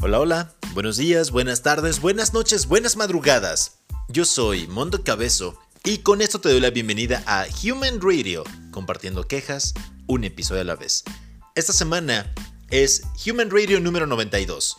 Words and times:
Hola, 0.00 0.20
hola, 0.20 0.54
buenos 0.74 0.96
días, 0.96 1.32
buenas 1.32 1.62
tardes, 1.62 2.00
buenas 2.00 2.32
noches, 2.32 2.66
buenas 2.66 2.96
madrugadas. 2.96 3.78
Yo 4.08 4.24
soy 4.24 4.68
Mondo 4.68 5.02
Cabezo 5.02 5.58
y 5.82 5.98
con 5.98 6.22
esto 6.22 6.40
te 6.40 6.50
doy 6.50 6.60
la 6.60 6.70
bienvenida 6.70 7.24
a 7.26 7.46
Human 7.64 8.00
Radio, 8.00 8.44
compartiendo 8.70 9.26
quejas 9.26 9.74
un 10.06 10.22
episodio 10.22 10.60
a 10.60 10.64
la 10.64 10.76
vez. 10.76 11.02
Esta 11.56 11.72
semana 11.72 12.32
es 12.70 13.02
Human 13.26 13.50
Radio 13.50 13.80
número 13.80 14.06
92. 14.06 14.76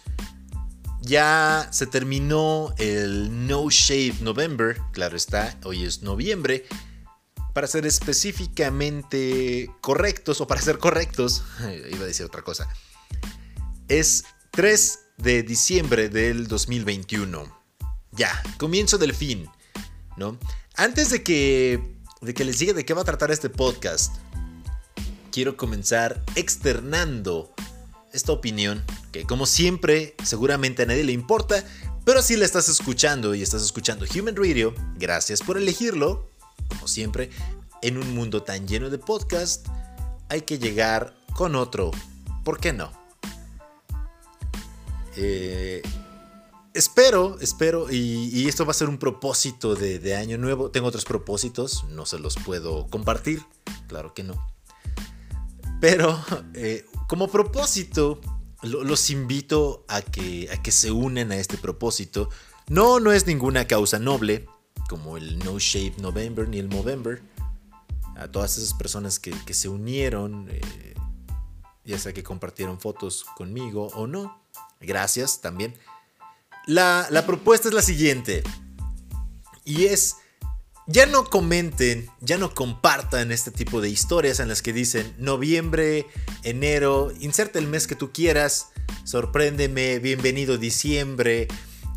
Ya 1.01 1.67
se 1.69 1.85
terminó 1.85 2.73
el 2.77 3.45
No 3.45 3.69
Shave 3.69 4.15
November, 4.21 4.79
claro 4.93 5.17
está, 5.17 5.57
hoy 5.65 5.83
es 5.83 6.01
noviembre. 6.01 6.65
Para 7.53 7.67
ser 7.67 7.85
específicamente 7.85 9.69
correctos, 9.81 10.39
o 10.39 10.47
para 10.47 10.61
ser 10.61 10.77
correctos, 10.77 11.43
iba 11.91 12.03
a 12.03 12.07
decir 12.07 12.25
otra 12.25 12.41
cosa, 12.41 12.69
es 13.89 14.23
3 14.51 15.07
de 15.21 15.43
diciembre 15.43 16.09
del 16.09 16.47
2021. 16.47 17.43
Ya, 18.11 18.41
comienzo 18.57 18.97
del 18.97 19.13
fin, 19.13 19.47
¿no? 20.17 20.37
Antes 20.75 21.09
de 21.09 21.23
que, 21.23 21.97
de 22.21 22.33
que 22.33 22.45
les 22.45 22.59
diga 22.59 22.73
de 22.73 22.85
qué 22.85 22.93
va 22.93 23.01
a 23.01 23.05
tratar 23.05 23.29
este 23.29 23.49
podcast, 23.49 24.15
quiero 25.31 25.57
comenzar 25.57 26.23
externando 26.35 27.53
esta 28.13 28.31
opinión 28.31 28.83
que 29.11 29.25
como 29.25 29.45
siempre 29.45 30.15
seguramente 30.23 30.83
a 30.83 30.85
nadie 30.85 31.03
le 31.03 31.11
importa, 31.11 31.63
pero 32.05 32.21
si 32.21 32.37
la 32.37 32.45
estás 32.45 32.69
escuchando 32.69 33.35
y 33.35 33.41
estás 33.41 33.61
escuchando 33.61 34.05
Human 34.15 34.35
Radio, 34.35 34.73
gracias 34.95 35.41
por 35.41 35.57
elegirlo, 35.57 36.29
como 36.69 36.87
siempre, 36.87 37.29
en 37.81 37.97
un 37.97 38.15
mundo 38.15 38.43
tan 38.43 38.67
lleno 38.67 38.89
de 38.89 38.97
podcast, 38.97 39.67
hay 40.29 40.41
que 40.41 40.59
llegar 40.59 41.13
con 41.35 41.55
otro, 41.55 41.91
¿por 42.43 42.59
qué 42.59 42.71
no? 42.73 42.98
Eh, 45.21 45.81
espero, 46.73 47.37
espero, 47.41 47.91
y, 47.91 48.47
esto 48.47 48.65
va 48.65 48.71
a 48.71 48.73
ser 48.73 48.87
un 48.87 48.97
propósito 48.97 49.75
de, 49.75 50.15
año 50.15 50.37
nuevo. 50.37 50.71
Tengo 50.71 50.87
otros 50.87 51.03
propósitos, 51.03 51.83
no 51.89 52.05
se 52.05 52.19
los 52.19 52.35
puedo 52.37 52.87
compartir, 52.87 53.41
claro 53.87 54.13
que 54.13 54.23
no. 54.23 54.47
Pero 55.81 56.17
eh, 56.53 56.85
como 57.07 57.27
propósito, 57.27 58.21
los 58.61 59.09
invito 59.09 59.83
a 59.89 60.01
que, 60.01 60.49
a 60.53 60.61
que 60.61 60.71
se 60.71 60.91
unen 60.91 61.33
a 61.33 61.37
este 61.37 61.57
propósito. 61.57 62.29
No, 62.69 63.01
no 63.01 63.11
es 63.11 63.27
ninguna 63.27 63.67
causa 63.67 63.99
noble, 63.99 64.47
como 64.87 65.17
el 65.17 65.39
No 65.39 65.59
Shave 65.59 65.95
November 65.97 66.47
ni 66.47 66.59
el 66.59 66.69
Movember. 66.69 67.21
A 68.15 68.29
todas 68.29 68.57
esas 68.57 68.73
personas 68.73 69.19
que, 69.19 69.53
se 69.53 69.69
unieron, 69.69 70.47
eh, 70.49 70.93
ya 71.83 71.97
sea 71.97 72.13
que 72.13 72.23
compartieron 72.23 72.79
fotos 72.79 73.25
conmigo 73.35 73.87
o 73.95 74.07
no. 74.07 74.38
Gracias 74.79 75.41
también. 75.41 75.75
La, 76.65 77.07
la 77.09 77.25
propuesta 77.25 77.67
es 77.67 77.73
la 77.73 77.81
siguiente. 77.81 78.43
Y 79.65 79.85
es 79.85 80.15
ya 80.91 81.05
no 81.05 81.25
comenten, 81.25 82.09
ya 82.19 82.39
no 82.39 82.55
compartan 82.55 83.31
este 83.31 83.51
tipo 83.51 83.79
de 83.79 83.89
historias 83.89 84.39
en 84.39 84.47
las 84.47 84.63
que 84.63 84.73
dicen 84.73 85.13
noviembre, 85.19 86.07
enero, 86.41 87.13
inserta 87.19 87.59
el 87.59 87.67
mes 87.67 87.85
que 87.85 87.93
tú 87.93 88.11
quieras, 88.11 88.69
sorpréndeme, 89.03 89.99
bienvenido 89.99 90.57
diciembre, 90.57 91.47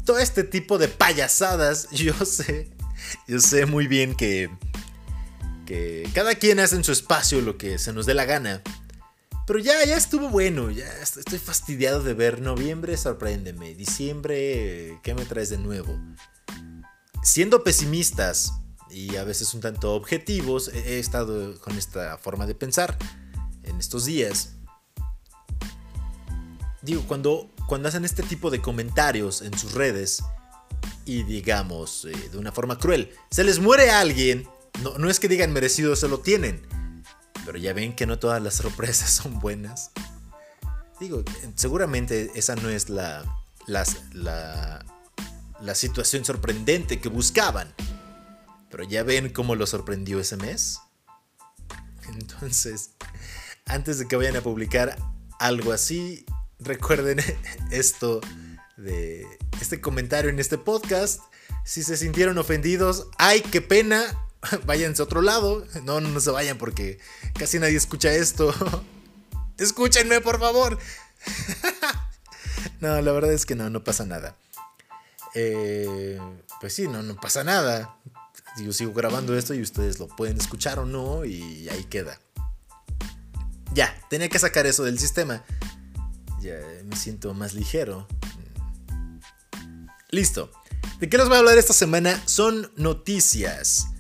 todo 0.05 0.19
este 0.19 0.45
tipo 0.45 0.77
de 0.77 0.89
payasadas. 0.89 1.89
Yo 1.93 2.13
sé, 2.27 2.69
yo 3.27 3.41
sé 3.41 3.65
muy 3.65 3.87
bien 3.87 4.15
que, 4.15 4.51
que 5.65 6.07
cada 6.15 6.35
quien 6.35 6.61
hace 6.61 6.77
en 6.77 6.85
su 6.85 6.93
espacio 6.93 7.41
lo 7.41 7.57
que 7.57 7.79
se 7.79 7.95
nos 7.95 8.05
dé 8.05 8.13
la 8.13 8.27
gana. 8.27 8.63
Pero 9.47 9.59
ya, 9.59 9.85
ya 9.85 9.97
estuvo 9.97 10.29
bueno, 10.29 10.71
ya 10.71 10.87
estoy 11.01 11.39
fastidiado 11.39 12.03
de 12.03 12.15
ver 12.15 12.41
noviembre, 12.41 12.97
sorpréndeme, 12.97 13.75
diciembre, 13.75 15.01
¿qué 15.03 15.15
me 15.15 15.25
traes 15.25 15.51
de 15.51 15.59
nuevo? 15.59 15.99
Siendo 17.25 17.65
pesimistas, 17.65 18.53
y 18.93 19.17
a 19.17 19.25
veces 19.25 19.53
un 19.55 19.61
tanto 19.61 19.95
objetivos, 19.95 20.69
he 20.69 20.99
estado 20.99 21.59
con 21.61 21.77
esta 21.77 22.19
forma 22.19 22.47
de 22.47 22.55
pensar 22.55 22.97
en 23.63 23.79
estos 23.79 24.05
días. 24.05 24.55
Digo, 26.83 27.03
cuando, 27.07 27.51
cuando 27.67 27.89
hacen 27.89 28.05
este 28.05 28.23
tipo 28.23 28.51
de 28.51 28.61
comentarios 28.61 29.41
en 29.43 29.57
sus 29.57 29.73
redes 29.73 30.23
y 31.05 31.23
digamos 31.23 32.05
eh, 32.05 32.31
de 32.31 32.39
una 32.39 32.53
forma 32.53 32.79
cruel, 32.79 33.11
se 33.31 33.45
les 33.45 33.61
muere 33.61 33.91
alguien, 33.91 34.47
no, 34.83 34.99
no 34.99 35.09
es 35.09 35.21
que 35.21 35.29
digan 35.29 35.53
merecido, 35.53 35.97
se 35.97 36.09
lo 36.09 36.21
tienen, 36.21 36.63
pero 37.45 37.59
ya 37.59 37.73
ven 37.73 37.95
que 37.95 38.07
no 38.07 38.19
todas 38.19 38.43
las 38.43 38.55
sorpresas 38.55 39.11
son 39.23 39.39
buenas. 39.41 39.91
Digo, 41.01 41.25
seguramente 41.57 42.31
esa 42.35 42.55
no 42.55 42.69
es 42.69 42.89
la, 42.89 43.25
la, 43.67 44.85
la 45.61 45.75
situación 45.75 46.25
sorprendente 46.25 47.01
que 47.01 47.09
buscaban 47.09 47.75
pero 48.73 48.85
ya 48.85 49.03
ven 49.03 49.29
cómo 49.29 49.55
lo 49.55 49.67
sorprendió 49.67 50.19
ese 50.19 50.39
mes. 50.39 50.81
Entonces, 52.15 52.93
antes 53.67 53.99
de 53.99 54.09
que 54.09 54.17
vayan 54.17 54.35
a 54.35 54.41
publicar 54.41 54.97
algo 55.39 55.73
así, 55.73 56.25
recuerden 56.59 57.21
esto 57.71 58.23
de 58.79 59.27
este 59.61 59.83
comentario 59.83 60.31
en 60.31 60.41
este 60.41 60.57
podcast. 60.57 61.21
Si 61.67 61.83
se 61.83 61.99
sintieron 61.99 62.39
ofendidos, 62.39 63.09
¡ay, 63.19 63.43
qué 63.43 63.61
pena! 63.61 64.03
Váyanse 64.67 65.03
a 65.03 65.05
otro 65.05 65.23
lado. 65.23 65.67
No, 65.85 66.01
no, 66.01 66.21
se 66.21 66.31
vayan 66.31 66.59
porque 66.59 66.99
casi 67.35 67.59
nadie 67.59 67.77
escucha 67.77 68.13
esto. 68.13 68.53
Escúchenme, 69.59 70.21
por 70.21 70.41
favor. 70.41 70.79
no, 72.81 73.01
la 73.01 73.13
verdad 73.13 73.33
es 73.33 73.47
que 73.47 73.55
no, 73.55 73.71
no 73.71 73.85
pasa 73.85 74.05
nada. 74.05 74.37
Eh, 75.35 76.21
pues 76.61 76.75
sí, 76.75 76.89
no, 76.89 77.03
no 77.03 77.17
pasa 77.17 77.45
nada. 77.45 77.97
Yo 78.59 78.73
sigo 78.73 78.93
grabando 78.93 79.37
esto 79.37 79.55
y 79.55 79.63
ustedes 79.63 79.99
lo 79.99 80.09
pueden 80.09 80.37
escuchar 80.37 80.79
o 80.79 80.85
no 80.85 81.25
y 81.25 81.69
ahí 81.71 81.85
queda. 81.85 82.19
Ya, 83.73 83.99
tenía 84.11 84.29
que 84.29 84.39
sacar 84.39 84.67
eso 84.67 84.85
del 84.85 84.99
sistema. 84.99 85.43
Ya 86.41 86.59
me 86.85 86.97
siento 86.97 87.33
más 87.33 87.55
ligero. 87.55 88.07
Listo. 90.11 90.51
¿De 90.99 91.09
qué 91.09 91.17
les 91.17 91.29
voy 91.29 91.37
a 91.37 91.39
hablar 91.39 91.57
esta 91.57 91.73
semana? 91.73 92.21
Son 92.27 92.71
noticias. 92.77 93.92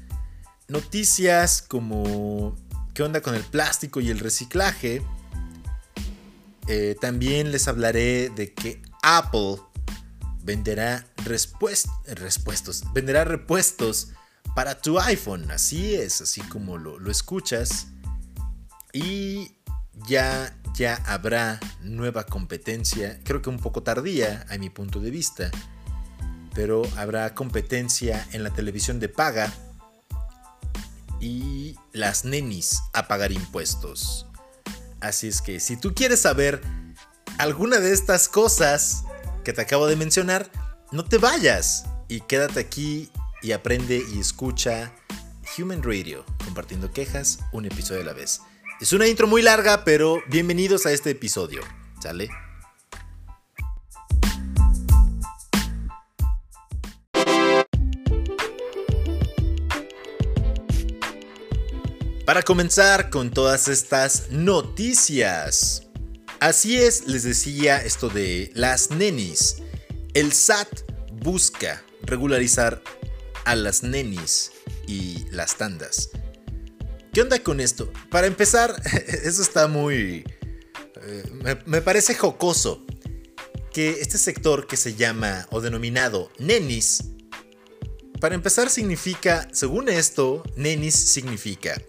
Noticias 0.72 1.60
como 1.60 2.56
qué 2.94 3.03
onda 3.03 3.21
con 3.21 3.34
el 3.34 3.43
plástico 3.43 4.00
y 4.00 4.09
el 4.09 4.19
reciclaje. 4.19 5.03
Eh, 6.66 6.97
también 6.99 7.53
les 7.53 7.69
hablaré 7.69 8.31
de 8.31 8.55
que 8.55 8.81
Apple 9.03 9.59
venderá 10.43 11.06
repuestos, 11.27 11.93
venderá 12.94 13.25
repuestos 13.25 14.12
para 14.55 14.81
tu 14.81 14.99
iPhone. 14.99 15.50
Así 15.50 15.94
es, 15.94 16.22
así 16.22 16.41
como 16.41 16.78
lo, 16.78 17.10
escuchas. 17.10 17.89
Y 18.94 19.53
ya, 20.09 20.56
ya 20.75 20.94
habrá 21.04 21.60
nueva 21.83 22.25
competencia, 22.25 23.21
creo 23.25 23.43
que 23.43 23.50
un 23.50 23.59
poco 23.59 23.83
tardía 23.83 24.47
a 24.49 24.56
mi 24.56 24.71
punto 24.71 25.00
de 25.00 25.10
vista, 25.10 25.50
pero 26.54 26.83
habrá 26.97 27.34
competencia 27.34 28.27
en 28.33 28.43
la 28.43 28.49
televisión 28.54 29.00
de 29.00 29.10
paga 29.10 29.53
y 31.22 31.77
las 31.93 32.25
nenis 32.25 32.83
a 32.93 33.06
pagar 33.09 33.33
impuestos. 33.33 34.27
Así 35.00 35.28
es 35.28 35.41
que 35.41 35.60
si 35.60 35.77
tú 35.77 35.94
quieres 35.94 36.21
saber 36.21 36.60
alguna 37.38 37.78
de 37.78 37.93
estas 37.93 38.28
cosas 38.28 39.05
que 39.44 39.53
te 39.53 39.62
acabo 39.62 39.87
de 39.87 39.97
mencionar, 39.97 40.50
no 40.91 41.05
te 41.05 41.19
vayas 41.19 41.87
y 42.09 42.21
quédate 42.21 42.60
aquí 42.60 43.10
y 43.41 43.53
aprende 43.53 44.03
y 44.12 44.21
escucha 44.21 44.93
Human 45.57 45.83
Radio, 45.83 46.24
compartiendo 46.45 46.92
quejas 46.92 47.39
un 47.53 47.65
episodio 47.65 48.03
a 48.03 48.07
la 48.07 48.13
vez. 48.13 48.41
Es 48.80 48.92
una 48.92 49.07
intro 49.07 49.27
muy 49.28 49.42
larga, 49.42 49.84
pero 49.84 50.21
bienvenidos 50.28 50.86
a 50.86 50.92
este 50.92 51.10
episodio. 51.10 51.63
¿Sale? 52.01 52.28
Para 62.24 62.42
comenzar 62.42 63.10
con 63.10 63.33
todas 63.33 63.66
estas 63.66 64.30
noticias. 64.30 65.89
Así 66.39 66.78
es, 66.78 67.09
les 67.09 67.24
decía 67.24 67.78
esto 67.78 68.09
de 68.09 68.53
las 68.54 68.92
nenis. 68.92 69.57
El 70.15 70.33
SAT 70.33 70.69
busca 71.15 71.83
regularizar 72.03 72.80
a 73.45 73.57
las 73.57 73.83
nenis 73.83 74.53
y 74.86 75.24
las 75.33 75.57
tandas. 75.57 76.10
¿Qué 77.13 77.22
onda 77.22 77.41
con 77.41 77.59
esto? 77.59 77.92
Para 78.09 78.28
empezar, 78.28 78.80
eso 79.25 79.42
está 79.42 79.66
muy... 79.66 80.25
Eh, 81.03 81.59
me, 81.66 81.83
parece 81.83 82.15
jocoso 82.15 82.86
que 83.72 84.01
este 84.01 84.16
sector 84.16 84.68
que 84.68 84.77
se 84.77 84.95
llama 84.95 85.48
o 85.51 85.60
denominado 85.60 86.30
nenis, 86.39 87.03
para 88.21 88.36
empezar 88.36 88.71
significa, 88.71 89.48
según 89.53 89.89
esto, 89.89 90.45
nenis 90.54 90.95
significa 90.95 91.83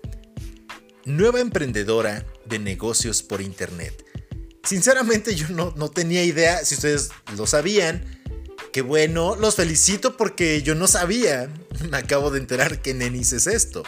nueva 1.05 1.39
emprendedora 1.39 2.25
de 2.45 2.59
negocios 2.59 3.23
por 3.23 3.41
internet. 3.41 4.05
sinceramente 4.63 5.35
yo 5.35 5.49
no, 5.49 5.73
no 5.75 5.89
tenía 5.89 6.23
idea, 6.23 6.63
si 6.63 6.75
ustedes 6.75 7.09
lo 7.35 7.45
sabían, 7.45 8.05
que 8.71 8.81
bueno, 8.81 9.35
los 9.35 9.55
felicito 9.55 10.17
porque 10.17 10.61
yo 10.63 10.73
no 10.73 10.87
sabía, 10.87 11.53
me 11.89 11.97
acabo 11.97 12.31
de 12.31 12.39
enterar 12.39 12.81
que 12.81 12.93
nenis 12.93 13.33
es 13.33 13.47
esto. 13.47 13.83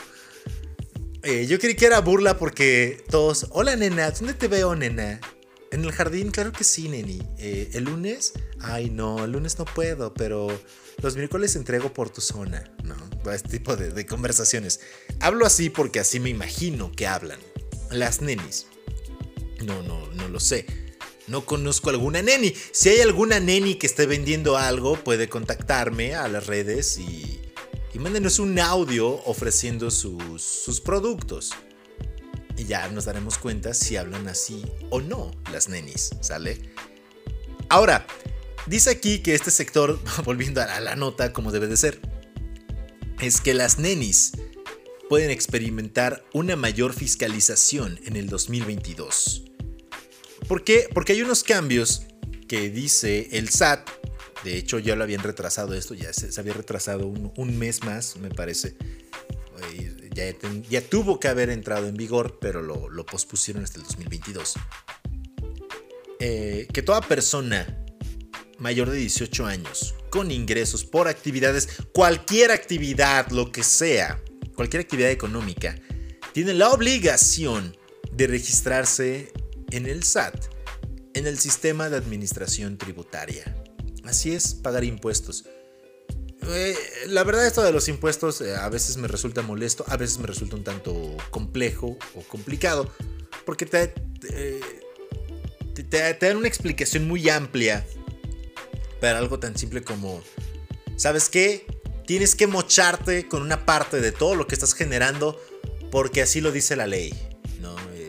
Eh, 1.24 1.48
yo 1.48 1.58
creí 1.60 1.76
que 1.76 1.88
era 1.88 2.02
burla 2.02 2.38
porque 2.38 3.04
todos, 3.10 3.48
hola 3.50 3.76
nena, 3.76 4.12
¿dónde 4.12 4.36
te 4.36 4.48
veo 4.48 4.76
nena? 4.76 5.20
En 5.72 5.84
el 5.84 5.92
jardín, 5.92 6.30
claro 6.30 6.52
que 6.52 6.64
sí, 6.64 6.88
neni. 6.88 7.20
Eh, 7.40 7.72
¿El 7.74 7.86
lunes? 7.86 8.34
Ay, 8.60 8.92
no, 8.92 9.26
el 9.26 9.32
lunes 9.32 9.58
no 9.58 9.66
puedo, 9.66 10.14
pero 10.14 10.48
los 11.02 11.16
miércoles 11.16 11.56
entrego 11.56 11.94
por 11.94 12.10
tu 12.10 12.22
zona, 12.22 12.64
¿no? 12.84 12.96
Este 13.32 13.50
tipo 13.50 13.76
de, 13.76 14.06
conversaciones. 14.06 14.80
Hablo 15.20 15.46
así 15.46 15.70
porque 15.70 16.00
así 16.00 16.20
me 16.20 16.30
imagino 16.30 16.92
que 16.92 17.08
hablan 17.08 17.40
las 17.92 18.22
nenis. 18.22 18.68
No, 19.64 19.82
no, 19.84 20.08
no 20.14 20.28
lo 20.28 20.40
sé. 20.40 20.66
No 21.28 21.46
conozco 21.46 21.90
alguna 21.90 22.22
neni. 22.22 22.54
Si 22.72 22.90
hay 22.90 23.02
alguna 23.02 23.40
neni 23.40 23.76
que 23.76 23.88
esté 23.88 24.06
vendiendo 24.06 24.58
algo, 24.58 25.04
puede 25.04 25.28
contactarme 25.28 26.14
a 26.16 26.28
las 26.28 26.46
redes 26.46 27.00
y, 27.00 27.42
y 27.94 28.00
mándenos 28.00 28.40
un 28.40 28.60
audio 28.60 29.08
ofreciendo 29.26 29.90
sus, 29.90 30.44
sus 30.44 30.82
productos. 30.82 31.52
Y 32.58 32.66
ya 32.66 32.88
nos 32.90 33.06
daremos 33.06 33.38
cuenta 33.38 33.74
si 33.74 33.98
hablan 33.98 34.28
así 34.28 34.64
o 34.90 35.02
no 35.02 35.32
las 35.52 35.68
nenis, 35.68 36.12
¿sale? 36.22 36.62
Ahora, 37.70 38.06
dice 38.68 38.90
aquí 38.90 39.20
que 39.20 39.36
este 39.36 39.52
sector, 39.52 40.00
volviendo 40.26 40.62
a 40.62 40.80
la 40.80 40.96
nota 40.96 41.34
como 41.34 41.52
debe 41.52 41.68
de 41.68 41.78
ser, 41.78 42.00
es 43.20 43.42
que 43.42 43.54
las 43.54 43.80
nenis 43.80 44.34
pueden 45.10 45.30
experimentar 45.30 46.24
una 46.34 46.56
mayor 46.56 46.94
fiscalización 46.94 48.00
en 48.06 48.16
el 48.16 48.28
2022. 48.28 49.44
¿Por 50.48 50.64
qué? 50.64 50.88
Porque 50.94 51.14
hay 51.14 51.22
unos 51.22 51.44
cambios 51.44 52.04
que 52.48 52.70
dice 52.70 53.30
el 53.32 53.50
SAT. 53.50 53.90
De 54.44 54.58
hecho, 54.58 54.78
ya 54.78 54.96
lo 54.96 55.04
habían 55.04 55.24
retrasado 55.24 55.74
esto, 55.74 55.94
ya 55.96 56.14
se, 56.14 56.40
había 56.40 56.54
retrasado 56.54 57.08
un, 57.08 57.58
mes 57.58 57.84
más, 57.84 58.16
me 58.18 58.30
parece. 58.30 58.76
Ya, 60.70 60.82
tuvo 60.82 61.20
que 61.20 61.28
haber 61.28 61.50
entrado 61.50 61.88
en 61.88 61.96
vigor, 61.96 62.38
pero 62.40 62.62
lo, 62.62 63.06
pospusieron 63.06 63.64
hasta 63.64 63.80
el 63.80 63.86
2022. 63.86 64.54
Eh, 66.20 66.68
que 66.72 66.82
toda 66.82 67.02
persona 67.02 67.85
mayor 68.58 68.90
de 68.90 68.98
18 68.98 69.46
años 69.46 69.96
con 70.16 70.32
ingresos 70.32 70.86
por 70.86 71.10
actividades, 71.10 71.68
cualquier 71.92 72.52
actividad, 72.52 73.30
lo 73.32 73.52
que 73.52 73.64
sea, 73.64 74.22
cualquier 74.56 74.82
actividad 74.82 75.12
económica, 75.12 75.76
tiene 76.32 76.54
la 76.54 76.70
obligación 76.70 77.76
de 78.14 78.28
registrarse 78.28 79.34
en 79.72 79.88
el 79.88 80.04
SAT, 80.04 80.46
en 81.16 81.28
el 81.28 81.38
sistema 81.38 81.90
de 81.90 81.98
administración 81.98 82.78
tributaria. 82.78 83.44
Así 84.06 84.32
es, 84.32 84.54
pagar 84.54 84.86
impuestos. 84.86 85.46
Eh, 86.48 86.78
la 87.08 87.24
verdad 87.26 87.46
esto 87.46 87.62
de 87.64 87.74
los 87.74 87.90
impuestos 87.90 88.40
eh, 88.40 88.56
a 88.56 88.70
veces 88.70 88.96
me 88.96 89.10
resulta 89.10 89.42
molesto, 89.42 89.84
a 89.88 89.98
veces 89.98 90.20
me 90.20 90.28
resulta 90.28 90.56
un 90.56 90.64
tanto 90.64 91.18
complejo 91.30 91.98
o 92.14 92.22
complicado, 92.22 92.90
porque 93.46 93.66
te, 93.66 93.94
te 95.74 96.18
dan 96.22 96.38
una 96.38 96.48
explicación 96.48 97.06
muy 97.06 97.28
amplia 97.30 97.86
algo 99.14 99.40
tan 99.40 99.58
simple 99.58 99.84
como, 99.84 100.22
¿sabes 100.96 101.30
qué? 101.30 101.66
Tienes 102.08 102.36
que 102.36 102.48
mocharte 102.48 103.28
con 103.28 103.42
una 103.42 103.66
parte 103.66 104.02
de 104.02 104.12
todo 104.12 104.36
lo 104.36 104.48
que 104.48 104.56
estás 104.56 104.74
generando 104.74 105.40
porque 105.92 106.22
así 106.22 106.42
lo 106.42 106.52
dice 106.52 106.76
la 106.76 106.88
ley 106.88 107.14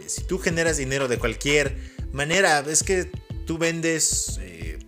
si 0.08 0.24
tú 0.24 0.38
generas 0.38 0.76
dinero 0.76 1.08
de 1.08 1.18
cualquier 1.18 1.76
manera, 2.12 2.60
es 2.60 2.82
que 2.82 3.10
tú 3.46 3.58
vendes 3.58 4.38
eh, 4.40 4.78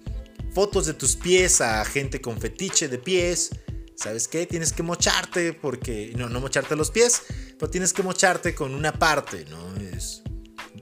fotos 0.52 0.86
de 0.86 0.94
tus 0.94 1.16
pies 1.16 1.60
a 1.60 1.84
gente 1.84 2.20
con 2.20 2.40
fetiche 2.40 2.88
de 2.88 2.98
pies, 2.98 3.50
¿sabes 3.94 4.28
qué? 4.28 4.46
Tienes 4.46 4.72
que 4.72 4.82
mocharte 4.82 5.52
porque, 5.52 6.12
no, 6.16 6.28
no 6.28 6.40
mocharte 6.40 6.76
los 6.76 6.90
pies, 6.90 7.22
pero 7.58 7.70
tienes 7.70 7.92
que 7.92 8.02
mocharte 8.02 8.54
con 8.54 8.74
una 8.74 8.92
parte, 8.92 9.44
¿no? 9.50 9.76
Es, 9.76 10.22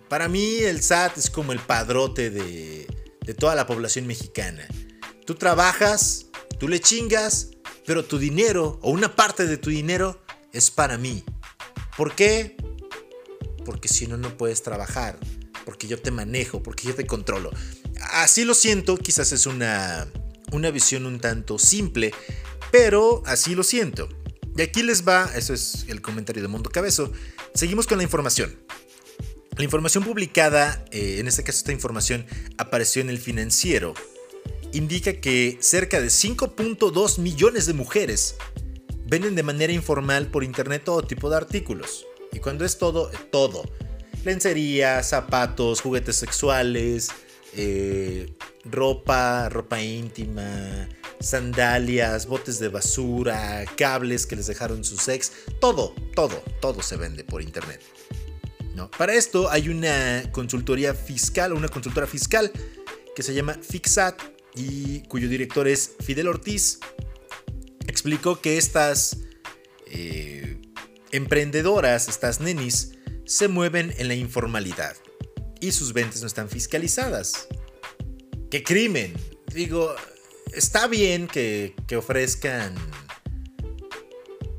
para 0.09 0.29
mí 0.29 0.59
el 0.59 0.83
SAT 0.83 1.19
es 1.19 1.31
como 1.31 1.53
el 1.53 1.59
padrote 1.59 2.31
de, 2.31 2.87
de 3.23 3.35
toda 3.35 3.55
la 3.55 3.67
población 3.67 4.07
mexicana. 4.07 4.67
Tú 5.27 5.35
trabajas, 5.35 6.27
tú 6.59 6.69
le 6.69 6.81
chingas, 6.81 7.51
pero 7.85 8.05
tu 8.05 8.19
dinero 8.19 8.79
o 8.83 8.91
una 8.91 9.15
parte 9.15 9.47
de 9.47 9.57
tu 9.59 9.71
dinero 9.71 10.23
es 10.53 10.71
para 10.71 10.97
mí. 10.97 11.25
¿Por 11.97 12.15
qué? 12.15 12.57
porque 13.67 13.89
si 13.89 14.07
no, 14.07 14.17
no 14.17 14.39
puedes 14.39 14.63
trabajar, 14.63 15.19
porque 15.67 15.89
yo 15.89 16.01
te 16.01 16.13
manejo, 16.13 16.63
porque 16.63 16.87
yo 16.87 16.95
te 16.95 17.05
controlo. 17.05 17.51
Así 18.13 18.45
lo 18.45 18.55
siento, 18.55 18.97
quizás 18.97 19.33
es 19.33 19.45
una, 19.45 20.07
una 20.53 20.71
visión 20.71 21.05
un 21.05 21.19
tanto 21.19 21.59
simple, 21.59 22.15
pero 22.71 23.23
así 23.27 23.55
lo 23.55 23.65
siento. 23.65 24.09
Y 24.57 24.63
aquí 24.63 24.83
les 24.83 25.07
va, 25.07 25.31
eso 25.35 25.53
es 25.53 25.85
el 25.89 26.01
comentario 26.01 26.41
de 26.41 26.49
Mundo 26.49 26.71
Cabezo. 26.71 27.13
Seguimos 27.55 27.87
con 27.87 27.99
la 27.99 28.05
información. 28.05 28.57
La 29.57 29.65
información 29.65 30.05
publicada, 30.05 30.85
eh, 30.93 31.17
en 31.19 31.27
este 31.27 31.43
caso 31.43 31.59
esta 31.59 31.73
información 31.73 32.25
apareció 32.59 33.03
en 33.03 33.11
el 33.11 33.19
financiero, 33.19 33.95
indica 34.77 35.15
que 35.15 35.57
cerca 35.61 36.01
de 36.01 36.09
5.2 36.09 37.19
millones 37.19 37.67
de 37.67 37.73
mujeres 37.73 38.37
venden 39.07 39.35
de 39.35 39.43
manera 39.43 39.73
informal 39.73 40.31
por 40.31 40.45
internet 40.45 40.83
todo 40.85 41.03
tipo 41.03 41.31
de 41.31 41.37
artículos. 41.37 42.07
Y 42.33 42.41
cuando 42.41 42.65
es 42.65 42.77
todo, 42.77 43.11
todo. 43.31 43.65
Lencería, 44.25 45.03
zapatos, 45.03 45.81
juguetes 45.81 46.17
sexuales, 46.17 47.09
eh, 47.55 48.35
ropa, 48.65 49.49
ropa 49.49 49.81
íntima, 49.81 50.89
sandalias, 51.21 52.27
botes 52.27 52.59
de 52.59 52.69
basura, 52.69 53.65
cables 53.77 54.27
que 54.27 54.37
les 54.37 54.47
dejaron 54.47 54.85
sus 54.85 55.09
ex. 55.09 55.33
Todo, 55.59 55.95
todo, 56.15 56.43
todo 56.61 56.83
se 56.83 56.97
vende 56.97 57.25
por 57.25 57.41
internet. 57.41 57.81
¿no? 58.75 58.91
Para 58.91 59.15
esto 59.15 59.49
hay 59.51 59.71
una 59.71 60.25
consultoría 60.33 60.93
fiscal, 60.93 61.55
una 61.55 61.69
consultora 61.69 62.07
fiscal 62.07 62.53
que 63.15 63.23
se 63.23 63.33
llama 63.33 63.55
Fixat 63.55 64.36
y 64.57 65.01
cuyo 65.03 65.29
director 65.29 65.69
es 65.69 65.93
Fidel 66.01 66.29
Ortiz. 66.29 66.81
Explicó 67.87 68.41
que 68.41 68.57
estas 68.57 69.19
eh, 69.87 70.61
emprendedoras, 71.13 72.09
estas 72.09 72.41
nenis, 72.41 72.93
se 73.25 73.49
mueven 73.49 73.95
en 73.99 74.09
la 74.09 74.15
informalidad 74.15 74.97
y 75.61 75.73
sus 75.73 75.93
ventas 75.93 76.21
no 76.23 76.27
están 76.27 76.49
fiscalizadas. 76.49 77.49
¡Qué 78.51 78.63
crimen! 78.63 79.15
Digo, 79.53 79.95
está 80.53 80.87
bien 80.87 81.29
que, 81.29 81.75
ofrezcan, 81.97 82.75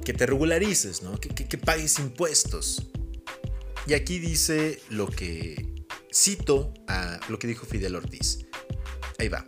que 0.04 0.14
te 0.14 0.26
regularices, 0.26 1.02
¿no? 1.02 1.20
Que, 1.20 1.30
que 1.30 1.58
pagues 1.58 2.00
impuestos. 2.00 2.88
Y 3.88 3.94
aquí 3.94 4.20
dice 4.20 4.82
lo 4.90 5.08
que 5.08 5.86
cito 6.14 6.74
a 6.88 7.20
lo 7.30 7.40
que 7.40 7.48
dijo 7.48 7.66
Fidel 7.66 7.96
Ortiz. 7.96 8.40
Ahí 9.18 9.30
va. 9.30 9.48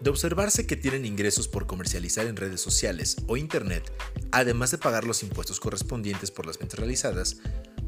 De 0.00 0.10
observarse 0.10 0.66
que 0.66 0.76
tienen 0.76 1.04
ingresos 1.04 1.48
por 1.48 1.66
comercializar 1.66 2.26
en 2.26 2.36
redes 2.36 2.60
sociales 2.60 3.16
o 3.26 3.36
internet, 3.36 3.92
además 4.30 4.70
de 4.70 4.78
pagar 4.78 5.04
los 5.04 5.24
impuestos 5.24 5.58
correspondientes 5.58 6.30
por 6.30 6.46
las 6.46 6.58
ventas 6.58 6.78
realizadas, 6.78 7.38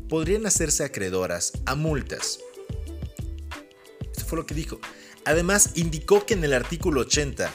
podrían 0.09 0.45
hacerse 0.45 0.83
acreedoras 0.83 1.53
a 1.67 1.77
multas. 1.77 2.41
Esto 4.11 4.25
fue 4.27 4.39
lo 4.39 4.47
que 4.47 4.57
dijo. 4.57 4.81
Además, 5.25 5.71
indicó 5.75 6.27
que 6.27 6.35
en 6.35 6.43
el 6.43 6.53
artículo 6.53 7.03
80 7.03 7.49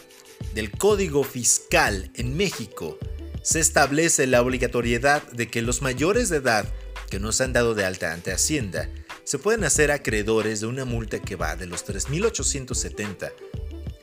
del 0.54 0.72
Código 0.72 1.26
Fiscal 1.26 2.12
en 2.16 2.38
México 2.38 2.98
se 3.44 3.60
establece 3.60 4.26
la 4.26 4.42
obligatoriedad 4.42 5.22
de 5.32 5.50
que 5.50 5.62
los 5.62 5.82
mayores 5.82 6.30
de 6.30 6.38
edad 6.38 6.66
que 7.10 7.20
no 7.20 7.34
se 7.34 7.44
han 7.44 7.54
dado 7.54 7.76
de 7.76 7.84
alta 7.84 8.14
ante 8.14 8.32
Hacienda 8.32 8.90
se 9.26 9.38
pueden 9.38 9.66
hacer 9.66 9.92
acreedores 9.92 10.62
de 10.62 10.68
una 10.68 10.86
multa 10.86 11.20
que 11.20 11.36
va 11.36 11.56
de 11.56 11.66
los 11.66 11.86
3.870 11.86 13.32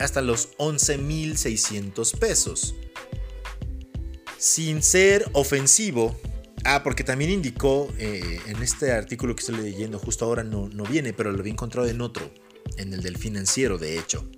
hasta 0.03 0.21
los 0.21 0.57
11.600 0.59 2.19
pesos. 2.19 2.75
Sin 4.39 4.83
ser 4.83 5.29
ofensivo, 5.33 6.19
ah, 6.65 6.83
porque 6.83 7.05
también 7.05 7.31
indicó 7.31 7.89
eh, 7.99 8.41
en 8.47 8.63
este 8.63 8.93
artículo 8.93 9.37
que 9.37 9.41
estoy 9.41 9.57
leyendo, 9.57 9.99
justo 9.99 10.25
ahora 10.25 10.43
no, 10.43 10.69
no 10.69 10.85
viene, 10.85 11.13
pero 11.13 11.31
lo 11.31 11.39
había 11.39 11.53
encontrado 11.53 11.89
en 11.89 12.01
otro, 12.01 12.33
en 12.77 12.93
el 12.93 13.03
del 13.03 13.17
financiero, 13.17 13.79
de 13.79 13.99
hecho. 13.99 14.29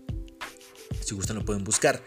Si 1.01 1.15
gustan 1.15 1.37
lo 1.37 1.45
pueden 1.45 1.65
buscar. 1.65 2.05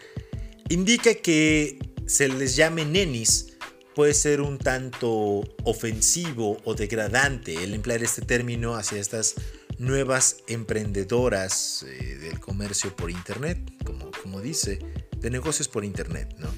Indica 0.68 1.14
que 1.14 1.78
se 2.06 2.28
les 2.28 2.56
llame 2.56 2.84
nenis 2.84 3.54
puede 3.94 4.14
ser 4.14 4.40
un 4.40 4.58
tanto 4.58 5.42
ofensivo 5.64 6.58
o 6.64 6.74
degradante 6.74 7.64
el 7.64 7.74
emplear 7.74 8.02
este 8.04 8.22
término 8.22 8.76
hacia 8.76 9.00
estas 9.00 9.34
nuevas 9.78 10.38
emprendedoras 10.46 11.84
eh, 11.86 12.16
del 12.16 12.40
comercio 12.40 12.94
por 12.94 13.10
Internet, 13.10 13.58
como, 13.84 14.10
como 14.22 14.40
dice, 14.40 14.78
de 15.16 15.30
negocios 15.30 15.68
por 15.68 15.84
Internet, 15.84 16.34
¿no? 16.38 16.48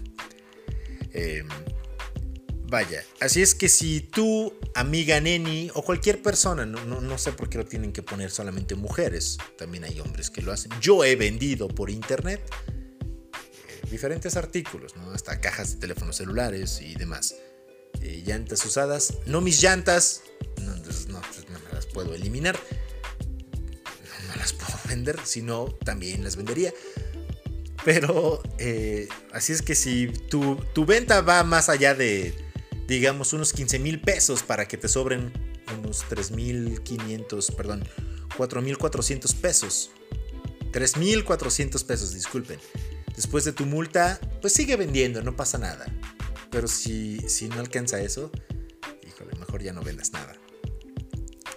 Em, 1.12 1.48
Vaya, 2.70 3.04
así 3.18 3.42
es 3.42 3.56
que 3.56 3.68
si 3.68 4.00
tú, 4.00 4.54
amiga 4.76 5.20
neni, 5.20 5.72
o 5.74 5.82
cualquier 5.82 6.22
persona, 6.22 6.64
no, 6.64 7.00
no, 7.00 7.18
sé 7.18 7.32
por 7.32 7.48
qué 7.48 7.58
lo 7.58 7.64
tienen 7.64 7.92
que 7.92 8.00
poner 8.00 8.30
solamente 8.30 8.76
mujeres, 8.76 9.38
también 9.58 9.82
hay 9.82 9.98
hombres 9.98 10.30
que 10.30 10.40
lo 10.40 10.52
hacen. 10.52 10.70
Yo 10.80 11.04
he 11.04 11.16
vendido 11.16 11.66
por 11.66 11.90
internet 11.90 12.40
eh, 13.42 13.88
diferentes 13.90 14.36
artículos, 14.36 14.94
¿no? 14.94 15.10
hasta 15.10 15.40
cajas 15.40 15.72
de 15.72 15.80
teléfonos 15.80 16.14
celulares 16.14 16.80
y 16.80 16.94
demás. 16.94 17.34
Eh, 18.02 18.22
llantas 18.24 18.64
usadas, 18.64 19.14
no 19.26 19.40
mis 19.40 19.60
llantas, 19.60 20.22
no, 20.62 20.72
pues, 20.84 21.08
no, 21.08 21.20
me 21.20 21.72
las 21.72 21.86
puedo 21.86 22.14
eliminar, 22.14 22.56
no, 22.56 22.79
vender, 24.90 25.18
sino 25.24 25.66
también 25.84 26.22
las 26.24 26.36
vendería. 26.36 26.72
Pero 27.84 28.42
eh, 28.58 29.08
así 29.32 29.52
es 29.52 29.62
que 29.62 29.74
si 29.74 30.08
tu, 30.28 30.56
tu 30.74 30.84
venta 30.84 31.22
va 31.22 31.42
más 31.44 31.68
allá 31.68 31.94
de 31.94 32.34
digamos, 32.90 33.32
unos 33.32 33.52
15 33.52 33.78
mil 33.78 34.00
pesos 34.00 34.42
para 34.42 34.66
que 34.66 34.76
te 34.76 34.88
sobren 34.88 35.32
unos 35.78 36.04
3.500, 36.10 37.54
perdón, 37.54 37.84
4.400 38.36 39.34
pesos. 39.36 39.90
3.400 40.72 41.84
pesos, 41.86 42.12
disculpen. 42.12 42.58
Después 43.14 43.44
de 43.44 43.52
tu 43.52 43.64
multa, 43.64 44.20
pues 44.40 44.52
sigue 44.52 44.74
vendiendo, 44.74 45.22
no 45.22 45.36
pasa 45.36 45.56
nada. 45.56 45.86
Pero 46.50 46.66
si, 46.66 47.20
si 47.28 47.48
no 47.48 47.60
alcanza 47.60 48.00
eso, 48.00 48.32
híjole, 49.06 49.38
mejor 49.38 49.62
ya 49.62 49.72
no 49.72 49.82
vendas 49.82 50.10
nada. 50.12 50.34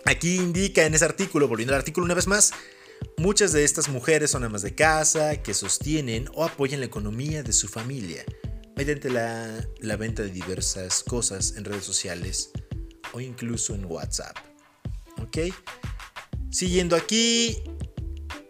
Aquí 0.06 0.36
indica 0.36 0.86
en 0.86 0.94
ese 0.94 1.06
artículo, 1.06 1.48
volviendo 1.48 1.74
al 1.74 1.80
artículo 1.80 2.06
una 2.06 2.14
vez 2.14 2.28
más, 2.28 2.52
muchas 3.24 3.54
de 3.54 3.64
estas 3.64 3.88
mujeres 3.88 4.32
son 4.32 4.44
amas 4.44 4.64
de 4.64 4.76
casa 4.76 5.42
que 5.42 5.54
sostienen 5.54 6.28
o 6.34 6.44
apoyan 6.44 6.82
la 6.82 6.88
economía 6.88 7.42
de 7.42 7.54
su 7.54 7.70
familia 7.70 8.26
mediante 8.76 9.10
la, 9.10 9.66
venta 9.98 10.24
de 10.24 10.30
diversas 10.30 11.04
cosas 11.04 11.54
en 11.56 11.64
redes 11.64 11.86
sociales 11.86 12.52
o 13.14 13.22
incluso 13.22 13.76
en 13.76 13.86
WhatsApp. 13.86 14.36
¿Ok? 15.22 15.38
Siguiendo 16.52 16.98
aquí, 16.98 17.64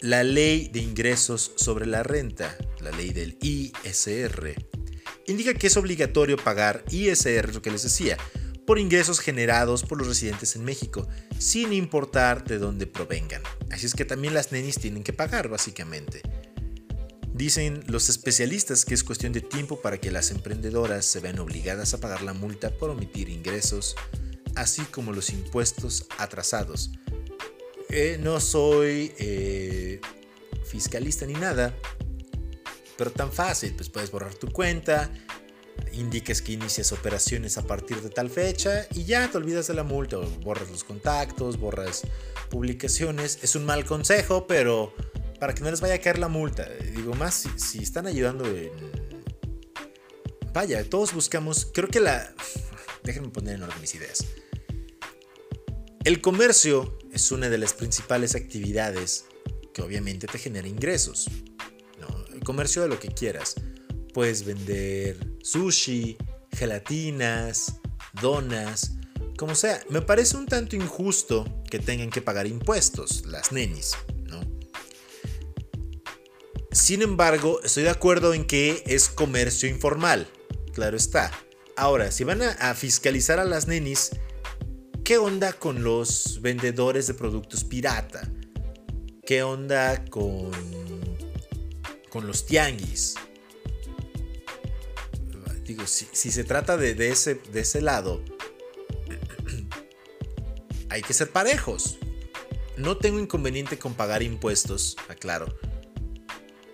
la 0.01 0.23
ley 0.23 0.69
de 0.69 0.79
ingresos 0.79 1.51
sobre 1.55 1.85
la 1.85 2.01
renta, 2.01 2.57
la 2.81 2.89
ley 2.89 3.11
del 3.11 3.37
ISR, 3.43 4.55
indica 5.27 5.53
que 5.53 5.67
es 5.67 5.77
obligatorio 5.77 6.35
pagar 6.35 6.83
ISR, 6.89 7.53
lo 7.53 7.61
que 7.61 7.69
les 7.69 7.83
decía, 7.83 8.17
por 8.65 8.79
ingresos 8.79 9.19
generados 9.19 9.83
por 9.83 9.97
los 9.97 10.07
residentes 10.07 10.55
en 10.55 10.63
México, 10.63 11.07
sin 11.37 11.73
importar 11.73 12.45
de 12.45 12.57
dónde 12.57 12.87
provengan. 12.87 13.41
Así 13.71 13.85
es 13.85 13.93
que 13.93 14.05
también 14.05 14.33
las 14.33 14.51
nenis 14.51 14.79
tienen 14.79 15.03
que 15.03 15.13
pagar, 15.13 15.49
básicamente. 15.49 16.21
Dicen 17.33 17.83
los 17.87 18.09
especialistas 18.09 18.85
que 18.85 18.93
es 18.93 19.03
cuestión 19.03 19.33
de 19.33 19.41
tiempo 19.41 19.81
para 19.81 19.99
que 19.99 20.11
las 20.11 20.29
emprendedoras 20.31 21.05
se 21.05 21.19
vean 21.19 21.39
obligadas 21.39 21.93
a 21.93 21.99
pagar 21.99 22.21
la 22.21 22.33
multa 22.33 22.69
por 22.69 22.91
omitir 22.91 23.27
ingresos, 23.27 23.95
así 24.55 24.83
como 24.83 25.11
los 25.11 25.31
impuestos 25.31 26.05
atrasados. 26.17 26.91
Eh, 27.89 28.17
no 28.21 28.39
soy 28.39 29.13
eh, 29.17 29.99
fiscalista 30.65 31.25
ni 31.25 31.33
nada, 31.33 31.75
pero 32.97 33.11
tan 33.11 33.31
fácil, 33.31 33.73
pues 33.75 33.89
puedes 33.89 34.11
borrar 34.11 34.35
tu 34.35 34.51
cuenta, 34.51 35.11
indiques 35.93 36.41
que 36.41 36.53
inicias 36.53 36.91
operaciones 36.91 37.57
a 37.57 37.63
partir 37.63 38.01
de 38.01 38.09
tal 38.09 38.29
fecha 38.29 38.87
y 38.93 39.05
ya 39.05 39.29
te 39.29 39.37
olvidas 39.37 39.67
de 39.67 39.73
la 39.73 39.83
multa, 39.83 40.17
o 40.17 40.27
borras 40.41 40.69
los 40.69 40.83
contactos, 40.83 41.57
borras 41.57 42.03
publicaciones. 42.49 43.39
Es 43.41 43.55
un 43.55 43.65
mal 43.65 43.85
consejo, 43.85 44.47
pero 44.47 44.93
para 45.39 45.53
que 45.53 45.61
no 45.61 45.71
les 45.71 45.81
vaya 45.81 45.95
a 45.95 45.99
caer 45.99 46.19
la 46.19 46.27
multa. 46.27 46.67
Digo, 46.95 47.13
más 47.15 47.47
si, 47.57 47.79
están 47.79 48.07
ayudando 48.07 48.45
en... 48.45 48.71
Vaya, 50.53 50.87
todos 50.89 51.13
buscamos, 51.13 51.67
creo 51.73 51.89
que 51.89 51.99
la... 51.99 52.33
Déjenme 53.03 53.29
poner 53.29 53.55
en 53.55 53.63
orden 53.63 53.81
mis 53.81 53.95
ideas. 53.95 54.25
El 56.03 56.21
comercio 56.21 56.97
es 57.11 57.31
una 57.31 57.49
de 57.49 57.57
las 57.57 57.73
principales 57.73 58.35
actividades 58.35 59.25
que 59.73 59.81
obviamente 59.81 60.27
te 60.27 60.37
genera 60.37 60.67
ingresos. 60.67 61.29
El 62.33 62.43
comercio 62.43 62.81
de 62.81 62.89
lo 62.89 62.99
que 62.99 63.09
quieras. 63.09 63.55
Puedes 64.13 64.45
vender 64.45 65.17
sushi, 65.41 66.17
gelatinas, 66.51 67.79
donas, 68.21 68.93
como 69.37 69.55
sea. 69.55 69.81
Me 69.89 70.01
parece 70.01 70.37
un 70.37 70.45
tanto 70.45 70.75
injusto 70.75 71.45
que 71.69 71.79
tengan 71.79 72.09
que 72.09 72.21
pagar 72.21 72.47
impuestos 72.47 73.25
las 73.25 73.51
nenis. 73.51 73.93
Sin 76.73 77.03
embargo, 77.03 77.61
estoy 77.63 77.83
de 77.83 77.91
acuerdo 77.91 78.33
en 78.33 78.45
que 78.45 78.83
es 78.87 79.07
comercio 79.07 79.69
informal. 79.69 80.27
Claro 80.73 80.97
está. 80.97 81.31
Ahora, 81.75 82.11
si 82.11 82.23
van 82.23 82.41
a, 82.41 82.73
fiscalizar 82.73 83.39
a 83.39 83.45
las 83.45 83.67
nenis, 83.67 84.11
¿qué 85.03 85.19
onda 85.19 85.53
con 85.53 85.83
los 85.83 86.41
vendedores 86.41 87.05
de 87.05 87.13
productos 87.13 87.63
pirata? 87.63 88.27
¿Qué 89.23 89.43
onda 89.43 90.03
con, 90.05 90.51
con 92.09 92.25
los 92.25 92.47
tianguis? 92.47 93.15
Digo, 95.63 95.85
si, 95.87 96.31
se 96.31 96.43
trata 96.43 96.77
de, 96.77 97.09
ese, 97.09 97.35
de 97.35 97.61
ese 97.61 97.81
lado, 97.81 98.23
hay 100.89 101.01
que 101.01 101.13
ser 101.13 101.29
parejos. 101.29 101.97
No 102.77 102.97
tengo 102.97 103.19
inconveniente 103.19 103.77
con 103.77 103.93
pagar 103.93 104.23
impuestos, 104.23 104.95
aclaro 105.07 105.45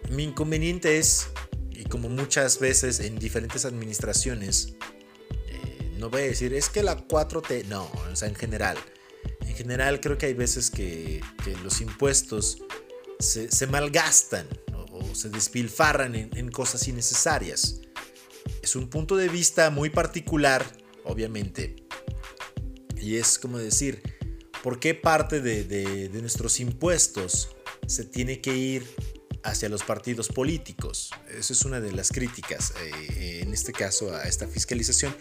mi 0.10 0.24
inconveniente 0.24 0.98
es, 0.98 1.28
y 1.72 1.86
como 1.86 2.10
muchas 2.10 2.60
veces 2.60 3.00
en 3.00 3.18
diferentes 3.20 3.66
administraciones, 3.66 4.74
eh, 5.48 5.92
no 5.98 6.10
voy 6.10 6.22
a 6.22 6.26
decir, 6.26 6.54
es 6.54 6.70
que 6.70 6.84
la 6.84 7.08
4T, 7.08 7.66
no, 7.66 7.90
o 8.12 8.16
sea, 8.16 8.28
en 8.28 8.36
general. 8.36 8.78
En 9.42 9.56
general 9.56 10.00
creo 10.00 10.18
que 10.18 10.28
hay 10.28 10.34
veces 10.34 10.70
que, 10.70 11.22
los 11.64 11.82
impuestos 11.82 12.60
se, 13.20 13.68
malgastan 13.68 14.48
o, 14.74 15.16
se 15.16 15.30
despilfarran 15.30 16.16
en, 16.16 16.36
en 16.38 16.52
cosas 16.52 16.88
innecesarias. 16.88 17.82
Es 18.62 18.76
un 18.76 18.90
punto 18.90 19.16
de 19.16 19.30
vista 19.30 19.70
muy 19.70 19.90
particular, 19.90 20.66
obviamente. 21.04 21.76
Y 23.02 23.16
es 23.16 23.40
como 23.40 23.58
decir, 23.58 24.02
¿por 24.64 24.80
qué 24.80 24.94
parte 24.94 25.42
de, 25.42 26.10
nuestros 26.22 26.60
impuestos 26.60 27.56
se 27.88 28.06
tiene 28.06 28.42
que 28.42 28.56
ir 28.56 28.86
hacia 29.44 29.70
los 29.70 29.84
partidos 29.84 30.28
políticos. 30.28 31.12
Esa 31.30 31.54
es 31.54 31.64
una 31.64 31.80
de 31.80 31.94
las 31.94 32.10
críticas, 32.10 32.74
eh, 32.82 33.40
en 33.42 33.54
este 33.54 33.72
caso, 33.72 34.14
a 34.14 34.24
esta 34.24 34.48
fiscalización. 34.48 35.16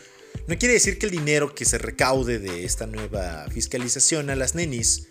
No 0.47 0.59
quiere 0.59 0.75
decir 0.75 0.99
que 0.99 1.07
el 1.07 1.13
dinero 1.13 1.55
que 1.55 1.65
se 1.65 1.79
recaude 1.79 2.39
de 2.39 2.65
esta 2.65 2.87
nueva 2.87 3.47
fiscalización 3.51 4.29
a 4.31 4.35
las 4.35 4.55
nenis 4.55 5.09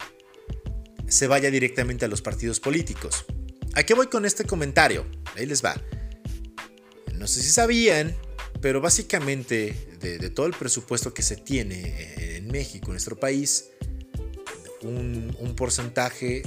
se 1.08 1.28
vaya 1.28 1.50
directamente 1.50 2.06
a 2.06 2.08
los 2.08 2.22
partidos 2.22 2.60
políticos. 2.60 3.26
¿A 3.76 3.84
qué 3.84 3.94
voy 3.94 4.08
con 4.08 4.26
este 4.26 4.44
comentario? 4.44 5.06
Ahí 5.36 5.46
les 5.46 5.64
va. 5.64 5.82
No 7.17 7.27
sé 7.27 7.41
si 7.41 7.50
sabían, 7.50 8.15
pero 8.62 8.81
básicamente 8.81 9.75
de, 10.00 10.29
todo 10.29 10.45
el 10.45 10.53
presupuesto 10.53 11.13
que 11.13 11.21
se 11.21 11.36
tiene 11.36 12.38
en 12.38 12.47
México, 12.47 12.88
en 12.88 12.93
nuestro 12.93 13.19
país, 13.19 13.65
un, 14.81 15.36
un 15.39 15.55
porcentaje 15.55 16.43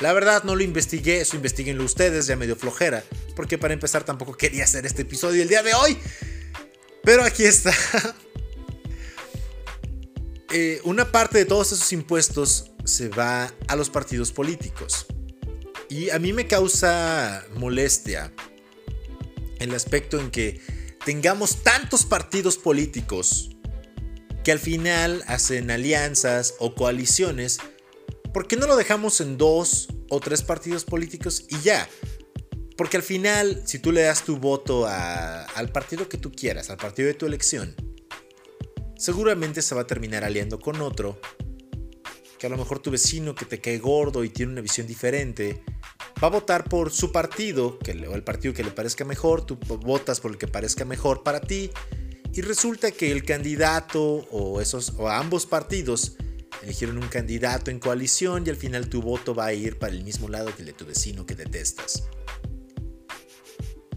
la 0.00 0.12
verdad 0.12 0.44
no 0.44 0.54
lo 0.54 0.62
investigué, 0.62 1.20
eso 1.20 1.36
investiguenlo 1.36 1.84
ustedes, 1.84 2.26
ya 2.26 2.36
medio 2.36 2.56
flojera, 2.56 3.02
porque 3.34 3.56
para 3.56 3.72
empezar 3.72 4.04
tampoco 4.04 4.34
quería 4.36 4.64
hacer 4.64 4.84
este 4.84 5.02
episodio 5.02 5.42
el 5.42 5.48
día 5.48 5.62
de 5.62 5.74
hoy. 5.74 5.96
Pero 7.02 7.24
aquí 7.24 7.44
está. 7.44 7.72
Eh, 10.52 10.80
una 10.84 11.10
parte 11.10 11.38
de 11.38 11.44
todos 11.44 11.72
esos 11.72 11.92
impuestos 11.92 12.70
se 12.84 13.08
va 13.08 13.52
a 13.66 13.74
los 13.74 13.90
partidos 13.90 14.30
políticos. 14.30 15.06
Y 15.90 16.08
a 16.10 16.20
mí 16.20 16.32
me 16.32 16.46
causa 16.46 17.44
molestia 17.56 18.32
el 19.58 19.74
aspecto 19.74 20.20
en 20.20 20.30
que 20.30 20.60
tengamos 21.04 21.62
tantos 21.62 22.04
partidos 22.04 22.56
políticos 22.58 23.50
que 24.44 24.52
al 24.52 24.58
final 24.58 25.24
hacen 25.26 25.70
alianzas 25.70 26.54
o 26.58 26.74
coaliciones 26.74 27.58
¿por 28.36 28.46
qué 28.46 28.56
no 28.56 28.66
lo 28.66 28.76
dejamos 28.76 29.22
en 29.22 29.38
dos 29.38 29.88
o 30.10 30.20
tres 30.20 30.42
partidos 30.42 30.84
políticos 30.84 31.46
y 31.48 31.58
ya? 31.60 31.88
Porque 32.76 32.98
al 32.98 33.02
final, 33.02 33.62
si 33.64 33.78
tú 33.78 33.92
le 33.92 34.02
das 34.02 34.24
tu 34.24 34.36
voto 34.36 34.86
al 34.86 35.72
partido 35.72 36.06
que 36.06 36.18
tú 36.18 36.32
quieras, 36.32 36.68
al 36.68 36.76
partido 36.76 37.08
de 37.08 37.14
tu 37.14 37.24
elección, 37.24 37.74
seguramente 38.98 39.62
se 39.62 39.74
va 39.74 39.80
a 39.80 39.86
terminar 39.86 40.22
aliando 40.22 40.60
con 40.60 40.82
otro, 40.82 41.18
que 42.38 42.46
a 42.46 42.50
lo 42.50 42.58
mejor 42.58 42.80
tu 42.80 42.90
vecino 42.90 43.34
que 43.34 43.46
te 43.46 43.58
cae 43.58 43.78
gordo 43.78 44.22
y 44.22 44.28
tiene 44.28 44.52
una 44.52 44.60
visión 44.60 44.86
diferente, 44.86 45.62
va 46.22 46.28
a 46.28 46.30
votar 46.30 46.68
por 46.68 46.90
su 46.90 47.12
partido, 47.12 47.78
que, 47.78 47.92
o 48.06 48.14
el 48.14 48.22
partido 48.22 48.54
que 48.54 48.64
le 48.64 48.70
parezca 48.70 49.04
mejor, 49.04 49.44
tú 49.44 49.58
votas 49.80 50.20
por 50.20 50.30
el 50.30 50.38
que 50.38 50.48
parezca 50.48 50.84
mejor 50.84 51.22
para 51.22 51.40
ti, 51.40 51.70
y 52.32 52.40
resulta 52.42 52.90
que 52.90 53.12
el 53.12 53.24
candidato 53.24 54.02
o, 54.02 54.60
esos, 54.60 54.94
o 54.98 55.08
ambos 55.08 55.46
partidos 55.46 56.16
eligieron 56.62 56.98
un 56.98 57.08
candidato 57.08 57.70
en 57.70 57.78
coalición 57.78 58.44
y 58.46 58.50
al 58.50 58.56
final 58.56 58.88
tu 58.88 59.02
voto 59.02 59.34
va 59.34 59.46
a 59.46 59.52
ir 59.52 59.78
para 59.78 59.92
el 59.92 60.04
mismo 60.04 60.28
lado 60.28 60.54
que 60.54 60.62
el 60.62 60.66
de 60.66 60.72
tu 60.72 60.84
vecino 60.84 61.24
que 61.24 61.34
detestas. 61.34 62.04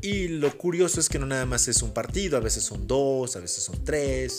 Y 0.02 0.30
lo 0.30 0.58
curioso 0.58 1.00
es 1.00 1.10
que 1.10 1.20
no 1.20 1.26
nada 1.26 1.46
más 1.46 1.68
es 1.68 1.82
un 1.82 1.94
partido, 1.94 2.38
a 2.38 2.40
veces 2.40 2.64
son 2.64 2.88
dos, 2.88 3.36
a 3.36 3.40
veces 3.40 3.64
son 3.64 3.84
tres. 3.84 4.38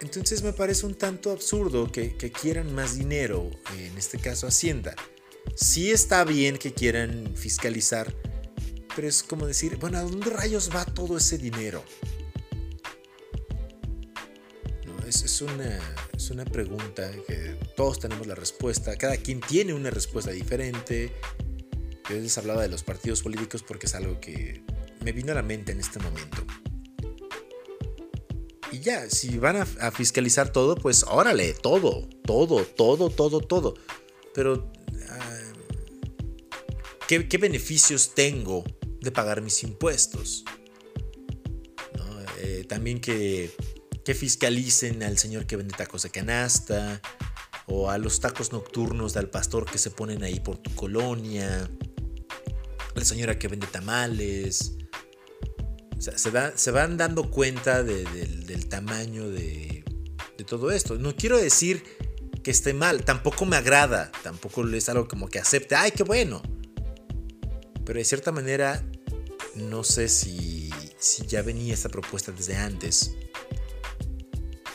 Entonces 0.00 0.42
me 0.42 0.54
parece 0.54 0.86
un 0.86 0.94
tanto 0.94 1.30
absurdo 1.30 1.92
que, 1.92 2.16
quieran 2.32 2.74
más 2.74 2.96
dinero, 2.96 3.50
en 3.76 3.98
este 3.98 4.18
caso 4.18 4.46
Hacienda. 4.46 4.94
Sí 5.54 5.90
está 5.90 6.24
bien 6.24 6.56
que 6.56 6.72
quieran 6.72 7.34
fiscalizar, 7.36 8.14
pero 8.94 9.08
es 9.08 9.22
como 9.22 9.46
decir, 9.46 9.76
bueno, 9.76 9.98
¿a 9.98 10.02
dónde 10.02 10.30
rayos 10.30 10.70
va 10.74 10.84
todo 10.84 11.16
ese 11.16 11.38
dinero? 11.38 11.84
No, 14.86 15.06
es, 15.06 15.40
una, 15.42 15.78
es 16.16 16.30
una 16.30 16.44
pregunta 16.44 17.10
que 17.26 17.58
todos 17.76 17.98
tenemos 17.98 18.26
la 18.26 18.34
respuesta, 18.34 18.96
cada 18.96 19.16
quien 19.16 19.40
tiene 19.40 19.74
una 19.74 19.90
respuesta 19.90 20.30
diferente. 20.30 21.12
Yo 22.08 22.16
les 22.16 22.36
hablaba 22.38 22.62
de 22.62 22.68
los 22.68 22.82
partidos 22.82 23.22
políticos 23.22 23.62
porque 23.62 23.86
es 23.86 23.94
algo 23.94 24.20
que 24.20 24.62
me 25.04 25.12
vino 25.12 25.32
a 25.32 25.34
la 25.34 25.42
mente 25.42 25.72
en 25.72 25.80
este 25.80 25.98
momento. 25.98 26.44
Y 28.72 28.80
ya, 28.80 29.10
si 29.10 29.38
van 29.38 29.56
a, 29.56 29.90
fiscalizar 29.90 30.52
todo, 30.52 30.76
pues 30.76 31.04
órale, 31.08 31.54
todo, 31.54 32.08
todo, 32.24 32.64
todo, 32.64 33.10
todo, 33.10 33.40
todo. 33.40 33.74
Pero, 34.34 34.70
ah, 35.08 35.52
¿qué, 37.08 37.38
beneficios 37.38 38.14
tengo 38.14 38.64
de 39.00 39.10
pagar 39.10 39.42
mis 39.42 39.62
impuestos? 39.62 40.44
Eh, 42.38 42.64
también 42.68 43.00
que, 43.00 43.50
que 44.04 44.14
fiscalicen 44.14 45.02
al 45.02 45.18
señor 45.18 45.46
que 45.46 45.56
vende 45.56 45.74
tacos 45.76 46.02
de 46.02 46.10
canasta 46.10 47.02
o 47.66 47.90
a 47.90 47.98
los 47.98 48.20
tacos 48.20 48.50
nocturnos 48.50 49.12
del 49.12 49.28
pastor 49.28 49.70
que 49.70 49.78
se 49.78 49.90
ponen 49.90 50.24
ahí 50.24 50.40
por 50.40 50.58
tu 50.58 50.74
colonia, 50.74 51.70
la 52.94 53.04
señora 53.04 53.38
que 53.38 53.48
vende 53.48 53.66
tamales, 53.66 54.76
se, 56.00 56.70
van 56.70 56.96
dando 56.96 57.30
cuenta 57.30 57.82
del 57.82 58.68
tamaño 58.68 59.28
de, 59.28 59.84
todo 60.46 60.70
esto. 60.70 60.96
No 60.96 61.14
quiero 61.14 61.36
decir 61.36 61.84
que 62.42 62.50
esté 62.50 62.74
mal, 62.74 63.04
tampoco 63.04 63.44
me 63.44 63.56
agrada, 63.56 64.10
tampoco 64.22 64.66
es 64.68 64.88
algo 64.88 65.08
como 65.08 65.28
que 65.28 65.38
acepte, 65.38 65.74
ay, 65.74 65.90
qué 65.92 66.02
bueno. 66.02 66.42
Pero 67.84 67.98
de 67.98 68.04
cierta 68.04 68.32
manera, 68.32 68.84
no 69.54 69.84
sé 69.84 70.08
si, 70.08 70.70
si 70.98 71.26
ya 71.26 71.42
venía 71.42 71.74
esta 71.74 71.88
propuesta 71.88 72.32
desde 72.32 72.56
antes. 72.56 73.14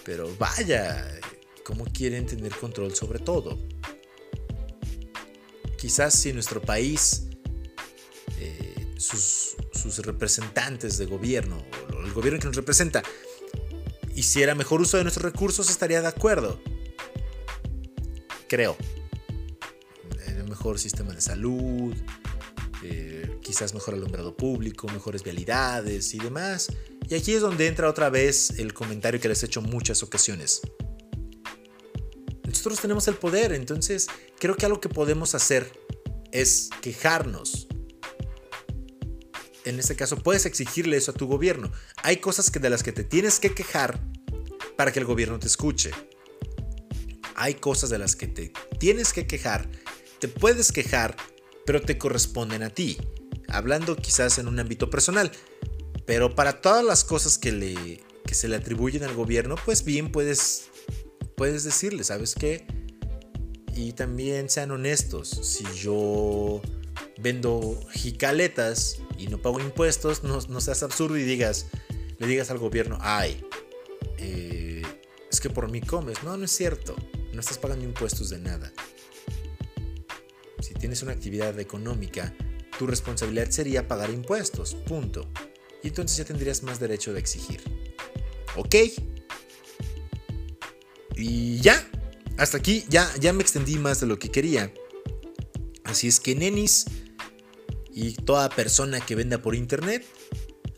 Pero 0.04 0.30
vaya, 0.38 1.20
¿cómo 1.64 1.86
quieren 1.86 2.26
tener 2.26 2.56
control 2.56 2.94
sobre 2.96 3.20
todo? 3.20 3.58
Quizás 5.78 6.14
si 6.14 6.34
nuestro 6.34 6.62
país, 6.62 7.28
eh, 8.40 8.94
sus, 8.98 9.56
sus 9.72 9.98
representantes 10.00 10.98
de 10.98 11.06
gobierno, 11.06 11.64
o 11.94 12.02
el 12.02 12.14
gobierno 12.14 12.40
que 12.40 12.48
nos 12.48 12.56
representa, 12.56 13.02
hiciera 14.16 14.56
mejor 14.56 14.82
uso 14.82 14.98
de 14.98 15.04
nuestros 15.04 15.32
recursos, 15.32 15.70
estaría 15.70 16.02
de 16.02 16.08
acuerdo. 16.08 16.60
Creo. 18.48 18.78
El 20.28 20.44
mejor 20.46 20.80
sistema 20.80 21.14
de 21.14 21.22
salud, 21.22 21.96
eh, 22.84 23.38
quizás 23.42 23.74
mejor 23.74 23.94
alumbrado 23.94 24.36
público, 24.36 24.88
mejores 24.88 25.24
vialidades 25.24 26.14
y 26.14 26.20
demás. 26.20 26.72
Y 27.08 27.16
aquí 27.16 27.34
es 27.34 27.42
donde 27.42 27.68
entra 27.68 27.90
otra 27.90 28.10
vez 28.10 28.52
el 28.58 28.74
comentario 28.74 29.20
que 29.20 29.28
les 29.28 29.44
he 29.44 29.46
hecho 29.46 29.62
muchas 29.62 30.04
ocasiones. 30.04 30.62
Nosotros 32.44 32.80
tenemos 32.80 33.08
el 33.08 33.16
poder, 33.16 33.54
entonces 33.54 34.08
creo 34.40 34.56
que 34.56 34.66
algo 34.66 34.80
que 34.80 34.90
podemos 34.90 35.36
hacer 35.36 35.72
es 36.32 36.70
quejarnos 36.82 37.68
en 39.66 39.80
este 39.80 39.96
caso 39.96 40.18
puedes 40.18 40.46
exigirle 40.46 40.96
eso 40.98 41.12
a 41.12 41.14
tu 41.14 41.28
gobierno. 41.28 41.72
Hay 42.04 42.18
cosas 42.18 42.52
que 42.52 42.60
de 42.60 42.70
las 42.70 42.84
que 42.84 42.92
te 42.92 43.04
tienes 43.04 43.40
que 43.40 43.54
quejar 43.54 44.00
para 44.78 44.92
que 44.92 45.00
el 45.00 45.06
gobierno 45.06 45.40
te 45.40 45.48
escuche. 45.48 45.92
Hay 47.36 47.56
cosas 47.56 47.90
de 47.90 47.98
las 47.98 48.16
que 48.16 48.28
te 48.28 48.52
tienes 48.80 49.14
que 49.14 49.28
quejar, 49.28 49.70
te 50.20 50.28
puedes 50.28 50.72
quejar, 50.72 51.16
pero 51.66 51.82
te 51.82 51.98
corresponden 51.98 52.64
a 52.64 52.70
ti. 52.70 52.98
Hablando 53.48 53.96
quizás 53.96 54.38
en 54.38 54.48
un 54.48 54.60
ámbito 54.60 54.90
personal. 54.90 55.32
Pero 56.06 56.36
para 56.36 56.62
todas 56.62 56.84
las 56.84 57.04
cosas 57.04 57.38
que, 57.38 57.52
le, 57.52 58.02
que 58.26 58.36
se 58.36 58.48
le 58.48 58.56
atribuyen 58.56 59.04
al 59.04 59.16
gobierno, 59.16 59.56
pues 59.66 59.84
bien 59.84 60.12
puedes, 60.12 60.68
puedes 61.36 61.64
decirle, 61.64 62.04
¿sabes 62.04 62.36
qué? 62.36 62.66
Y 63.76 63.94
también 63.94 64.50
sean 64.50 64.72
honestos. 64.72 65.30
Si 65.30 65.66
yo 65.76 66.62
vendo 67.18 67.80
jicaletas 67.92 69.00
y 69.18 69.28
no 69.28 69.42
pago 69.42 69.60
impuestos, 69.60 70.24
no, 70.24 70.62
seas 70.62 70.84
absurdo 70.84 71.18
y 71.18 71.24
digas, 71.24 71.68
le 72.20 72.28
digas 72.28 72.52
al 72.52 72.60
gobierno, 72.60 72.98
ay, 73.02 73.44
eh, 74.18 74.84
es 75.32 75.42
que 75.42 75.50
por 75.50 75.72
mí 75.72 75.82
comes. 75.82 76.24
No, 76.24 76.38
no 76.38 76.46
es 76.46 76.52
cierto. 76.52 76.96
No 77.36 77.42
estás 77.42 77.58
pagando 77.58 77.84
impuestos 77.84 78.30
de 78.30 78.40
nada. 78.40 78.72
Si 80.62 80.74
tienes 80.74 81.04
una 81.04 81.12
actividad 81.12 81.60
económica, 81.60 82.34
tu 82.80 82.88
responsabilidad 82.88 83.50
sería 83.50 83.90
pagar 83.90 84.10
impuestos. 84.10 84.74
Punto. 84.74 85.30
Y 85.84 85.90
entonces 85.90 86.18
ya 86.18 86.24
tendrías 86.24 86.64
más 86.64 86.80
derecho 86.80 87.12
de 87.12 87.20
exigir. 87.20 87.62
¿Ok? 88.56 88.76
Y 91.18 91.60
ya. 91.60 91.88
Hasta 92.38 92.58
aquí 92.58 92.86
ya, 92.88 93.14
ya 93.20 93.34
me 93.34 93.44
extendí 93.44 93.78
más 93.78 94.00
de 94.00 94.08
lo 94.08 94.18
que 94.18 94.32
quería. 94.32 94.74
Así 95.84 96.08
es 96.08 96.22
que, 96.22 96.36
nenis, 96.36 96.86
y 97.94 98.14
toda 98.14 98.50
persona 98.50 99.02
que 99.02 99.16
venda 99.16 99.42
por 99.42 99.56
internet 99.56 100.06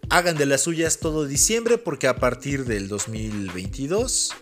hagan 0.09 0.37
de 0.37 0.47
las 0.47 0.61
suyas 0.61 0.99
todo 0.99 1.25
diciembre 1.25 1.77
porque 1.77 2.07
a 2.07 2.15
partir 2.17 2.65
del 2.65 2.87
2022, 2.87 4.33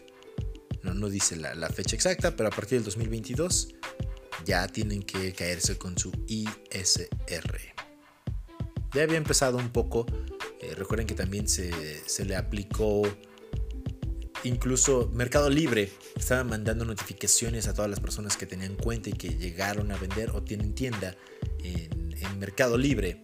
no, 0.94 1.10
dice 1.10 1.36
la, 1.36 1.70
fecha 1.70 1.96
exacta, 1.96 2.36
pero 2.36 2.50
a 2.50 2.52
partir 2.52 2.78
del 2.78 2.86
2022 2.86 3.76
ya 4.46 4.68
tienen 4.68 5.04
que 5.04 5.34
caerse 5.34 5.78
con 5.78 5.98
su 5.98 6.12
ISR. 6.28 7.60
Ya 8.94 9.04
había 9.04 9.18
empezado 9.18 9.58
un 9.58 9.70
poco, 9.70 10.06
eh, 10.62 10.74
recuerden 10.76 11.08
que 11.08 11.16
también 11.16 11.48
se, 11.48 12.08
se 12.08 12.26
le 12.26 12.36
aplicó 12.36 13.02
incluso 14.44 15.10
Mercado 15.12 15.50
Libre 15.50 15.92
estaba 16.16 16.44
mandando 16.44 16.86
notificaciones 16.86 17.68
a 17.68 17.74
todas 17.74 17.90
las 17.90 18.00
personas 18.00 18.38
que 18.38 18.46
tenían 18.46 18.76
cuenta 18.76 19.10
y 19.10 19.14
que 19.14 19.30
llegaron 19.30 19.92
a 19.92 19.98
vender 19.98 20.30
o 20.32 20.44
tienen 20.44 20.76
tienda 20.76 21.16
en 21.64 22.06
en 22.22 22.40
Mercado 22.40 22.78
Libre, 22.78 23.20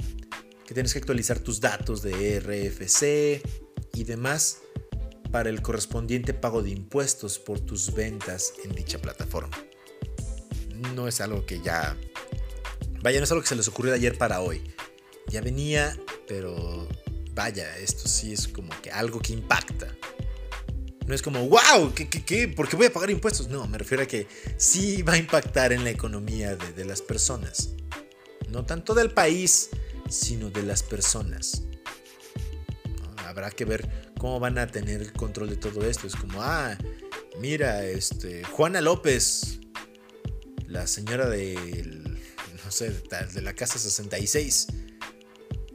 que 0.66 0.74
tienes 0.74 0.94
que 0.94 1.00
actualizar 1.00 1.40
tus 1.40 1.60
datos 1.60 2.02
de 2.02 2.40
RFC 2.40 3.42
y 3.94 4.04
demás 4.04 4.60
para 5.32 5.50
el 5.50 5.62
correspondiente 5.62 6.34
pago 6.34 6.62
de 6.62 6.72
impuestos 6.72 7.40
por 7.40 7.60
tus 7.60 7.94
ventas 7.94 8.54
en 8.64 8.74
dicha 8.74 9.00
plataforma. 9.00 9.58
No 10.96 11.08
es 11.08 11.22
algo 11.22 11.46
que 11.46 11.62
ya... 11.62 11.98
Vaya, 13.02 13.20
no 13.20 13.24
es 13.24 13.32
algo 13.32 13.42
que 13.42 13.50
se 13.50 13.56
les 13.56 13.68
ocurrió 13.68 13.92
de 13.92 13.98
ayer 13.98 14.18
para 14.18 14.42
hoy. 14.42 14.62
Ya 15.28 15.42
venía, 15.42 15.98
pero 16.28 16.88
vaya, 17.34 17.78
esto 17.78 18.08
sí 18.08 18.34
es 18.34 18.48
como 18.48 18.70
que 18.82 18.92
algo 18.92 19.20
que 19.20 19.34
impacta. 19.34 19.88
No 21.08 21.16
es 21.16 21.22
como, 21.22 21.48
wow, 21.48 21.94
¿qué, 21.96 22.10
qué, 22.10 22.24
qué? 22.24 22.48
¿por 22.48 22.70
qué 22.70 22.76
voy 22.76 22.86
a 22.88 22.94
pagar 22.94 23.10
impuestos? 23.10 23.48
No, 23.48 23.66
me 23.68 23.78
refiero 23.78 24.04
a 24.04 24.06
que 24.06 24.28
sí 24.58 25.02
va 25.02 25.14
a 25.14 25.18
impactar 25.18 25.74
en 25.74 25.84
la 25.84 25.90
economía 25.90 26.56
de, 26.56 26.74
de 26.74 26.86
las 26.86 27.02
personas 27.02 27.70
no 28.52 28.66
tanto 28.66 28.94
del 28.94 29.12
país, 29.12 29.70
sino 30.10 30.50
de 30.50 30.64
las 30.64 30.84
personas. 30.84 31.64
Habrá 33.26 33.50
que 33.50 33.66
ver 33.66 34.11
cómo 34.22 34.40
van 34.40 34.60
a 34.60 34.68
tener 34.68 35.12
control 35.14 35.50
de 35.50 35.58
todo 35.58 35.84
esto. 35.84 36.06
Es 36.06 36.16
como, 36.16 36.44
ah, 36.44 36.78
mira, 37.40 37.84
este, 37.86 38.44
Juana 38.44 38.80
López, 38.80 39.62
la 40.68 40.86
señora 40.86 41.28
de, 41.28 42.04
no 42.64 42.72
sé, 42.72 42.92
de 42.92 43.42
la 43.42 43.56
casa 43.56 43.80
66, 43.80 44.68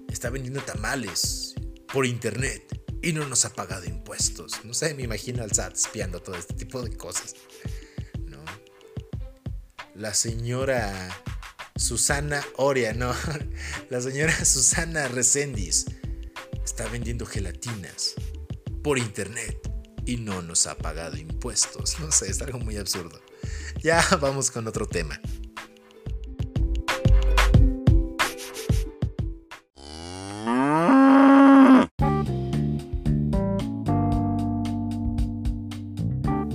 está 0.09 0.31
vendiendo 0.31 0.61
tamales 0.61 1.57
por 1.93 2.07
internet 2.07 2.63
y 3.03 3.13
no 3.13 3.27
nos 3.27 3.45
ha 3.45 3.53
pagado 3.53 3.85
impuestos. 3.85 4.65
No 4.65 4.75
sé, 4.75 4.95
me 4.95 5.03
imagino 5.03 5.43
al 5.43 5.51
SAT 5.51 5.75
espiando 5.75 6.23
todo 6.23 6.37
este 6.37 6.55
tipo 6.55 6.81
de 6.83 6.97
cosas. 6.97 7.35
La 9.97 10.15
señora 10.15 11.09
Susana 11.75 12.45
Oria, 12.59 12.93
no, 12.93 13.13
la 13.91 14.01
señora 14.01 14.45
Susana 14.45 15.09
Recendis 15.09 15.87
está 16.65 16.87
vendiendo 16.87 17.27
gelatinas 17.27 18.15
por 18.87 18.99
internet 18.99 19.59
y 20.05 20.17
no 20.17 20.43
nos 20.43 20.69
ha 20.69 20.79
pagado 20.79 21.17
impuestos. 21.17 21.99
No 21.99 22.13
sé, 22.13 22.31
es 22.31 22.41
algo 22.41 22.61
muy 22.61 22.77
absurdo. 22.77 23.21
Ya 23.83 24.01
vamos 24.21 24.53
con 24.53 24.69
otro 24.69 24.87
tema. 24.87 25.21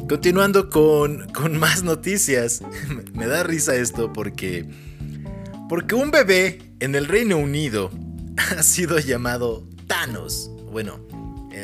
Continuando 0.07 0.69
con, 0.69 1.27
con 1.33 1.57
más 1.57 1.83
noticias, 1.83 2.61
me 3.13 3.27
da 3.27 3.43
risa 3.43 3.75
esto 3.75 4.13
porque 4.13 4.69
porque 5.67 5.95
un 5.95 6.11
bebé 6.11 6.75
en 6.79 6.95
el 6.95 7.09
Reino 7.09 7.35
Unido 7.35 7.91
ha 8.57 8.63
sido 8.63 8.99
llamado 8.99 9.67
Thanos. 9.87 10.49
Bueno, 10.71 11.10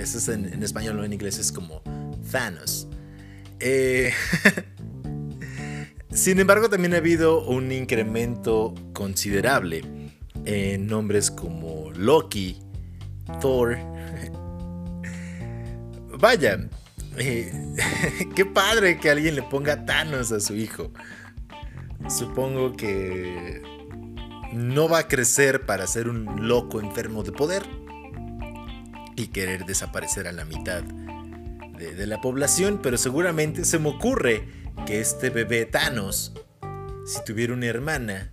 eso 0.01 0.17
es 0.17 0.27
en, 0.27 0.63
español 0.63 0.99
o 0.99 1.03
en 1.03 1.13
inglés 1.13 1.39
es 1.39 1.51
como 1.51 1.81
Thanos. 2.31 2.87
Eh, 3.59 4.13
sin 6.11 6.39
embargo, 6.39 6.69
también 6.69 6.93
ha 6.93 6.97
habido 6.97 7.45
un 7.47 7.71
incremento 7.71 8.75
considerable 8.93 9.83
en 10.45 10.87
nombres 10.87 11.31
como 11.31 11.91
Loki, 11.91 12.59
Thor. 13.41 13.77
Vaya, 16.19 16.69
eh, 17.17 17.51
qué 18.35 18.45
padre 18.45 18.99
que 18.99 19.09
alguien 19.09 19.35
le 19.35 19.43
ponga 19.43 19.85
Thanos 19.85 20.31
a 20.31 20.39
su 20.39 20.55
hijo. 20.55 20.91
Supongo 22.09 22.77
que 22.77 23.61
no 24.53 24.87
va 24.87 24.99
a 24.99 25.07
crecer 25.07 25.65
para 25.65 25.87
ser 25.87 26.07
un 26.07 26.47
loco 26.47 26.79
enfermo 26.79 27.23
de 27.23 27.31
poder 27.31 27.63
y 29.17 29.27
querer 29.27 29.65
desaparecer 29.65 30.27
a 30.27 30.31
la 30.31 30.45
mitad 30.45 30.83
de, 30.83 32.07
la 32.07 32.21
población, 32.21 32.79
pero 32.81 32.97
seguramente 32.97 33.65
se 33.65 33.79
me 33.79 33.89
ocurre 33.89 34.47
que 34.85 35.01
este 35.01 35.29
bebé 35.29 35.65
Thanos, 35.65 36.33
si 37.05 37.23
tuviera 37.25 37.53
una 37.53 37.65
hermana 37.65 38.31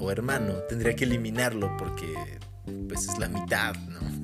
o 0.00 0.10
hermano, 0.10 0.54
tendría 0.68 0.96
que 0.96 1.04
eliminarlo 1.04 1.76
porque 1.76 2.12
pues 2.88 3.08
es 3.08 3.18
la 3.18 3.28
mitad, 3.28 3.76
¿no? 3.76 4.00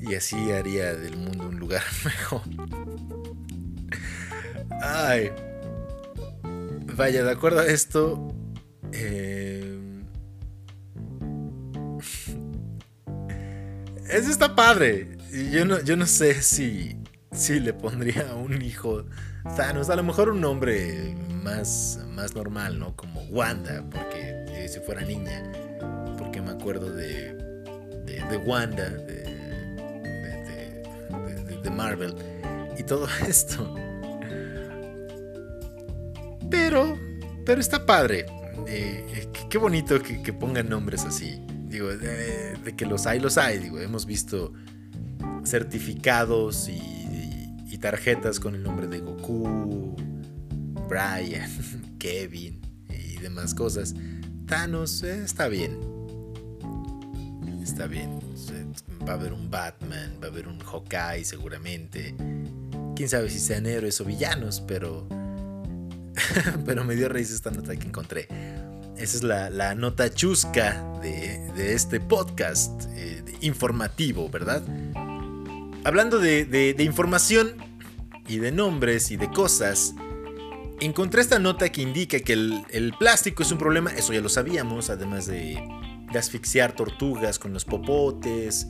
Y, 0.00 0.10
y 0.10 0.14
así 0.14 0.52
haría 0.52 0.94
del 0.94 1.16
mundo 1.16 1.48
un 1.48 1.58
lugar 1.58 1.82
mejor. 2.04 2.42
Ay. 4.80 5.32
Vaya, 6.94 7.24
de 7.24 7.30
acuerdo 7.30 7.60
a 7.60 7.66
esto, 7.66 8.34
eh... 8.92 9.47
Eso 14.10 14.30
está 14.30 14.54
padre. 14.54 15.18
Yo 15.52 15.64
no, 15.64 15.80
yo 15.82 15.96
no 15.96 16.06
sé 16.06 16.42
si, 16.42 16.96
si 17.32 17.60
le 17.60 17.72
pondría 17.72 18.30
a 18.30 18.34
un 18.34 18.60
hijo 18.62 19.04
Thanos. 19.56 19.90
A 19.90 19.96
lo 19.96 20.02
mejor 20.02 20.30
un 20.30 20.40
nombre 20.40 21.14
más, 21.42 22.00
más 22.14 22.34
normal, 22.34 22.78
¿no? 22.78 22.96
Como 22.96 23.22
Wanda, 23.24 23.84
porque 23.90 24.44
eh, 24.48 24.68
si 24.68 24.80
fuera 24.80 25.02
niña. 25.02 25.52
Porque 26.18 26.40
me 26.40 26.50
acuerdo 26.50 26.90
de, 26.92 27.34
de, 28.04 28.36
Wanda, 28.44 28.88
de, 28.88 29.24
de, 31.62 31.70
Marvel. 31.70 32.14
Y 32.78 32.82
todo 32.82 33.06
esto. 33.28 33.74
Pero, 36.50 36.98
pero 37.44 37.60
está 37.60 37.84
padre. 37.84 38.26
Eh, 38.66 39.28
qué 39.48 39.58
bonito 39.58 40.00
que, 40.02 40.32
pongan 40.32 40.68
nombres 40.68 41.04
así. 41.04 41.40
Digo, 41.68 41.88
de, 41.88 42.74
que 42.76 42.86
los 42.86 43.06
hay, 43.06 43.20
los 43.20 43.38
hay. 43.38 43.58
Digo, 43.58 43.78
hemos 43.78 44.06
visto 44.06 44.52
certificados 45.44 46.68
y, 46.68 46.94
tarjetas 47.78 48.40
con 48.40 48.56
el 48.56 48.64
nombre 48.64 48.88
de 48.88 48.98
Goku, 48.98 49.94
Brian, 50.88 51.48
Kevin 52.00 52.60
y 52.88 53.18
demás 53.18 53.54
cosas. 53.54 53.94
Thanos 54.46 55.04
eh, 55.04 55.22
está 55.22 55.46
bien. 55.46 55.78
Está 57.62 57.86
bien. 57.86 58.18
Va 59.08 59.12
a 59.12 59.14
haber 59.14 59.32
un 59.32 59.48
Batman, 59.48 60.18
va 60.20 60.26
a 60.26 60.30
haber 60.30 60.48
un 60.48 60.58
Hawkeye 60.58 61.24
seguramente. 61.24 62.16
Quién 62.96 63.08
sabe 63.08 63.30
si 63.30 63.38
sean 63.38 63.64
héroes 63.66 64.00
o 64.00 64.04
villanos, 64.04 64.60
pero. 64.60 65.06
pero 66.66 66.84
me 66.84 66.96
dio 66.96 67.08
raíz 67.08 67.30
esta 67.30 67.52
nota 67.52 67.76
que 67.76 67.86
encontré. 67.86 68.26
Esa 68.98 69.16
es 69.16 69.22
la, 69.22 69.74
nota 69.76 70.12
chusca 70.12 70.84
de, 71.00 71.74
este 71.74 72.00
podcast 72.00 72.84
eh, 72.96 73.22
informativo, 73.40 74.28
¿verdad? 74.28 74.62
Hablando 75.84 76.18
de, 76.18 76.74
información 76.80 77.54
y 78.26 78.38
de 78.38 78.50
nombres 78.50 79.12
y 79.12 79.16
de 79.16 79.30
cosas, 79.30 79.94
encontré 80.80 81.20
esta 81.20 81.38
nota 81.38 81.70
que 81.70 81.80
indica 81.80 82.18
que 82.18 82.32
el, 82.32 82.94
plástico 82.98 83.44
es 83.44 83.52
un 83.52 83.58
problema, 83.58 83.90
eso 83.92 84.12
ya 84.12 84.20
lo 84.20 84.28
sabíamos, 84.28 84.90
además 84.90 85.26
de, 85.26 85.62
de 86.12 86.18
asfixiar 86.18 86.74
tortugas 86.74 87.38
con 87.38 87.52
los 87.52 87.64
popotes, 87.64 88.66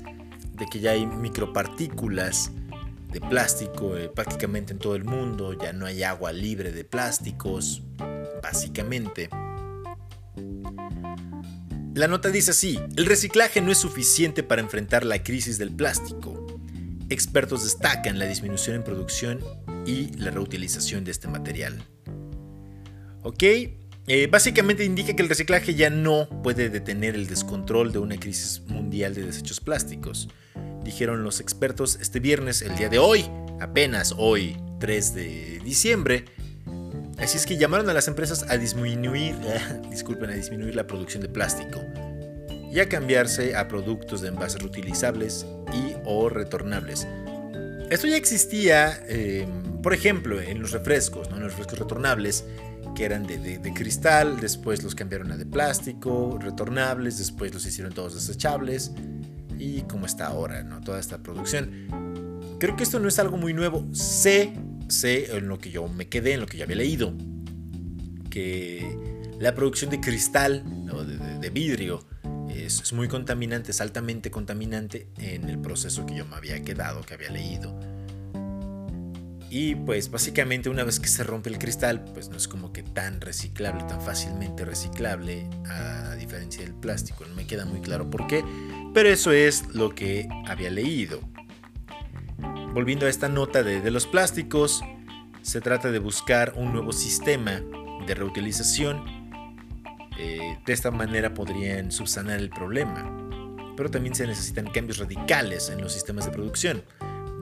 de 0.52 0.66
que 0.70 0.80
ya 0.80 0.90
hay 0.90 1.06
micropartículas 1.06 2.52
de 3.10 3.20
plástico 3.22 3.96
eh, 3.96 4.10
prácticamente 4.10 4.74
en 4.74 4.78
todo 4.78 4.94
el 4.94 5.04
mundo, 5.04 5.54
ya 5.54 5.72
no 5.72 5.86
hay 5.86 6.02
agua 6.02 6.32
libre 6.32 6.70
de 6.72 6.84
plásticos, 6.84 7.82
básicamente. 8.42 9.30
La 11.94 12.06
nota 12.06 12.30
dice 12.30 12.52
así, 12.52 12.78
el 12.96 13.06
reciclaje 13.06 13.60
no 13.60 13.72
es 13.72 13.78
suficiente 13.78 14.42
para 14.42 14.62
enfrentar 14.62 15.04
la 15.04 15.22
crisis 15.22 15.58
del 15.58 15.72
plástico. 15.72 16.46
Expertos 17.10 17.64
destacan 17.64 18.18
la 18.18 18.26
disminución 18.26 18.76
en 18.76 18.84
producción 18.84 19.40
y 19.84 20.12
la 20.16 20.30
reutilización 20.30 21.04
de 21.04 21.10
este 21.10 21.26
material. 21.26 21.82
Ok, 23.22 23.42
eh, 23.42 24.28
básicamente 24.30 24.84
indica 24.84 25.14
que 25.16 25.22
el 25.22 25.28
reciclaje 25.28 25.74
ya 25.74 25.90
no 25.90 26.28
puede 26.42 26.70
detener 26.70 27.14
el 27.14 27.26
descontrol 27.26 27.92
de 27.92 27.98
una 27.98 28.16
crisis 28.16 28.62
mundial 28.66 29.14
de 29.14 29.26
desechos 29.26 29.60
plásticos, 29.60 30.28
dijeron 30.84 31.24
los 31.24 31.40
expertos 31.40 31.98
este 32.00 32.20
viernes, 32.20 32.62
el 32.62 32.76
día 32.76 32.88
de 32.88 32.98
hoy, 32.98 33.26
apenas 33.60 34.14
hoy, 34.16 34.56
3 34.80 35.14
de 35.14 35.60
diciembre, 35.64 36.24
Así 37.18 37.36
es 37.36 37.46
que 37.46 37.56
llamaron 37.56 37.90
a 37.90 37.92
las 37.92 38.06
empresas 38.08 38.46
a 38.48 38.56
disminuir, 38.56 39.34
a 39.58 40.32
disminuir 40.32 40.74
la 40.74 40.86
producción 40.86 41.22
de 41.22 41.28
plástico 41.28 41.80
y 42.72 42.80
a 42.80 42.88
cambiarse 42.88 43.56
a 43.56 43.66
productos 43.66 44.20
de 44.20 44.28
envases 44.28 44.60
reutilizables 44.60 45.46
y 45.72 45.94
o 46.04 46.28
retornables. 46.28 47.06
Esto 47.90 48.06
ya 48.06 48.16
existía, 48.16 49.00
em, 49.08 49.80
por 49.82 49.94
ejemplo, 49.94 50.40
en 50.40 50.60
los 50.60 50.72
refrescos, 50.72 51.30
¿no? 51.30 51.36
en 51.36 51.42
los 51.42 51.52
refrescos 51.52 51.78
retornables, 51.78 52.44
que 52.94 53.04
eran 53.04 53.26
de, 53.26 53.72
cristal, 53.74 54.40
después 54.40 54.82
los 54.82 54.94
cambiaron 54.94 55.32
a 55.32 55.36
de 55.36 55.46
plástico, 55.46 56.38
retornables, 56.40 57.18
después 57.18 57.52
los 57.54 57.64
hicieron 57.64 57.92
todos 57.92 58.14
desechables, 58.14 58.92
y 59.58 59.82
como 59.82 60.06
está 60.06 60.26
ahora, 60.26 60.62
¿no? 60.62 60.80
toda 60.80 61.00
esta 61.00 61.18
producción. 61.18 61.88
Creo 62.58 62.76
que 62.76 62.82
esto 62.82 62.98
no 62.98 63.08
es 63.08 63.18
algo 63.18 63.36
muy 63.36 63.54
nuevo. 63.54 63.86
Sé 63.92 64.52
sé 64.88 65.36
en 65.36 65.48
lo 65.48 65.58
que 65.58 65.70
yo 65.70 65.88
me 65.88 66.08
quedé, 66.08 66.34
en 66.34 66.40
lo 66.40 66.46
que 66.46 66.58
ya 66.58 66.64
había 66.64 66.76
leído, 66.76 67.14
que 68.30 68.96
la 69.40 69.54
producción 69.54 69.90
de 69.90 70.00
cristal 70.00 70.64
o 70.92 71.04
de, 71.04 71.50
vidrio 71.50 72.04
es, 72.48 72.92
muy 72.92 73.08
contaminante, 73.08 73.70
es 73.70 73.80
altamente 73.80 74.30
contaminante 74.30 75.08
en 75.18 75.48
el 75.48 75.58
proceso 75.58 76.04
que 76.06 76.14
yo 76.16 76.26
me 76.26 76.36
había 76.36 76.62
quedado, 76.62 77.02
que 77.02 77.14
había 77.14 77.30
leído. 77.30 77.78
Y 79.50 79.76
pues 79.76 80.10
básicamente 80.10 80.68
una 80.68 80.84
vez 80.84 81.00
que 81.00 81.08
se 81.08 81.24
rompe 81.24 81.48
el 81.48 81.58
cristal, 81.58 82.04
pues 82.12 82.28
no 82.28 82.36
es 82.36 82.48
como 82.48 82.70
que 82.70 82.82
tan 82.82 83.22
reciclable, 83.22 83.82
tan 83.84 84.02
fácilmente 84.02 84.66
reciclable, 84.66 85.48
a 85.66 86.14
diferencia 86.16 86.62
del 86.62 86.74
plástico. 86.74 87.24
No 87.26 87.34
me 87.34 87.46
queda 87.46 87.64
muy 87.64 87.80
claro 87.80 88.10
por 88.10 88.26
qué, 88.26 88.44
pero 88.92 89.08
eso 89.08 89.32
es 89.32 89.74
lo 89.74 89.94
que 89.94 90.28
había 90.46 90.70
leído 90.70 91.20
volviendo 92.78 93.06
a 93.06 93.08
esta 93.08 93.28
nota 93.28 93.64
de, 93.64 93.90
los 93.90 94.06
plásticos, 94.06 94.84
se 95.42 95.60
trata 95.60 95.90
de 95.90 95.98
buscar 95.98 96.52
un 96.54 96.72
nuevo 96.72 96.92
sistema 96.92 97.60
de 98.06 98.14
reutilización. 98.14 99.02
Eh, 100.16 100.56
de 100.64 100.72
esta 100.72 100.92
manera 100.92 101.34
podrían 101.34 101.90
subsanar 101.90 102.38
el 102.38 102.50
problema. 102.50 103.02
Pero 103.76 103.90
también 103.90 104.14
se 104.14 104.28
necesitan 104.28 104.70
cambios 104.70 104.98
radicales 104.98 105.70
en 105.70 105.80
los 105.80 105.92
sistemas 105.92 106.26
de 106.26 106.30
producción. 106.30 106.84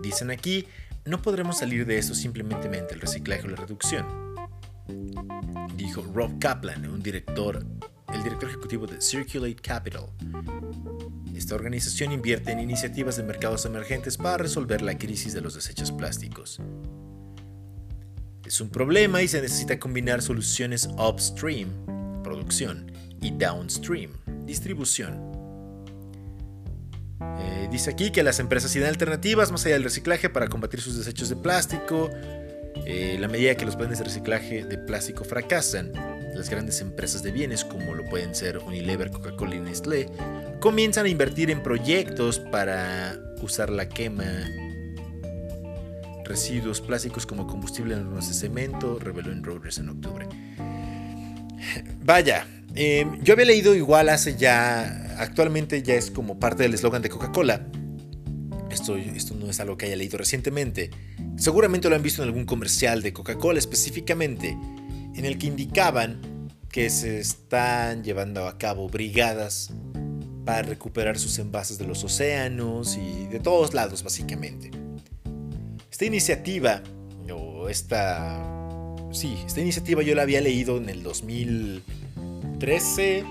Dicen 0.01 0.31
aquí, 0.31 0.69
no 1.05 1.21
podremos 1.21 1.59
salir 1.59 1.85
de 1.85 1.99
esto 1.99 2.15
simplemente 2.15 2.71
el 2.95 3.01
reciclaje 3.03 3.47
o 3.47 3.51
la 3.51 3.57
reducción. 3.57 4.07
Dijo 5.77 6.03
Rob 6.15 6.39
Kaplan, 6.39 6.89
un 6.89 7.03
director, 7.03 7.63
el 8.13 8.23
director 8.23 8.49
ejecutivo 8.49 8.87
de 8.87 9.01
Circulate 9.01 9.57
Capital, 9.57 10.07
esta 11.35 11.55
organización 11.55 12.13
invierte 12.13 12.51
en 12.51 12.61
iniciativas 12.61 13.17
de 13.17 13.23
mercados 13.23 13.67
emergentes 13.67 14.17
para 14.17 14.39
resolver 14.39 14.83
la 14.83 14.97
crisis 14.97 15.35
de 15.35 15.43
los 15.43 15.55
desechos 15.55 15.93
plásticos. 15.93 16.61
Es 18.45 18.61
un 18.61 18.71
problema 18.71 19.23
y 19.23 19.29
se 19.29 19.43
necesita 19.43 19.79
combinar 19.79 20.23
soluciones 20.23 20.89
upstream, 20.97 21.69
producción, 22.23 22.91
y 23.21 23.31
downstream, 23.33 24.11
distribución. 24.45 25.21
Eh, 27.39 27.69
dice 27.71 27.91
aquí 27.91 28.11
que 28.11 28.23
las 28.23 28.39
empresas 28.41 28.73
tienen 28.73 28.89
alternativas 28.89 29.51
más 29.51 29.65
allá 29.67 29.75
del 29.75 29.85
reciclaje 29.85 30.29
para 30.29 30.49
combatir 30.49 30.81
sus 30.81 30.97
desechos 30.97 31.29
de 31.29 31.37
plástico. 31.37 32.11
Eh, 32.85 33.17
la 33.19 33.29
medida 33.29 33.57
que 33.57 33.65
los 33.65 33.77
planes 33.77 33.99
de 33.99 34.05
reciclaje 34.05 34.65
de 34.65 34.79
plástico 34.79 35.25
fracasan, 35.25 35.93
las 36.37 36.51
grandes 36.51 36.81
empresas 36.81 37.23
de 37.23 37.33
bienes, 37.33 37.65
como 37.65 37.95
lo 37.95 38.05
pueden 38.05 38.35
ser 38.35 38.59
Unilever, 38.59 39.11
Coca-Cola 39.11 39.57
y 39.57 39.61
Nestlé, 39.61 40.09
comienzan 40.61 41.07
a 41.07 41.09
invertir 41.09 41.51
en 41.51 41.63
proyectos 41.63 42.39
para 42.39 43.19
usar 43.43 43.71
la 43.71 43.89
quema 43.89 44.25
residuos 46.25 46.81
plásticos 46.81 47.25
como 47.25 47.47
combustible 47.47 47.95
en 47.95 48.01
hornos 48.01 48.29
de 48.29 48.35
cemento, 48.35 48.99
reveló 48.99 49.33
en 49.33 49.45
Reuters 49.45 49.79
en 49.79 49.89
octubre. 49.89 50.27
Vaya, 52.05 52.47
em, 52.75 53.23
yo 53.23 53.35
había 53.35 53.47
leído 53.47 53.75
igual 53.75 54.09
hace 54.09 54.37
ya 54.37 55.15
actualmente 55.19 55.83
ya 55.83 55.95
es 55.95 56.11
como 56.11 56.39
parte 56.39 56.65
del 56.65 56.75
eslogan 56.75 57.03
de 57.03 57.09
Coca-Cola. 57.09 57.67
Esto, 58.71 58.97
esto 58.97 59.35
no 59.35 59.49
es 59.49 59.61
algo 59.61 59.77
que 59.77 59.87
haya 59.87 59.97
leído 59.97 60.19
recientemente. 60.19 60.91
Seguramente 61.37 61.89
lo 61.89 61.97
han 61.97 62.03
visto 62.03 62.23
en 62.23 62.29
algún 62.29 62.45
comercial 62.45 63.03
de 63.03 63.13
Coca-Cola 63.13 63.59
específicamente, 63.59 64.57
en 65.17 65.25
el 65.25 65.39
que 65.39 65.47
indicaban 65.47 66.21
que 66.71 66.91
se 66.91 67.19
están 67.19 68.05
llevando 68.05 68.47
a 68.47 68.59
cabo 68.59 68.87
brigadas 68.89 69.73
para 70.45 70.61
recuperar 70.63 71.19
sus 71.19 71.39
envases 71.39 71.79
de 71.79 71.87
los 71.87 72.05
océanos 72.05 72.99
y 72.99 73.25
de 73.27 73.41
todos 73.41 73.75
lados 73.75 74.03
básicamente. 74.03 74.71
Esta 75.91 76.05
iniciativa, 76.05 76.83
o 77.33 77.69
esta... 77.69 78.53
Sí, 79.11 79.39
esta 79.47 79.63
iniciativa 79.63 80.03
yo 80.03 80.15
la 80.15 80.23
había 80.23 80.41
leído 80.43 80.77
en 80.77 80.91
el 80.91 81.03
2013, 81.03 83.25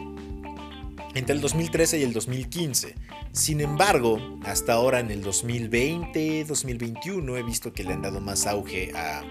entre 1.14 1.36
el 1.36 1.42
2013 1.42 2.00
y 2.00 2.04
el 2.04 2.14
2015. 2.14 2.96
Sin 3.32 3.62
embargo, 3.62 4.40
hasta 4.44 4.74
ahora 4.74 5.00
en 5.00 5.12
el 5.12 5.22
2020, 5.22 6.46
2021 6.46 7.38
he 7.38 7.44
visto 7.44 7.72
que 7.72 7.84
le 7.84 7.94
han 7.94 8.02
dado 8.02 8.20
más 8.22 8.48
auge 8.48 8.92
a, 8.96 9.22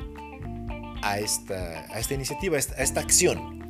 a, 1.04 1.18
esta, 1.18 1.86
a 1.94 2.00
esta 2.00 2.14
iniciativa, 2.14 2.56
a 2.56 2.58
esta, 2.58 3.00
acción. 3.00 3.62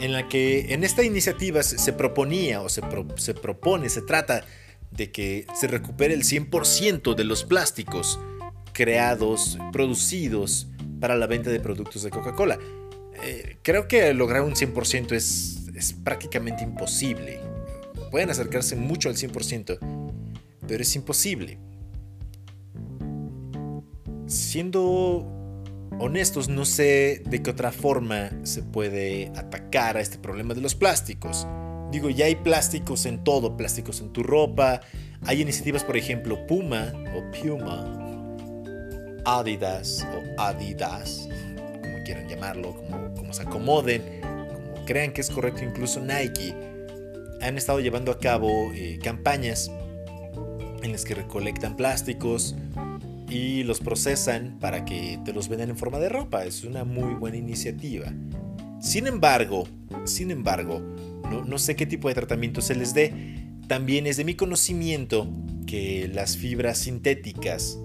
En 0.00 0.12
la 0.12 0.28
que 0.28 0.72
en 0.72 0.84
esta 0.84 1.04
iniciativa 1.04 1.62
se, 1.62 1.92
proponía 1.92 2.62
o 2.62 2.68
se, 2.68 2.82
se 3.16 3.34
propone, 3.34 3.88
se 3.88 4.02
trata 4.02 4.44
de 4.90 5.12
que 5.12 5.46
se 5.54 5.66
recupere 5.66 6.14
el 6.14 6.22
100% 6.22 7.14
de 7.14 7.24
los 7.24 7.44
plásticos 7.44 8.18
creados, 8.72 9.58
producidos 9.72 10.68
para 11.00 11.16
la 11.16 11.26
venta 11.26 11.50
de 11.50 11.60
productos 11.60 12.02
de 12.02 12.10
Coca-Cola. 12.10 12.58
Eh, 13.22 13.58
creo 13.62 13.88
que 13.88 14.12
lograr 14.14 14.42
un 14.42 14.54
100% 14.54 15.12
es, 15.12 15.66
es 15.74 15.92
prácticamente 15.92 16.62
imposible. 16.62 17.40
Pueden 18.10 18.30
acercarse 18.30 18.76
mucho 18.76 19.08
al 19.08 19.16
100%, 19.16 19.78
pero 20.66 20.82
es 20.82 20.96
imposible. 20.96 21.58
Siendo 24.26 25.35
honestos, 25.98 26.48
no 26.48 26.64
sé 26.64 27.22
de 27.26 27.42
qué 27.42 27.50
otra 27.50 27.72
forma 27.72 28.30
se 28.44 28.62
puede 28.62 29.32
atacar 29.36 29.96
a 29.96 30.00
este 30.00 30.18
problema 30.18 30.54
de 30.54 30.60
los 30.60 30.74
plásticos. 30.74 31.46
Digo, 31.90 32.10
ya 32.10 32.26
hay 32.26 32.36
plásticos 32.36 33.06
en 33.06 33.22
todo, 33.22 33.56
plásticos 33.56 34.00
en 34.00 34.12
tu 34.12 34.22
ropa. 34.22 34.80
Hay 35.24 35.40
iniciativas, 35.40 35.84
por 35.84 35.96
ejemplo, 35.96 36.46
Puma 36.46 36.92
o 37.14 37.22
Puma, 37.30 38.04
Adidas 39.24 40.06
o 40.14 40.40
Adidas, 40.40 41.28
como 41.82 42.04
quieran 42.04 42.28
llamarlo, 42.28 42.74
como, 42.74 43.14
como 43.14 43.32
se 43.32 43.42
acomoden, 43.42 44.02
como 44.20 44.84
crean 44.84 45.12
que 45.12 45.20
es 45.20 45.30
correcto, 45.30 45.64
incluso 45.64 46.00
Nike, 46.00 46.54
han 47.40 47.56
estado 47.56 47.80
llevando 47.80 48.12
a 48.12 48.18
cabo 48.18 48.72
eh, 48.74 48.98
campañas 49.02 49.70
en 50.82 50.92
las 50.92 51.04
que 51.04 51.14
recolectan 51.14 51.76
plásticos 51.76 52.54
y 53.28 53.64
los 53.64 53.80
procesan 53.80 54.58
para 54.60 54.84
que 54.84 55.18
te 55.24 55.32
los 55.32 55.48
vendan 55.48 55.70
en 55.70 55.76
forma 55.76 55.98
de 55.98 56.08
ropa. 56.08 56.44
Es 56.44 56.64
una 56.64 56.84
muy 56.84 57.14
buena 57.14 57.36
iniciativa. 57.36 58.12
Sin 58.80 59.06
embargo, 59.06 59.64
sin 60.04 60.30
embargo, 60.30 60.80
no, 61.46 61.58
sé 61.58 61.74
qué 61.74 61.86
tipo 61.86 62.08
de 62.08 62.14
tratamiento 62.14 62.60
se 62.60 62.74
les 62.74 62.94
dé. 62.94 63.12
También 63.66 64.06
es 64.06 64.16
de 64.16 64.24
mi 64.24 64.34
conocimiento 64.34 65.28
que 65.66 66.08
las 66.12 66.36
fibras 66.36 66.78
sintéticas 66.78 67.78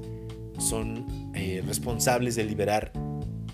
son 0.60 1.32
eh, 1.34 1.64
responsables 1.66 2.36
de 2.36 2.44
liberar 2.44 2.94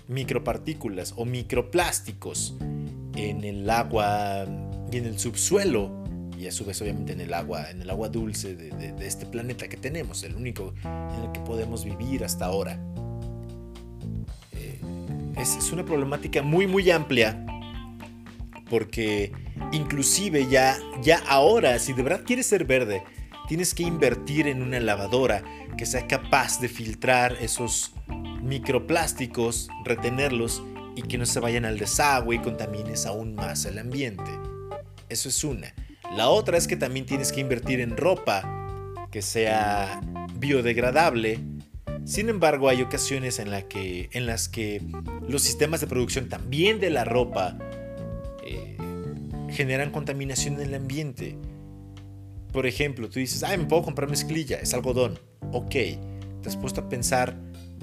micropartículas 0.08 1.14
o 1.16 1.24
microplásticos 1.24 2.56
en 3.16 3.44
el 3.44 3.68
agua 3.70 4.46
y 4.92 4.96
en 4.98 5.06
el 5.06 5.18
subsuelo 5.18 5.97
y 6.38 6.46
a 6.46 6.52
su 6.52 6.64
vez 6.64 6.80
obviamente 6.80 7.12
en 7.12 7.20
el 7.20 7.34
agua, 7.34 7.70
en 7.70 7.82
el 7.82 7.90
agua 7.90 8.08
dulce 8.08 8.54
de, 8.54 8.94
este 9.06 9.26
planeta 9.26 9.68
que 9.68 9.76
tenemos, 9.76 10.22
el 10.22 10.36
único 10.36 10.74
en 10.84 11.24
el 11.24 11.32
que 11.32 11.40
podemos 11.40 11.84
vivir 11.84 12.24
hasta 12.24 12.46
ahora. 12.46 12.78
Eh, 14.52 14.80
es, 15.36 15.56
es, 15.56 15.72
una 15.72 15.84
problemática 15.84 16.42
muy 16.42 16.66
muy 16.66 16.90
amplia 16.90 17.44
porque 18.70 19.32
inclusive 19.72 20.46
ya, 20.46 20.78
ya 21.02 21.22
ahora, 21.28 21.78
si 21.78 21.92
de 21.92 22.02
verdad 22.02 22.22
quieres 22.24 22.46
ser 22.46 22.64
verde, 22.64 23.02
tienes 23.48 23.74
que 23.74 23.82
invertir 23.82 24.46
en 24.46 24.62
una 24.62 24.78
lavadora 24.78 25.42
que 25.76 25.86
sea 25.86 26.06
capaz 26.06 26.60
de 26.60 26.68
filtrar 26.68 27.36
esos 27.40 27.94
microplásticos, 28.42 29.68
retenerlos 29.84 30.62
y 30.94 31.02
que 31.02 31.18
no 31.18 31.26
se 31.26 31.40
vayan 31.40 31.64
al 31.64 31.78
desagüe 31.78 32.36
y 32.36 32.38
contamines 32.40 33.06
aún 33.06 33.34
más 33.34 33.64
el 33.64 33.78
ambiente. 33.78 34.30
Eso 35.08 35.28
es 35.28 35.44
una. 35.44 35.72
La 36.16 36.30
otra 36.30 36.56
es 36.56 36.66
que 36.66 36.76
también 36.76 37.06
tienes 37.06 37.32
que 37.32 37.40
invertir 37.40 37.80
en 37.80 37.96
ropa 37.96 38.58
que 39.10 39.22
sea 39.22 40.00
biodegradable. 40.34 41.40
Sin 42.04 42.28
embargo, 42.28 42.68
hay 42.68 42.82
ocasiones 42.82 43.38
en, 43.38 43.50
que, 43.68 44.08
en 44.12 44.26
las 44.26 44.48
que 44.48 44.82
los 45.28 45.42
sistemas 45.42 45.80
de 45.80 45.86
producción 45.86 46.28
también 46.28 46.80
de 46.80 46.90
la 46.90 47.04
ropa 47.04 47.58
eh, 48.44 48.76
generan 49.50 49.90
contaminación 49.90 50.54
en 50.54 50.60
el 50.62 50.74
ambiente. 50.74 51.36
Por 52.52 52.66
ejemplo, 52.66 53.10
tú 53.10 53.18
dices, 53.18 53.42
ay, 53.42 53.58
me 53.58 53.64
puedo 53.64 53.82
comprar 53.82 54.08
mezclilla, 54.08 54.56
es 54.56 54.72
algodón. 54.72 55.18
Ok, 55.52 55.70
te 55.70 55.98
has 56.46 56.56
puesto 56.56 56.80
a 56.80 56.88
pensar 56.88 57.36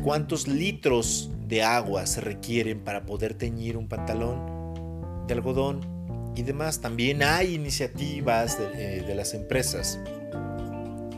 cuántos 0.04 0.48
litros 0.48 1.30
de 1.48 1.62
agua 1.62 2.08
se 2.08 2.22
requieren 2.22 2.80
para 2.80 3.06
poder 3.06 3.36
teñir 3.36 3.78
un 3.78 3.88
pantalón 3.88 5.26
de 5.28 5.34
algodón 5.36 5.95
y 6.36 6.44
demás. 6.44 6.82
También 6.82 7.24
hay 7.24 7.56
iniciativas 7.56 8.60
de, 8.60 9.00
eh, 9.00 9.16
las 9.16 9.34
empresas. 9.34 10.00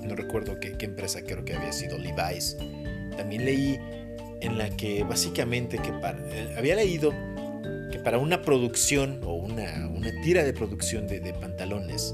No 0.04 0.16
recuerdo 0.16 0.60
qué, 0.60 0.76
empresa, 0.80 1.22
creo 1.22 1.44
que 1.44 1.56
había 1.56 1.72
sido 1.72 1.98
Levi's. 1.98 2.58
También 3.18 3.46
leí 3.46 3.80
en 4.42 4.58
la 4.58 4.70
que 4.70 5.04
básicamente 5.04 5.80
que 5.80 5.90
eh, 5.90 6.56
había 6.58 6.76
leído 6.76 7.12
que 7.92 8.00
para 8.00 8.18
una 8.18 8.42
producción 8.42 9.22
o 9.24 9.34
una, 9.34 9.66
tira 10.24 10.44
de 10.44 10.54
producción 10.54 11.08
de, 11.08 11.34
pantalones 11.34 12.14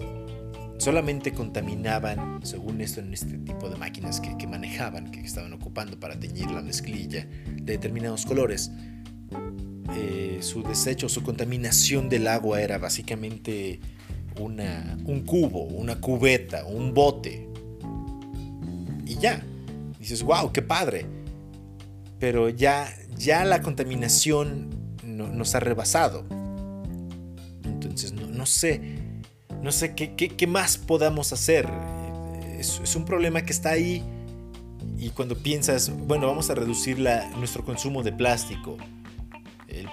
solamente 0.77 1.31
contaminaban, 1.31 2.39
según 2.43 2.81
esto, 2.81 2.99
en 2.99 3.13
este 3.13 3.37
tipo 3.37 3.69
de 3.69 3.77
máquinas 3.77 4.19
que, 4.19 4.35
que 4.37 4.47
manejaban, 4.47 5.11
que 5.11 5.21
estaban 5.21 5.53
ocupando 5.53 5.99
para 5.99 6.19
teñir 6.19 6.49
la 6.51 6.61
mezclilla 6.61 7.27
de 7.45 7.73
determinados 7.73 8.25
colores, 8.25 8.71
eh, 9.95 10.39
su 10.41 10.63
desecho, 10.63 11.09
su 11.09 11.23
contaminación 11.23 12.09
del 12.09 12.27
agua 12.27 12.61
era 12.61 12.77
básicamente 12.77 13.79
una, 14.39 14.97
un 15.05 15.21
cubo, 15.21 15.63
una 15.63 15.99
cubeta, 15.99 16.65
un 16.65 16.93
bote. 16.93 17.47
Y 19.05 19.15
ya. 19.17 19.43
Dices, 19.99 20.23
wow, 20.23 20.51
qué 20.51 20.61
padre. 20.61 21.05
Pero 22.19 22.49
ya, 22.49 22.93
ya 23.17 23.45
la 23.45 23.61
contaminación 23.61 24.69
nos 25.03 25.55
ha 25.55 25.59
rebasado. 25.59 26.25
Entonces, 27.63 28.13
no, 28.13 28.45
sé. 28.45 28.81
No 29.61 29.71
sé 29.71 29.93
qué, 29.93 30.13
qué, 30.15 30.47
más 30.47 30.77
podamos 30.77 31.31
hacer. 31.31 31.69
Es, 32.57 32.95
un 32.95 33.05
problema 33.05 33.43
que 33.43 33.53
está 33.53 33.71
ahí. 33.71 34.03
Y 34.97 35.09
cuando 35.09 35.35
piensas, 35.37 35.91
bueno, 36.07 36.27
vamos 36.27 36.49
a 36.49 36.55
reducir 36.55 36.97
nuestro 37.37 37.63
consumo 37.63 38.03
de 38.03 38.11
plástico 38.13 38.77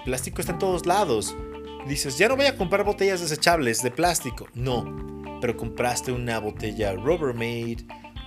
plástico 0.03 0.41
está 0.41 0.53
en 0.53 0.59
todos 0.59 0.85
lados. 0.85 1.35
Dices, 1.87 2.17
ya 2.17 2.27
no 2.27 2.35
voy 2.35 2.45
a 2.45 2.57
comprar 2.57 2.83
botellas 2.83 3.21
desechables 3.21 3.81
de 3.81 3.91
plástico. 3.91 4.47
No, 4.53 4.85
pero 5.41 5.57
compraste 5.57 6.11
una 6.11 6.39
botella 6.39 6.93
Rubbermaid, 6.93 7.81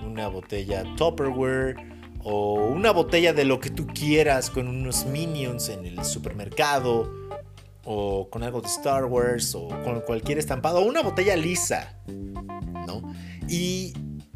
una 0.05 0.29
botella 0.29 0.85
Tupperware 0.97 1.77
o 2.23 2.55
una 2.55 2.91
botella 2.91 3.33
de 3.33 3.45
lo 3.45 3.61
que 3.61 3.71
tú 3.71 3.87
quieras 3.87 4.51
con 4.51 4.67
unos 4.67 5.07
minions 5.07 5.69
en 5.69 5.87
el 5.87 6.05
supermercado 6.05 7.13
o 7.85 8.29
con 8.31 8.43
algo 8.43 8.61
de 8.61 8.69
Star 8.69 9.05
Wars 9.05 9.55
o 9.55 9.69
con 9.85 10.01
cualquier 10.01 10.39
estampado 10.39 10.81
una 10.81 11.03
botella 11.03 11.37
lisa, 11.37 11.99
¿no? 12.07 13.15
Y, 13.49 13.93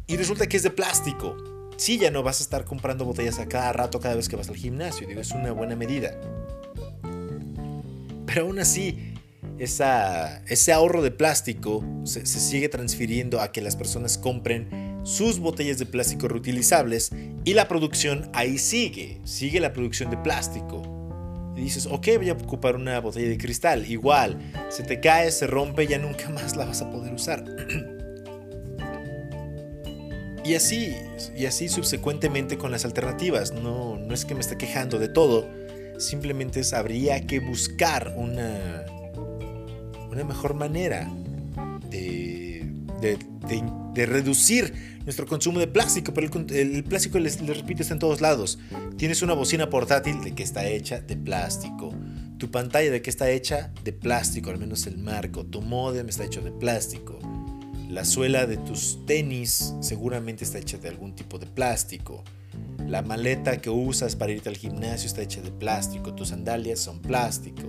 y 0.07 0.17
resulta 0.17 0.47
que 0.47 0.57
es 0.57 0.63
de 0.63 0.69
plástico. 0.69 1.35
Sí, 1.77 1.97
ya 1.97 2.11
no 2.11 2.23
vas 2.23 2.41
a 2.41 2.43
estar 2.43 2.65
comprando 2.65 3.05
botellas 3.05 3.39
a 3.39 3.47
cada 3.47 3.73
rato 3.73 3.99
cada 3.99 4.15
vez 4.15 4.27
que 4.29 4.35
vas 4.35 4.49
al 4.49 4.57
gimnasio. 4.57 5.07
Digo, 5.07 5.21
es 5.21 5.31
una 5.31 5.51
buena 5.51 5.75
medida. 5.75 6.19
Pero 8.29 8.45
aún 8.45 8.59
así, 8.59 9.15
ese 9.57 10.71
ahorro 10.71 11.01
de 11.01 11.09
plástico 11.09 11.83
se, 12.03 12.27
sigue 12.27 12.69
transfiriendo 12.69 13.41
a 13.41 13.51
que 13.51 13.59
las 13.59 13.75
personas 13.75 14.19
compren 14.19 14.99
sus 15.03 15.39
botellas 15.39 15.79
de 15.79 15.87
plástico 15.87 16.27
reutilizables 16.27 17.11
y 17.43 17.55
la 17.55 17.67
producción 17.67 18.29
ahí 18.33 18.59
sigue, 18.59 19.19
sigue 19.23 19.59
la 19.59 19.73
producción 19.73 20.11
de 20.11 20.17
plástico. 20.17 20.83
Y 21.57 21.61
dices, 21.61 21.87
ok, 21.87 22.07
voy 22.17 22.29
a 22.29 22.33
ocupar 22.33 22.75
una 22.75 22.99
botella 22.99 23.29
de 23.29 23.37
cristal, 23.39 23.89
igual, 23.89 24.37
se 24.69 24.83
te 24.83 24.99
cae, 24.99 25.31
se 25.31 25.47
rompe, 25.47 25.87
ya 25.87 25.97
nunca 25.97 26.29
más 26.33 26.55
la 26.55 26.65
vas 26.65 26.83
a 26.83 26.91
poder 26.91 27.11
usar. 27.11 27.43
y 30.45 30.53
así, 30.53 30.95
y 31.35 31.47
así 31.47 31.67
subsecuentemente 31.67 32.59
con 32.59 32.69
las 32.69 32.85
alternativas, 32.85 33.53
no, 33.53 33.97
no 33.97 34.13
es 34.13 34.23
que 34.23 34.35
me 34.35 34.41
esté 34.41 34.55
quejando 34.55 34.99
de 34.99 35.07
todo, 35.07 35.49
Simplemente 35.99 36.61
habría 36.73 37.27
que 37.27 37.39
buscar 37.39 38.13
una, 38.15 38.85
una 40.09 40.23
mejor 40.23 40.53
manera 40.53 41.11
de, 41.89 42.65
de, 43.93 44.05
reducir 44.05 44.99
nuestro 45.03 45.27
consumo 45.27 45.59
de 45.59 45.67
plástico, 45.67 46.13
pero 46.13 46.29
el, 46.51 46.83
plástico, 46.85 47.19
les, 47.19 47.41
les, 47.41 47.57
repito, 47.57 47.81
está 47.81 47.93
en 47.93 47.99
todos 47.99 48.21
lados. 48.21 48.59
Tienes 48.97 49.21
una 49.21 49.33
bocina 49.33 49.69
portátil 49.69 50.21
de 50.23 50.33
que 50.33 50.43
está 50.43 50.65
hecha 50.65 51.01
de 51.01 51.17
plástico. 51.17 51.93
Tu 52.37 52.49
pantalla 52.49 52.89
de 52.89 53.01
que 53.01 53.09
está 53.09 53.29
hecha 53.29 53.73
de 53.83 53.91
plástico, 53.91 54.49
al 54.51 54.57
menos 54.57 54.87
el 54.87 54.97
marco. 54.97 55.45
Tu 55.45 55.61
modem 55.61 56.07
está 56.07 56.23
hecho 56.23 56.41
de 56.41 56.51
plástico. 56.51 57.19
La 57.89 58.05
suela 58.05 58.45
de 58.45 58.55
tus 58.55 59.05
tenis 59.05 59.73
seguramente 59.81 60.45
está 60.45 60.59
hecha 60.59 60.77
de 60.77 60.87
algún 60.87 61.13
tipo 61.13 61.39
de 61.39 61.47
plástico. 61.47 62.23
La 62.87 63.01
maleta 63.03 63.57
que 63.57 63.69
usas 63.69 64.15
para 64.15 64.31
irte 64.31 64.49
al 64.49 64.57
gimnasio 64.57 65.07
está 65.07 65.21
hecha 65.21 65.41
de 65.41 65.51
plástico. 65.51 66.15
Tus 66.15 66.29
sandalias 66.29 66.79
son 66.79 66.99
plástico. 66.99 67.63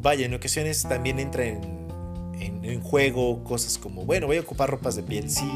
Vaya, 0.00 0.26
en 0.26 0.34
ocasiones 0.34 0.82
también 0.88 1.18
entra 1.18 1.44
en, 1.44 1.70
juego 2.82 3.42
cosas 3.44 3.76
como, 3.76 4.04
bueno, 4.04 4.26
voy 4.26 4.36
a 4.36 4.40
ocupar 4.40 4.70
ropas 4.70 4.96
de 4.96 5.02
piel, 5.02 5.28
sí. 5.28 5.50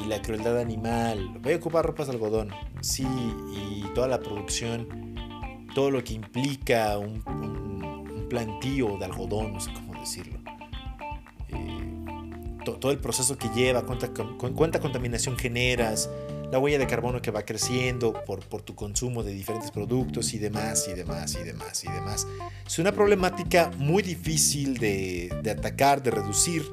Y 0.00 0.08
la 0.08 0.22
crueldad 0.22 0.58
animal. 0.58 1.38
Voy 1.40 1.54
a 1.54 1.56
ocupar 1.56 1.84
ropas 1.84 2.06
de 2.06 2.12
algodón, 2.12 2.50
sí. 2.80 3.06
Y 3.52 3.84
toda 3.94 4.08
la 4.08 4.20
producción, 4.20 5.16
todo 5.74 5.90
lo 5.90 6.02
que 6.04 6.14
implica 6.14 6.96
un, 6.98 8.26
plantío 8.30 8.96
de 8.98 9.04
algodón, 9.04 9.52
no 9.52 9.60
sé 9.60 9.72
cómo 9.72 10.00
decirlo 10.00 10.33
todo 12.64 12.90
el 12.90 12.98
proceso 12.98 13.36
que 13.36 13.48
lleva, 13.50 13.84
cuánta, 13.84 14.10
cuánta 14.10 14.80
contaminación 14.80 15.36
generas, 15.36 16.08
la 16.50 16.58
huella 16.58 16.78
de 16.78 16.86
carbono 16.86 17.20
que 17.20 17.30
va 17.30 17.44
creciendo 17.44 18.12
por, 18.24 18.40
por 18.46 18.62
tu 18.62 18.74
consumo 18.74 19.22
de 19.22 19.32
diferentes 19.32 19.70
productos 19.70 20.34
y 20.34 20.38
demás, 20.38 20.86
y 20.88 20.94
demás, 20.94 21.34
y 21.34 21.42
demás, 21.42 21.84
y 21.84 21.90
demás. 21.90 22.26
Es 22.66 22.78
una 22.78 22.92
problemática 22.92 23.70
muy 23.76 24.02
difícil 24.02 24.78
de, 24.78 25.36
de 25.42 25.50
atacar, 25.50 26.02
de 26.02 26.10
reducir. 26.10 26.64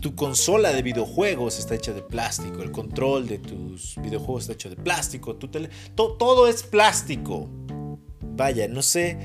Tu 0.00 0.14
consola 0.14 0.72
de 0.72 0.82
videojuegos 0.82 1.58
está 1.58 1.74
hecha 1.74 1.92
de 1.92 2.02
plástico, 2.02 2.62
el 2.62 2.70
control 2.70 3.26
de 3.26 3.38
tus 3.38 3.96
videojuegos 3.96 4.44
está 4.44 4.54
hecho 4.54 4.70
de 4.70 4.76
plástico, 4.76 5.36
tu 5.36 5.48
todo 5.94 6.48
es 6.48 6.62
plástico. 6.62 7.50
Vaya, 8.22 8.68
no 8.68 8.80
sé 8.80 9.18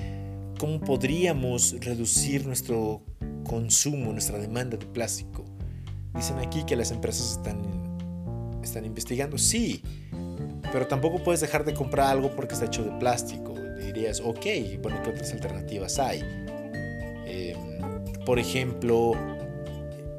cómo 0.59 0.81
podríamos 0.81 1.75
reducir 1.79 2.45
nuestro 2.45 3.03
consumo, 3.45 4.11
nuestra 4.11 4.37
demanda 4.37 4.75
de 4.75 4.85
plástico. 4.85 5.45
Dicen 6.13 6.39
aquí 6.39 6.63
que 6.65 6.75
las 6.75 6.91
empresas 6.91 7.31
están, 7.37 7.61
están 8.61 8.83
investigando. 8.83 9.37
Sí, 9.37 9.81
pero 10.73 10.87
tampoco 10.87 11.23
puedes 11.23 11.39
dejar 11.39 11.63
de 11.63 11.73
comprar 11.73 12.07
algo 12.07 12.35
porque 12.35 12.53
está 12.53 12.65
hecho 12.65 12.83
de 12.83 12.91
plástico. 12.99 13.53
Dirías, 13.77 14.19
ok, 14.19 14.45
bueno, 14.81 15.01
¿qué 15.03 15.09
otras 15.11 15.31
alternativas 15.31 15.99
hay? 15.99 16.21
Em, 17.25 18.25
por 18.25 18.39
ejemplo, 18.39 19.13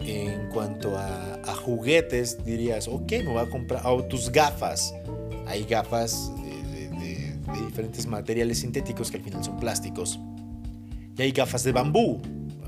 en 0.01 0.49
cuanto 0.51 0.97
a, 0.97 1.25
juguetes, 1.65 2.45
dirías, 2.45 2.87
ok, 2.87 3.11
me 3.11 3.29
voy 3.29 3.39
a 3.39 3.51
comprar 3.51 3.83
oh, 3.85 4.05
tus 4.05 4.31
gafas. 4.31 4.95
Hay 5.47 5.65
gafas 5.65 6.31
de, 6.43 6.89
de 7.53 7.67
diferentes 7.67 8.07
materiales 8.07 8.61
sintéticos 8.61 9.11
que 9.11 9.17
al 9.17 9.25
final 9.25 9.43
son 9.43 9.59
plásticos. 9.59 10.21
Y 11.19 11.23
hay 11.23 11.33
gafas 11.33 11.65
de 11.65 11.73
bambú, 11.73 12.21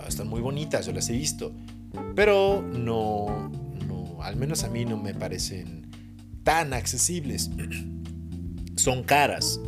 están 0.06 0.28
muy 0.28 0.40
bonitas, 0.40 0.86
yo 0.86 0.92
las 0.92 1.08
he 1.08 1.12
visto, 1.12 1.54
pero 2.14 2.62
no, 2.62 3.50
no, 3.86 4.22
al 4.22 4.36
menos 4.36 4.64
a 4.64 4.68
mí 4.68 4.84
no 4.84 4.96
me 4.96 5.14
parecen 5.14 5.86
tan 6.44 6.72
accesibles. 6.72 7.50
Son 8.76 9.02
caras. 9.02 9.60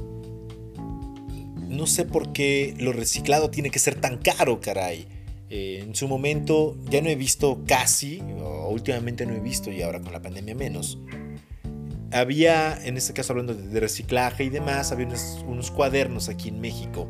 No 1.69 1.87
sé 1.87 2.05
por 2.05 2.33
qué 2.33 2.75
lo 2.79 2.93
reciclado 2.93 3.51
tiene 3.51 3.71
que 3.71 3.79
ser 3.79 3.95
tan 3.95 4.19
caro, 4.19 4.61
caray. 4.61 5.07
Eh, 5.51 5.81
en 5.83 5.95
su 5.97 6.07
momento 6.07 6.79
ya 6.89 7.03
no 7.03 7.09
he 7.09 7.17
visto 7.17 7.65
casi, 7.67 8.21
o 8.41 8.69
últimamente 8.71 9.27
no 9.27 9.35
he 9.35 9.41
visto 9.41 9.71
y 9.71 9.83
ahora 9.83 10.01
con 10.01 10.13
la 10.13 10.23
pandemia 10.23 10.55
menos. 10.55 10.99
Había, 12.13 12.79
en 12.85 12.97
este 12.97 13.13
caso 13.13 13.33
hablando 13.33 13.55
de 13.55 13.81
reciclaje 13.81 14.45
y 14.45 14.49
demás, 14.49 14.91
había 14.91 15.07
unos, 15.47 15.71
cuadernos 15.71 16.29
aquí 16.29 16.49
en 16.49 16.61
México 16.61 17.09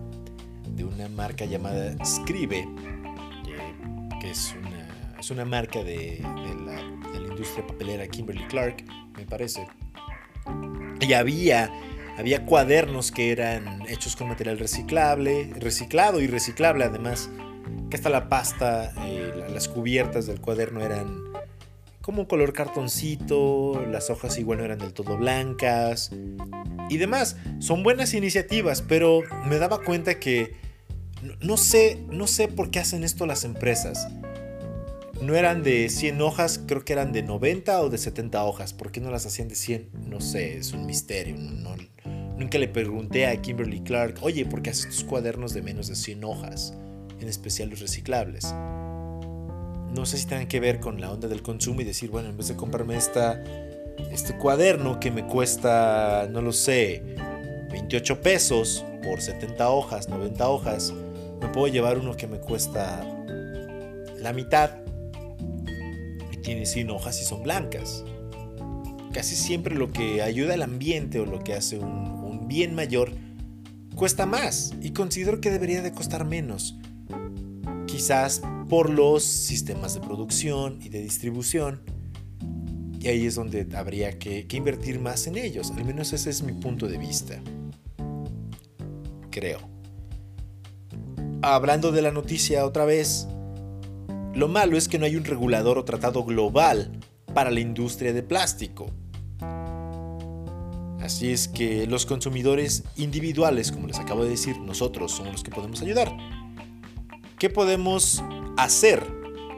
de 0.75 0.85
una 0.85 1.09
marca 1.09 1.45
llamada 1.45 1.95
Scribe, 2.05 2.67
que 4.21 4.31
es 4.31 4.55
una, 4.57 5.17
es 5.19 5.31
una 5.31 5.45
marca 5.45 5.83
de, 5.83 6.21
la, 6.21 7.11
de, 7.13 7.21
la, 7.21 7.29
industria 7.29 7.67
papelera 7.67 8.07
Kimberly 8.07 8.45
Clark, 8.45 8.85
me 9.17 9.27
parece. 9.27 9.67
Y 11.01 11.13
había, 11.15 11.71
había 12.19 12.45
cuadernos 12.45 13.11
que 13.11 13.33
eran 13.33 13.83
hechos 13.89 14.15
con 14.15 14.29
material 14.29 14.59
reciclable, 14.59 15.53
reciclado 15.59 16.21
y 16.21 16.27
reciclable 16.27 16.85
además, 16.85 17.31
que 17.89 17.97
hasta 17.97 18.11
la 18.11 18.29
pasta, 18.29 18.93
eh, 19.07 19.47
las 19.51 19.69
cubiertas 19.69 20.27
del 20.27 20.41
cuaderno 20.41 20.81
eran 20.85 21.31
como 22.01 22.29
color 22.29 22.53
cartoncito, 22.53 23.85
las 23.91 24.11
hojas 24.11 24.39
igual 24.39 24.59
no 24.59 24.65
eran 24.65 24.79
del 24.79 24.93
todo 24.93 25.17
blancas 25.17 26.11
y 26.89 26.97
demás. 26.97 27.37
Son 27.59 27.83
buenas 27.83 28.15
iniciativas, 28.15 28.83
pero 28.83 29.23
me 29.47 29.59
daba 29.59 29.83
cuenta 29.83 30.19
que 30.19 30.57
no 31.41 31.57
sé, 31.57 31.99
no 32.11 32.27
sé 32.27 32.49
por 32.49 32.71
qué 32.71 32.79
hacen 32.79 33.05
esto 33.05 33.27
las 33.27 33.45
empresas. 33.45 34.09
No 35.21 35.35
eran 35.35 35.63
de 35.63 35.91
100 35.91 36.21
hojas, 36.23 36.61
creo 36.67 36.83
que 36.83 36.95
eran 36.95 37.13
de 37.13 37.23
90 37.23 37.83
o 37.83 37.91
de 37.91 37.99
70 37.99 38.43
hojas. 38.43 38.73
¿Por 38.73 38.91
qué 38.91 39.01
no 39.01 39.11
las 39.11 39.27
hacían 39.27 39.49
de 39.49 39.55
100? 39.55 39.91
No 40.09 40.21
sé, 40.21 40.57
es 40.57 40.73
un 40.73 40.87
misterio. 40.87 41.37
nunca 42.39 42.59
le 42.59 42.69
pregunté 42.69 43.27
a 43.27 43.41
Kimberly 43.41 43.81
Clark, 43.81 44.17
oye, 44.23 44.47
¿por 44.47 44.63
qué 44.63 44.71
haces 44.71 44.87
tus 44.87 45.05
cuadernos 45.05 45.53
de 45.53 45.61
menos 45.61 45.89
de 45.89 45.97
100 45.97 46.25
hojas? 46.25 46.75
En 47.21 47.29
especial 47.29 47.69
los 47.69 47.81
reciclables. 47.81 48.55
No 49.95 50.07
sé 50.07 50.17
si 50.17 50.27
tengan 50.27 50.47
que 50.47 50.59
ver 50.59 50.81
con 50.81 51.03
la 51.03 51.13
onda 51.13 51.29
del 51.29 51.43
consumo 51.43 51.83
y 51.83 51.85
decir, 51.85 52.11
bueno, 52.11 52.31
en 52.31 52.39
vez 52.39 52.49
de 52.49 52.57
comprarme 52.57 52.97
esta, 52.97 53.43
este 54.11 54.39
cuaderno 54.39 55.01
que 55.01 55.11
me 55.11 55.27
cuesta, 55.27 56.29
no 56.31 56.41
lo 56.41 56.53
sé, 56.53 57.03
28 57.73 58.23
pesos 58.23 58.87
por 59.03 59.21
70 59.21 59.69
hojas, 59.69 60.09
90 60.09 60.49
hojas, 60.49 60.95
me 61.41 61.49
puedo 61.49 61.69
llevar 61.69 61.99
uno 61.99 62.17
que 62.17 62.27
me 62.27 62.39
cuesta 62.39 63.05
la 64.19 64.33
mitad 64.33 64.71
y 66.33 66.37
tiene 66.39 66.67
100 66.67 66.91
hojas 66.91 67.21
y 67.21 67.25
son 67.25 67.43
blancas. 67.43 68.05
Casi 69.13 69.35
siempre 69.35 69.75
lo 69.75 69.91
que 69.91 70.23
ayuda 70.23 70.55
al 70.55 70.63
ambiente 70.63 71.19
o 71.19 71.27
lo 71.27 71.41
que 71.41 71.55
hace 71.55 71.79
un, 71.79 72.11
bien 72.47 72.75
mayor 72.75 73.13
cuesta 73.95 74.27
más 74.27 74.73
y 74.83 74.91
considero 74.91 75.41
que 75.41 75.51
debería 75.51 75.83
de 75.83 75.93
costar 75.93 76.25
menos. 76.25 76.77
Quizás 77.87 78.43
por 78.69 78.91
los 78.91 79.23
sistemas 79.23 79.95
de 79.95 80.01
producción 80.01 80.81
y 80.83 80.89
de 80.89 81.01
distribución. 81.01 81.83
Y 82.99 83.09
ahí 83.09 83.25
es 83.25 83.37
donde 83.37 83.67
habría 83.75 84.19
que, 84.19 84.47
que 84.47 84.57
invertir 84.57 85.01
más 85.01 85.27
en 85.27 85.39
ellos. 85.39 85.71
Al 85.71 85.85
menos 85.85 86.13
ese 86.13 86.29
es 86.29 86.43
mi 86.43 86.53
punto 86.53 86.87
de 86.87 86.99
vista. 86.99 87.41
Creo 89.31 89.80
hablando 91.43 91.93
de 91.93 92.03
la 92.03 92.11
noticia 92.11 92.65
otra 92.67 92.85
vez, 92.85 93.29
lo 94.35 94.49
malo 94.49 94.77
es 94.77 94.89
que 94.89 94.99
no 94.99 95.07
hay 95.07 95.17
un 95.17 95.25
regulador 95.25 95.79
o 95.79 95.85
tratado 95.85 96.25
global 96.25 97.01
para 97.35 97.51
la 97.51 97.61
industria 97.61 98.13
de 98.13 98.23
plástico. 98.23 98.87
Así 101.01 101.33
es 101.33 101.49
que 101.49 101.87
los 101.87 102.07
consumidores 102.07 102.85
individuales, 102.97 103.73
como 103.73 103.87
les 103.87 103.99
acabo 103.99 104.23
de 104.23 104.31
decir, 104.31 104.59
nosotros 104.59 105.13
somos 105.13 105.33
los 105.33 105.43
que 105.43 105.51
podemos 105.51 105.81
ayudar. 105.83 106.15
¿Qué 107.39 107.49
podemos 107.49 108.23
hacer? 108.57 109.05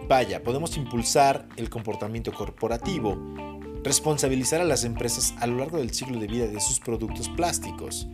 Vaya, 0.09 0.43
podemos 0.43 0.77
impulsar 0.77 1.49
el 1.57 1.69
comportamiento 1.69 2.33
corporativo, 2.33 3.19
responsabilizar 3.83 4.61
a 4.61 4.65
las 4.65 4.85
empresas 4.85 5.35
a 5.39 5.47
lo 5.47 5.57
largo 5.57 5.79
del 5.79 5.93
ciclo 5.93 6.19
de 6.21 6.29
vida 6.29 6.47
de 6.47 6.61
sus 6.61 6.79
productos 6.79 7.29
plásticos, 7.29 8.09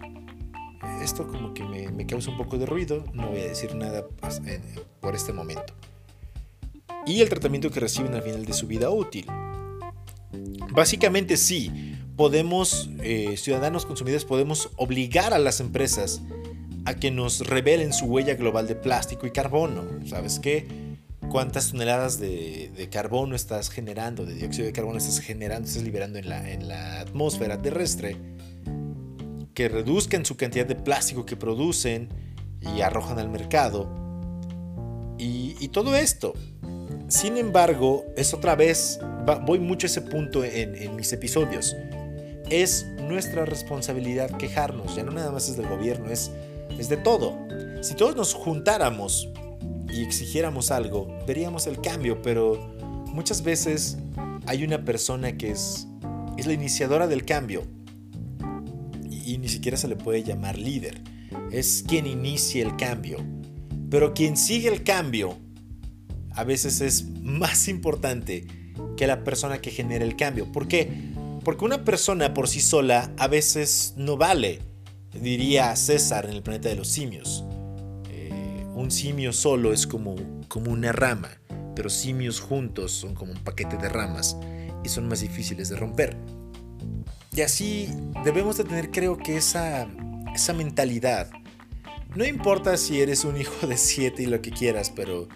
esto 1.03 1.27
como 1.27 1.55
que 1.55 1.65
me, 1.65 2.07
causa 2.07 2.31
un 2.31 2.37
poco 2.37 2.59
de 2.59 2.67
ruido, 2.67 3.05
no 3.13 3.29
voy 3.29 3.41
a 3.41 3.49
decir 3.49 3.75
nada 3.75 4.07
por 5.01 5.15
este 5.15 5.33
momento. 5.33 5.75
Y 7.07 7.21
el 7.21 7.29
tratamiento 7.29 7.71
que 7.71 7.81
reciben 7.81 8.15
al 8.15 8.23
final 8.23 8.45
de 8.45 8.53
su 8.53 8.67
vida 8.67 8.91
útil. 8.91 9.27
Básicamente 10.71 11.37
sí, 11.37 11.95
podemos, 12.17 12.91
eh, 13.03 13.37
ciudadanos 13.37 13.87
consumidores, 13.87 14.25
podemos 14.25 14.71
obligar 14.77 15.33
a 15.33 15.39
las 15.39 15.61
empresas 15.61 16.21
a 16.85 16.95
que 16.95 17.11
nos 17.11 17.47
revelen 17.47 17.93
su 17.93 18.07
huella 18.07 18.35
global 18.35 18.67
de 18.67 18.75
plástico 18.75 19.27
y 19.27 19.31
carbono. 19.31 19.85
¿Sabes 20.07 20.39
qué? 20.39 20.67
¿Cuántas 21.31 21.73
toneladas 21.73 22.19
de, 22.21 22.89
carbono 22.91 23.35
estás 23.35 23.71
generando, 23.71 24.25
de 24.25 24.35
dióxido 24.35 24.67
de 24.67 24.73
carbono 24.73 24.99
estás 24.99 25.21
generando, 25.21 25.69
estás 25.69 25.83
liberando 25.83 26.19
en 26.19 26.69
la 26.69 27.01
atmósfera 27.01 27.61
terrestre? 27.61 28.17
Que 29.59 29.69
reduzcan 29.69 30.25
su 30.25 30.37
cantidad 30.37 30.67
de 30.67 30.77
plástico 30.77 31.27
que 31.27 31.35
producen 31.35 32.11
y 32.61 32.81
arrojan 32.81 33.19
al 33.19 33.29
mercado. 33.29 33.91
Y, 35.19 35.67
todo 35.73 35.97
esto. 35.97 36.33
Sin 37.09 37.37
embargo, 37.37 38.05
es 38.17 38.33
otra 38.33 38.55
vez, 38.55 39.01
voy 39.45 39.59
mucho 39.59 39.87
a 39.87 39.91
ese 39.91 40.03
punto 40.03 40.45
en, 40.45 40.95
mis 40.95 41.13
episodios. 41.13 41.75
Es 42.51 42.87
nuestra 43.01 43.47
responsabilidad 43.47 44.31
quejarnos, 44.37 44.95
ya 44.95 45.03
no 45.03 45.11
nada 45.11 45.33
más 45.33 45.49
es 45.49 45.57
del 45.57 45.67
gobierno, 45.67 46.09
es, 46.13 46.31
es 46.79 46.89
de 46.89 46.97
todo. 46.97 47.37
Si 47.81 47.95
todos 47.95 48.15
nos 48.15 48.35
juntáramos 48.35 49.29
y 49.93 50.05
exigiéramos 50.05 50.71
algo, 50.71 51.09
veríamos 51.27 51.67
el 51.67 51.81
cambio, 51.81 52.23
pero 52.23 52.77
muchas 53.07 53.43
veces 53.43 53.99
hay 54.47 54.63
una 54.63 54.85
persona 54.85 55.37
que 55.37 55.51
es, 55.51 55.89
es 56.37 56.47
la 56.47 56.53
iniciadora 56.53 57.09
del 57.09 57.25
cambio 57.25 57.65
y, 59.29 59.39
ni 59.39 59.49
siquiera 59.49 59.77
se 59.77 59.89
le 59.89 59.97
puede 59.97 60.23
llamar 60.23 60.59
líder. 60.59 61.03
Es 61.51 61.85
quien 61.87 62.07
inicia 62.07 62.65
el 62.65 62.77
cambio. 62.77 63.19
Pero 63.91 64.15
quien 64.15 64.37
sigue 64.37 64.69
el 64.69 64.83
cambio 64.83 65.37
a 66.33 66.45
veces 66.45 66.81
es 66.81 67.05
más 67.23 67.69
importante 67.69 68.47
que 68.97 69.07
la 69.07 69.25
persona 69.25 69.59
que 69.59 69.71
genera 69.71 70.05
el 70.05 70.17
cambio. 70.17 70.51
¿Por 70.51 70.69
qué? 70.69 71.13
Porque 71.45 71.65
una 71.65 71.85
persona 71.85 72.33
por 72.33 72.49
sí 72.49 72.61
sola 72.61 73.13
a 73.19 73.29
veces 73.29 73.95
no 73.97 74.17
vale, 74.17 74.61
diría 75.13 75.75
César 75.77 76.27
en 76.27 76.33
el 76.33 76.43
planeta 76.43 76.69
de 76.69 76.77
los 76.77 76.89
simios. 76.89 77.45
Eh, 78.11 78.65
un 78.75 78.91
simio 78.91 79.33
solo 79.33 79.73
es 79.73 79.87
como, 79.87 80.17
como 80.49 80.71
una 80.71 80.93
rama, 80.93 81.31
pero 81.75 81.91
simios 81.91 82.41
juntos 82.41 82.93
son 82.93 83.15
como 83.15 83.33
un 83.33 83.39
paquete 83.39 83.77
de 83.77 83.89
ramas 83.89 84.37
y 84.85 84.89
son 84.89 85.09
más 85.09 85.21
difíciles 85.21 85.69
de 85.69 85.77
romper. 85.77 86.17
Y 87.33 87.43
así 87.43 87.89
debemos 88.25 88.57
de 88.57 88.65
tener 88.65 88.91
creo 88.91 89.17
que 89.17 89.37
esa, 89.37 89.87
esa 90.35 90.53
mentalidad. 90.53 91.31
No 92.15 92.25
importa 92.25 92.77
si 92.77 93.01
eres 93.01 93.25
un 93.25 93.37
hijo 93.37 93.67
de 93.67 93.77
siete 93.77 94.23
y 94.23 94.27
lo 94.27 94.41
que 94.41 94.51
quieras, 94.51 94.91
pero 94.95 95.29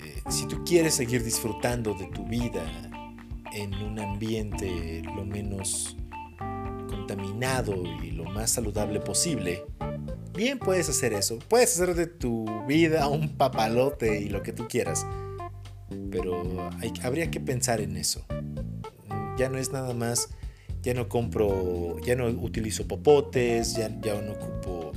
eh, 0.00 0.22
si 0.28 0.46
tú 0.46 0.62
quieres 0.64 0.94
seguir 0.94 1.24
disfrutando 1.24 1.94
de 1.94 2.06
tu 2.06 2.24
vida 2.24 2.62
en 3.52 3.74
un 3.74 3.98
ambiente 3.98 5.02
lo 5.16 5.24
menos 5.24 5.96
contaminado 6.88 7.74
y 8.02 8.10
lo 8.10 8.24
más 8.24 8.50
saludable 8.50 9.00
posible, 9.00 9.64
bien 10.34 10.58
puedes 10.58 10.88
hacer 10.88 11.12
eso. 11.12 11.38
Puedes 11.48 11.74
hacer 11.74 11.94
de 11.94 12.06
tu 12.06 12.44
vida 12.66 13.08
un 13.08 13.36
papalote 13.36 14.20
y 14.20 14.28
lo 14.28 14.42
que 14.42 14.52
tú 14.52 14.68
quieras. 14.68 15.06
Pero 16.10 16.70
habría 17.02 17.30
que 17.30 17.40
pensar 17.40 17.80
en 17.80 17.96
eso. 17.96 18.24
Ya 19.38 19.48
no 19.48 19.58
es 19.58 19.72
nada 19.72 19.94
más, 19.94 20.28
ya 20.82 20.94
no 20.94 21.08
compro, 21.08 21.98
ya 22.00 22.16
no 22.16 22.26
utilizo 22.26 22.86
popotes, 22.86 23.76
ya, 23.76 23.88
ya 24.00 24.20
no 24.20 24.32
ocupo... 24.32 24.92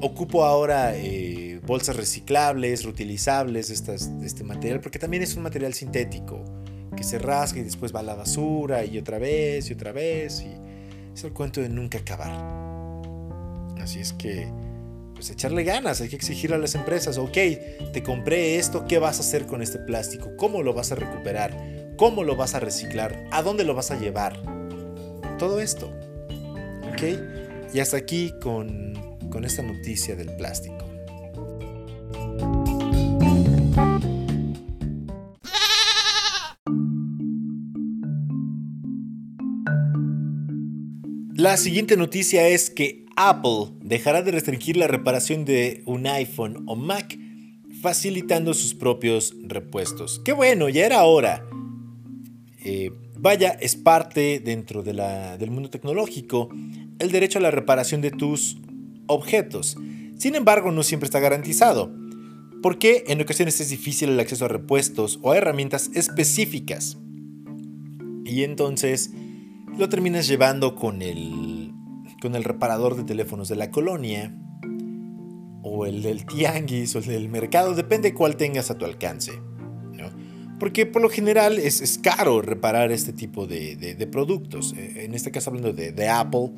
Ocupo 0.00 0.44
ahora 0.44 0.94
eh, 0.96 1.60
bolsas 1.66 1.96
reciclables, 1.96 2.84
reutilizables, 2.84 3.70
estas, 3.70 4.10
este 4.22 4.44
material, 4.44 4.80
porque 4.80 4.98
también 4.98 5.22
es 5.22 5.34
un 5.34 5.42
material 5.42 5.72
sintético 5.72 6.44
que 6.94 7.04
se 7.04 7.18
rasga 7.18 7.60
y 7.60 7.64
después 7.64 7.94
va 7.94 8.00
a 8.00 8.02
la 8.02 8.14
basura 8.14 8.84
y 8.84 8.98
otra 8.98 9.18
vez 9.18 9.70
y 9.70 9.72
otra 9.72 9.92
vez. 9.92 10.42
Y 10.42 10.50
es 11.14 11.24
el 11.24 11.32
cuento 11.32 11.62
de 11.62 11.70
nunca 11.70 11.98
acabar. 11.98 12.32
Así 13.80 14.00
es 14.00 14.12
que, 14.12 14.46
pues 15.14 15.30
echarle 15.30 15.64
ganas, 15.64 16.02
hay 16.02 16.08
que 16.08 16.16
exigir 16.16 16.52
a 16.52 16.58
las 16.58 16.74
empresas, 16.74 17.16
ok, 17.16 17.38
te 17.92 18.02
compré 18.02 18.56
esto, 18.58 18.84
¿qué 18.86 18.98
vas 18.98 19.18
a 19.18 19.20
hacer 19.20 19.46
con 19.46 19.62
este 19.62 19.78
plástico? 19.78 20.36
¿Cómo 20.36 20.62
lo 20.62 20.74
vas 20.74 20.92
a 20.92 20.96
recuperar? 20.96 21.94
¿Cómo 21.96 22.24
lo 22.24 22.36
vas 22.36 22.54
a 22.54 22.60
reciclar? 22.60 23.26
¿A 23.30 23.42
dónde 23.42 23.64
lo 23.64 23.74
vas 23.74 23.90
a 23.90 23.98
llevar? 23.98 24.63
Todo 25.38 25.60
esto. 25.60 25.90
¿Ok? 26.92 27.72
Y 27.74 27.80
hasta 27.80 27.96
aquí 27.96 28.32
con, 28.40 28.94
con 29.30 29.44
esta 29.44 29.62
noticia 29.62 30.14
del 30.16 30.34
plástico. 30.36 30.84
La 41.36 41.56
siguiente 41.58 41.96
noticia 41.96 42.48
es 42.48 42.70
que 42.70 43.04
Apple 43.16 43.72
dejará 43.82 44.22
de 44.22 44.30
restringir 44.30 44.76
la 44.76 44.86
reparación 44.86 45.44
de 45.44 45.82
un 45.84 46.06
iPhone 46.06 46.62
o 46.66 46.74
Mac, 46.74 47.18
facilitando 47.82 48.54
sus 48.54 48.74
propios 48.74 49.34
repuestos. 49.42 50.22
¡Qué 50.24 50.32
bueno! 50.32 50.68
Ya 50.68 50.86
era 50.86 51.04
hora. 51.04 51.44
Eh, 52.64 52.92
vaya, 53.24 53.56
es 53.58 53.74
parte 53.74 54.38
dentro 54.38 54.82
de 54.82 54.92
del 55.38 55.50
mundo 55.50 55.70
tecnológico 55.70 56.50
el 56.98 57.10
derecho 57.10 57.38
a 57.38 57.42
la 57.42 57.50
reparación 57.50 58.02
de 58.02 58.10
tus 58.10 58.58
objetos. 59.06 59.78
Sin 60.18 60.34
embargo, 60.34 60.70
no 60.72 60.82
siempre 60.82 61.06
está 61.06 61.20
garantizado, 61.20 61.90
porque 62.62 63.04
en 63.06 63.22
ocasiones 63.22 63.58
es 63.62 63.70
difícil 63.70 64.10
el 64.10 64.20
acceso 64.20 64.44
a 64.44 64.48
repuestos 64.48 65.20
o 65.22 65.32
a 65.32 65.38
herramientas 65.38 65.90
específicas. 65.94 66.98
Y 68.26 68.42
entonces 68.42 69.10
lo 69.78 69.88
terminas 69.88 70.28
llevando 70.28 70.74
con 70.74 71.00
el, 71.00 71.72
con 72.20 72.34
el 72.34 72.44
reparador 72.44 72.94
de 72.94 73.04
teléfonos 73.04 73.48
de 73.48 73.56
la 73.56 73.70
colonia, 73.70 74.38
o 75.62 75.86
el 75.86 76.02
del 76.02 76.26
tianguis, 76.26 76.94
o 76.94 76.98
el 76.98 77.06
del 77.06 77.28
mercado, 77.30 77.74
depende 77.74 78.12
cuál 78.12 78.36
tengas 78.36 78.70
a 78.70 78.76
tu 78.76 78.84
alcance. 78.84 79.32
Porque 80.58 80.86
por 80.86 81.02
lo 81.02 81.08
general 81.08 81.58
es, 81.58 81.98
caro 82.02 82.40
reparar 82.40 82.92
este 82.92 83.12
tipo 83.12 83.46
de, 83.46 84.08
productos. 84.10 84.74
Eh, 84.76 85.04
en 85.04 85.14
este 85.14 85.30
caso 85.30 85.50
hablando 85.50 85.72
de, 85.72 86.08
Apple, 86.08 86.52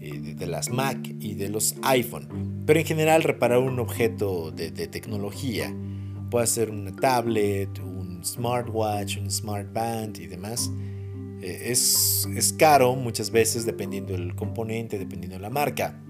eh, 0.00 0.34
de, 0.36 0.46
las 0.46 0.70
Mac 0.70 0.98
y 1.20 1.34
de 1.34 1.48
los 1.48 1.76
iPhone. 1.82 2.62
Pero 2.66 2.80
en 2.80 2.86
general 2.86 3.22
reparar 3.22 3.58
un 3.58 3.78
objeto 3.78 4.50
de, 4.50 4.70
tecnología, 4.88 5.74
puede 6.30 6.46
ser 6.46 6.70
una 6.70 6.94
tablet, 6.94 7.78
un 7.78 8.24
smartwatch, 8.24 9.18
un 9.18 9.30
smartband 9.30 10.18
y 10.18 10.26
demás, 10.26 10.70
eh, 11.42 11.70
es, 11.70 12.54
caro 12.58 12.94
muchas 12.96 13.30
veces 13.30 13.66
dependiendo 13.66 14.14
del 14.14 14.34
componente, 14.34 14.98
dependiendo 14.98 15.36
de 15.36 15.42
la 15.42 15.50
marca. 15.50 16.00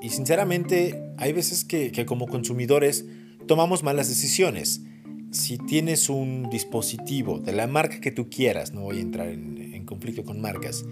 Y 0.00 0.10
sinceramente 0.10 1.12
hay 1.18 1.32
veces 1.32 1.64
que, 1.64 1.92
como 2.06 2.26
consumidores 2.26 3.04
tomamos 3.46 3.82
malas 3.82 4.08
decisiones. 4.08 4.82
Si 5.30 5.58
tienes 5.58 6.08
un 6.08 6.48
dispositivo 6.50 7.38
de 7.38 7.52
la 7.52 7.66
marca 7.66 8.00
que 8.00 8.10
tú 8.10 8.30
quieras, 8.30 8.72
no 8.72 8.82
voy 8.82 8.98
a 8.98 9.00
entrar 9.00 9.28
en, 9.28 9.58
en 9.74 9.84
conflicto 9.84 10.24
con 10.24 10.40
marcas, 10.40 10.84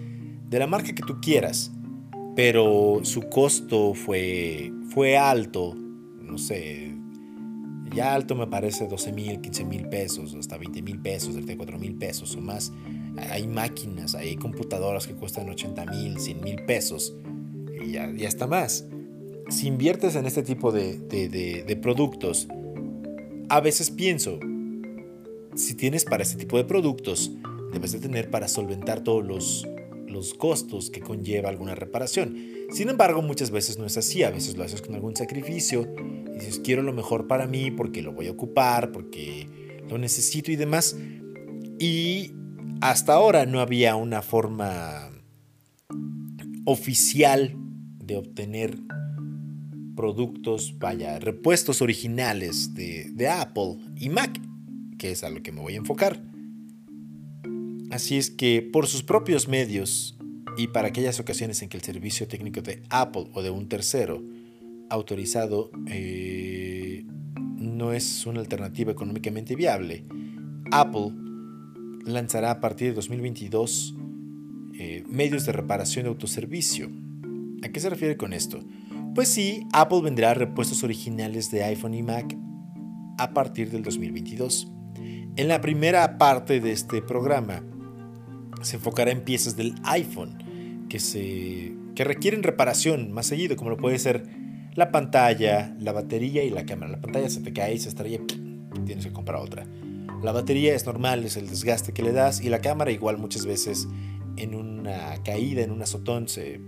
de 0.49 0.59
la 0.59 0.67
marca 0.67 0.93
que 0.93 1.03
tú 1.03 1.19
quieras, 1.21 1.71
pero 2.35 2.99
su 3.03 3.29
costo 3.29 3.93
fue, 3.93 4.71
fue 4.89 5.17
alto, 5.17 5.73
no 5.75 6.37
sé, 6.37 6.93
ya 7.93 8.13
alto 8.13 8.35
me 8.35 8.47
parece 8.47 8.87
12 8.87 9.11
mil, 9.11 9.41
15 9.41 9.65
mil 9.65 9.87
pesos, 9.89 10.35
hasta 10.35 10.57
20 10.57 10.81
mil 10.81 10.99
pesos, 10.99 11.33
34 11.33 11.79
mil 11.79 11.95
pesos 11.95 12.35
o 12.35 12.41
más. 12.41 12.71
Hay 13.31 13.47
máquinas, 13.47 14.13
hay 14.13 14.35
computadoras 14.35 15.07
que 15.07 15.15
cuestan 15.15 15.49
80 15.49 15.85
mil, 15.87 16.19
100 16.19 16.41
mil 16.41 16.63
pesos 16.65 17.15
y 17.83 17.93
ya, 17.93 18.05
está 18.05 18.45
más. 18.45 18.85
Si 19.49 19.67
inviertes 19.67 20.15
en 20.15 20.25
este 20.25 20.43
tipo 20.43 20.71
de, 20.71 21.79
productos, 21.81 22.47
a 23.49 23.61
veces 23.61 23.91
pienso, 23.91 24.39
si 25.55 25.75
tienes 25.75 26.05
para 26.05 26.23
este 26.23 26.37
tipo 26.37 26.57
de 26.57 26.65
productos, 26.65 27.31
debes 27.71 27.91
de 27.91 27.99
tener 27.99 28.29
para 28.29 28.47
solventar 28.47 29.03
todos 29.03 29.25
los, 29.25 29.67
los 30.07 30.33
costos 30.33 30.89
que 30.89 31.01
conlleva 31.01 31.49
alguna 31.49 31.75
reparación. 31.75 32.37
Sin 32.71 32.89
embargo, 32.89 33.21
muchas 33.21 33.51
veces 33.51 33.77
no 33.77 33.85
es 33.85 33.97
así, 33.97 34.23
a 34.23 34.29
veces 34.29 34.57
lo 34.57 34.63
haces 34.63 34.81
con 34.81 34.95
algún 34.95 35.15
sacrificio 35.15 35.87
dices, 36.37 36.59
quiero 36.59 36.81
lo 36.81 36.93
mejor 36.93 37.27
para 37.27 37.47
mí 37.47 37.71
porque 37.71 38.01
lo 38.01 38.13
voy 38.13 38.27
a 38.27 38.31
ocupar, 38.31 38.91
porque 38.91 39.47
lo 39.89 39.97
necesito 39.97 40.51
y 40.51 40.55
demás. 40.55 40.95
Y 41.79 42.31
hasta 42.81 43.13
ahora 43.13 43.45
no 43.45 43.59
había 43.59 43.95
una 43.95 44.21
forma 44.21 45.11
oficial 46.65 47.55
de 48.03 48.17
obtener 48.17 48.77
productos, 49.97 50.79
vaya, 50.79 51.19
repuestos 51.19 51.81
originales 51.81 52.73
de, 52.73 53.11
de, 53.11 53.27
Apple 53.27 53.79
y 53.97 54.07
Mac, 54.07 54.39
que 54.97 55.11
es 55.11 55.25
a 55.25 55.29
lo 55.29 55.43
que 55.43 55.51
me 55.51 55.59
voy 55.59 55.73
a 55.73 55.77
enfocar. 55.77 56.23
Así 57.91 58.15
es 58.15 58.31
que 58.31 58.61
por 58.61 58.87
sus 58.87 59.03
propios 59.03 59.49
medios 59.49 60.17
y 60.57 60.67
para 60.67 60.87
aquellas 60.87 61.19
ocasiones 61.19 61.61
en 61.61 61.69
que 61.69 61.77
el 61.77 61.83
servicio 61.83 62.27
técnico 62.27 62.61
de 62.61 62.83
Apple 62.89 63.27
o 63.33 63.41
de 63.41 63.49
un 63.49 63.67
tercero 63.67 64.23
autorizado 64.89 65.71
eh, 65.87 67.05
no 67.57 67.93
es 67.93 68.25
una 68.25 68.39
alternativa 68.39 68.91
económicamente 68.91 69.55
viable. 69.55 70.05
Apple 70.71 71.11
lanzará 72.05 72.51
a 72.51 72.59
partir 72.59 72.89
de 72.89 72.93
2022 72.95 73.95
eh, 74.79 75.03
medios 75.07 75.45
de 75.45 75.51
reparación 75.51 76.03
de 76.03 76.09
autoservicio. 76.09 76.89
¿A 77.63 77.69
qué 77.69 77.79
se 77.79 77.89
refiere 77.89 78.17
con 78.17 78.33
esto? 78.33 78.63
Pues 79.17 79.29
sí, 79.29 79.65
Apple 79.73 80.01
vendrá 80.03 80.35
repuestos 80.35 80.83
originales 80.83 81.49
de 81.49 81.63
iPhone 81.63 81.95
y 81.95 82.03
Mac 82.03 82.37
a 83.17 83.33
partir 83.33 83.71
del 83.71 83.81
2022. 83.81 84.71
En 85.35 85.47
la 85.47 85.59
primera 85.59 86.19
parte 86.19 86.59
de 86.59 86.71
este 86.71 87.01
programa 87.01 87.63
se 88.61 88.75
enfocará 88.75 89.09
en 89.09 89.21
piezas 89.21 89.55
del 89.55 89.73
iPhone 89.85 90.85
que, 90.87 90.99
se, 90.99 91.73
que 91.95 92.03
requieren 92.03 92.43
reparación 92.43 93.11
más 93.11 93.25
seguido, 93.25 93.55
como 93.55 93.71
lo 93.71 93.77
puede 93.77 93.97
ser 93.97 94.23
la 94.75 94.91
pantalla, 94.91 95.75
la 95.79 95.93
batería 95.93 96.43
y 96.43 96.51
la 96.51 96.67
cámara. 96.67 96.91
La 96.91 97.01
pantalla 97.01 97.31
se 97.31 97.41
te 97.41 97.51
cae 97.53 97.73
y 97.73 97.79
se 97.79 97.89
estrella, 97.89 98.19
tienes 98.85 99.07
que 99.07 99.13
comprar 99.13 99.41
otra. 99.41 99.65
La 100.21 100.31
batería 100.31 100.75
es 100.75 100.85
normal, 100.85 101.25
es 101.25 101.37
el 101.37 101.49
desgaste 101.49 101.91
que 101.91 102.03
le 102.03 102.11
das 102.11 102.39
y 102.39 102.49
la 102.49 102.59
cámara 102.59 102.91
igual 102.91 103.17
muchas 103.17 103.47
veces 103.47 103.87
en 104.35 104.53
una 104.53 105.23
caída, 105.23 105.63
en 105.63 105.71
un 105.71 105.81
azotón 105.81 106.27
se, 106.27 106.61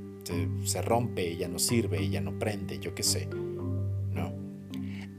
se 0.63 0.81
rompe, 0.81 1.35
ya 1.37 1.47
no 1.47 1.59
sirve, 1.59 2.09
ya 2.09 2.21
no 2.21 2.37
prende, 2.37 2.79
yo 2.79 2.93
qué 2.95 3.03
sé. 3.03 3.27
No. 4.13 4.33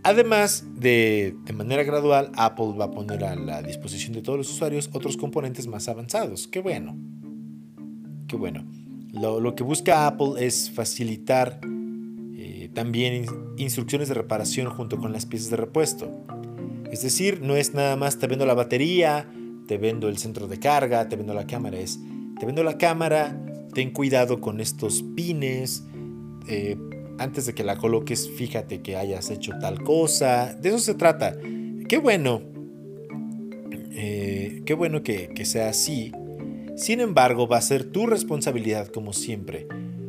Además 0.02 0.64
de, 0.76 1.36
de 1.44 1.52
manera 1.52 1.82
gradual, 1.82 2.32
Apple 2.36 2.74
va 2.78 2.86
a 2.86 2.90
poner 2.90 3.24
a 3.24 3.34
la 3.34 3.62
disposición 3.62 4.12
de 4.12 4.22
todos 4.22 4.38
los 4.38 4.50
usuarios 4.50 4.90
otros 4.92 5.16
componentes 5.16 5.66
más 5.66 5.88
avanzados. 5.88 6.48
Qué 6.48 6.60
bueno. 6.60 6.96
Qué 8.28 8.36
bueno. 8.36 8.64
Lo, 9.12 9.54
que 9.56 9.64
busca 9.64 10.06
Apple 10.06 10.34
es 10.38 10.70
facilitar 10.70 11.60
eh, 12.36 12.70
también 12.72 13.26
instrucciones 13.56 14.08
de 14.08 14.14
reparación 14.14 14.70
junto 14.70 14.98
con 14.98 15.12
las 15.12 15.26
piezas 15.26 15.50
de 15.50 15.56
repuesto. 15.56 16.24
Es 16.92 17.02
decir, 17.02 17.40
no 17.42 17.56
es 17.56 17.74
nada 17.74 17.96
más 17.96 18.18
te 18.18 18.28
vendo 18.28 18.46
la 18.46 18.54
batería, 18.54 19.28
te 19.66 19.78
vendo 19.78 20.08
el 20.08 20.18
centro 20.18 20.46
de 20.46 20.58
carga, 20.58 21.08
te 21.08 21.16
vendo 21.16 21.34
la 21.34 21.46
cámara, 21.46 21.78
es 21.78 21.98
te 22.38 22.46
vendo 22.46 22.62
la 22.62 22.78
cámara, 22.78 23.36
ten 23.72 23.90
cuidado 23.90 24.40
con 24.40 24.60
estos 24.60 25.02
pines, 25.14 25.84
eh, 26.48 26.76
antes 27.18 27.46
de 27.46 27.54
que 27.54 27.64
la 27.64 27.76
coloques, 27.76 28.30
fíjate 28.30 28.80
que 28.80 28.96
hayas 28.96 29.30
hecho 29.30 29.52
tal 29.60 29.82
cosa, 29.82 30.54
de 30.54 30.70
eso 30.70 30.78
se 30.78 30.94
trata. 30.94 31.36
Qué 31.88 31.98
bueno, 31.98 32.42
eh, 33.92 34.62
qué 34.64 34.74
bueno 34.74 35.02
que, 35.02 35.28
que 35.34 35.44
sea 35.44 35.68
así. 35.68 36.12
Sin 36.76 37.00
embargo, 37.00 37.46
va 37.46 37.58
a 37.58 37.62
ser 37.62 37.84
tu 37.84 38.06
responsabilidad, 38.06 38.88
como 38.88 39.12
siempre, 39.12 39.66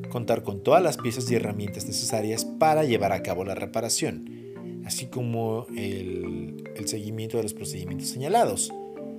contar 0.10 0.44
con 0.44 0.64
todas 0.64 0.82
las 0.82 0.98
piezas 0.98 1.30
y 1.30 1.36
herramientas 1.36 1.86
necesarias 1.86 2.46
para 2.46 2.84
llevar 2.84 3.12
a 3.12 3.24
cabo 3.24 3.44
la 3.44 3.56
reparación, 3.56 4.84
así 4.86 5.08
como 5.08 5.68
el, 5.76 6.64
el 6.76 6.88
seguimiento 6.88 7.38
de 7.38 7.44
los 7.44 7.54
procedimientos 7.54 8.08
señalados. 8.08 8.72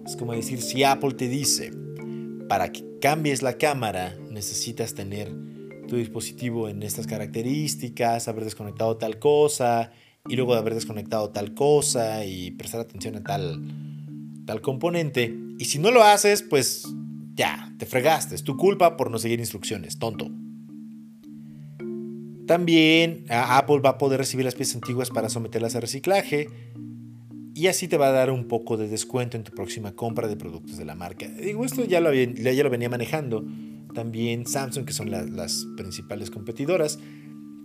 Es 0.06 0.16
como 0.16 0.32
decir, 0.32 0.62
si 0.62 0.82
Apple 0.82 1.12
te 1.14 1.28
dice, 1.28 1.72
para 2.52 2.70
que 2.70 2.84
cambies 3.00 3.40
la 3.40 3.56
cámara, 3.56 4.14
necesitas 4.30 4.92
tener 4.92 5.32
tu 5.88 5.96
dispositivo 5.96 6.68
en 6.68 6.82
estas 6.82 7.06
características, 7.06 8.28
haber 8.28 8.44
desconectado 8.44 8.98
tal 8.98 9.18
cosa, 9.18 9.90
y 10.28 10.36
luego 10.36 10.52
de 10.52 10.58
haber 10.58 10.74
desconectado 10.74 11.30
tal 11.30 11.54
cosa 11.54 12.26
y 12.26 12.50
prestar 12.50 12.82
atención 12.82 13.16
a 13.16 13.22
tal, 13.22 13.58
tal 14.44 14.60
componente. 14.60 15.34
Y 15.58 15.64
si 15.64 15.78
no 15.78 15.90
lo 15.90 16.02
haces, 16.02 16.42
pues 16.42 16.86
ya, 17.34 17.74
te 17.78 17.86
fregaste, 17.86 18.34
es 18.34 18.44
tu 18.44 18.58
culpa 18.58 18.98
por 18.98 19.10
no 19.10 19.18
seguir 19.18 19.40
instrucciones, 19.40 19.98
tonto. 19.98 20.30
También 22.46 23.24
Apple 23.30 23.78
va 23.78 23.88
a 23.88 23.98
poder 23.98 24.18
recibir 24.18 24.44
las 24.44 24.56
piezas 24.56 24.74
antiguas 24.74 25.08
para 25.08 25.30
someterlas 25.30 25.74
a 25.74 25.80
reciclaje 25.80 26.48
y 27.54 27.66
así 27.66 27.88
te 27.88 27.98
va 27.98 28.08
a 28.08 28.12
dar 28.12 28.30
un 28.30 28.48
poco 28.48 28.76
de 28.76 28.88
descuento 28.88 29.36
en 29.36 29.44
tu 29.44 29.52
próxima 29.52 29.92
compra 29.92 30.28
de 30.28 30.36
productos 30.36 30.78
de 30.78 30.84
la 30.84 30.94
marca. 30.94 31.28
Digo, 31.28 31.64
esto 31.64 31.84
ya 31.84 32.00
lo, 32.00 32.12
ya 32.14 32.64
lo 32.64 32.70
venía 32.70 32.88
manejando. 32.88 33.44
También 33.94 34.46
Samsung, 34.46 34.86
que 34.86 34.92
son 34.92 35.10
las 35.10 35.66
principales 35.76 36.30
competidoras. 36.30 36.98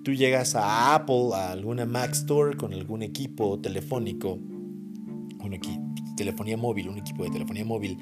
Tú 0.04 0.14
llegas 0.14 0.56
a 0.56 0.94
Apple, 0.96 1.30
a 1.34 1.52
alguna 1.52 1.86
Mac 1.86 2.12
Store 2.12 2.58
con 2.58 2.74
algún 2.74 3.02
equipo 3.02 3.60
telefónico, 3.60 4.34
un 4.34 5.54
telefonía 6.16 6.58
móvil, 6.58 6.90
un 6.90 6.98
equipo 6.98 7.24
de 7.24 7.30
telefonía 7.30 7.64
móvil 7.64 7.98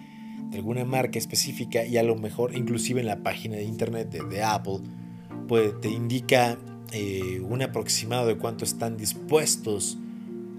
de 0.49 0.57
alguna 0.57 0.86
marca 0.86 1.19
específica 1.19 1.86
y 1.86 1.97
a 1.97 2.03
lo 2.03 2.15
mejor 2.15 2.55
inclusive 2.55 3.01
en 3.01 3.07
la 3.07 3.23
página 3.23 3.57
de 3.57 3.63
internet 3.63 4.09
de, 4.11 4.43
Apple, 4.43 4.79
pues 5.47 5.79
te 5.81 5.89
indica 5.89 6.57
eh, 6.91 7.41
un 7.41 7.61
aproximado 7.61 8.27
de 8.27 8.38
cuánto 8.38 8.63
están 8.65 8.97
dispuestos 8.97 9.97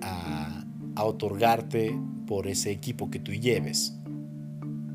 a 0.03 0.66
a 0.97 1.05
otorgarte 1.05 1.97
por 2.27 2.49
ese 2.49 2.71
equipo 2.71 3.11
que 3.11 3.21
tú 3.21 3.33
lleves. 3.33 3.95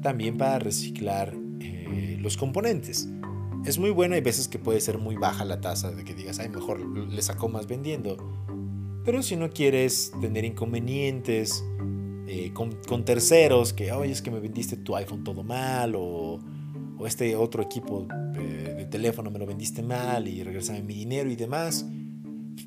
También 0.01 0.37
para 0.37 0.59
reciclar 0.59 1.33
eh, 1.59 2.17
los 2.19 2.35
componentes. 2.35 3.07
Es 3.65 3.77
muy 3.77 3.91
bueno, 3.91 4.15
hay 4.15 4.21
veces 4.21 4.47
que 4.47 4.57
puede 4.57 4.81
ser 4.81 4.97
muy 4.97 5.15
baja 5.15 5.45
la 5.45 5.61
tasa 5.61 5.91
de 5.91 6.03
que 6.03 6.15
digas, 6.15 6.39
ay, 6.39 6.49
mejor 6.49 6.79
le 6.79 7.21
saco 7.21 7.47
más 7.47 7.67
vendiendo. 7.67 8.17
Pero 9.05 9.21
si 9.21 9.35
no 9.35 9.49
quieres 9.51 10.11
tener 10.19 10.43
inconvenientes 10.43 11.63
eh, 12.27 12.51
con, 12.53 13.05
terceros, 13.05 13.73
que, 13.73 13.91
oye, 13.91 14.11
es 14.11 14.21
que 14.21 14.31
me 14.31 14.39
vendiste 14.39 14.77
tu 14.77 14.95
iPhone 14.95 15.23
todo 15.23 15.43
mal, 15.43 15.93
o, 15.95 16.39
este 17.05 17.35
otro 17.35 17.63
equipo 17.63 18.07
de, 18.33 18.75
de, 18.75 18.85
teléfono 18.85 19.31
me 19.31 19.39
lo 19.39 19.47
vendiste 19.47 19.81
mal 19.81 20.27
y 20.27 20.43
regresame 20.43 20.83
mi 20.83 20.93
dinero 20.93 21.31
y 21.31 21.35
demás, 21.35 21.83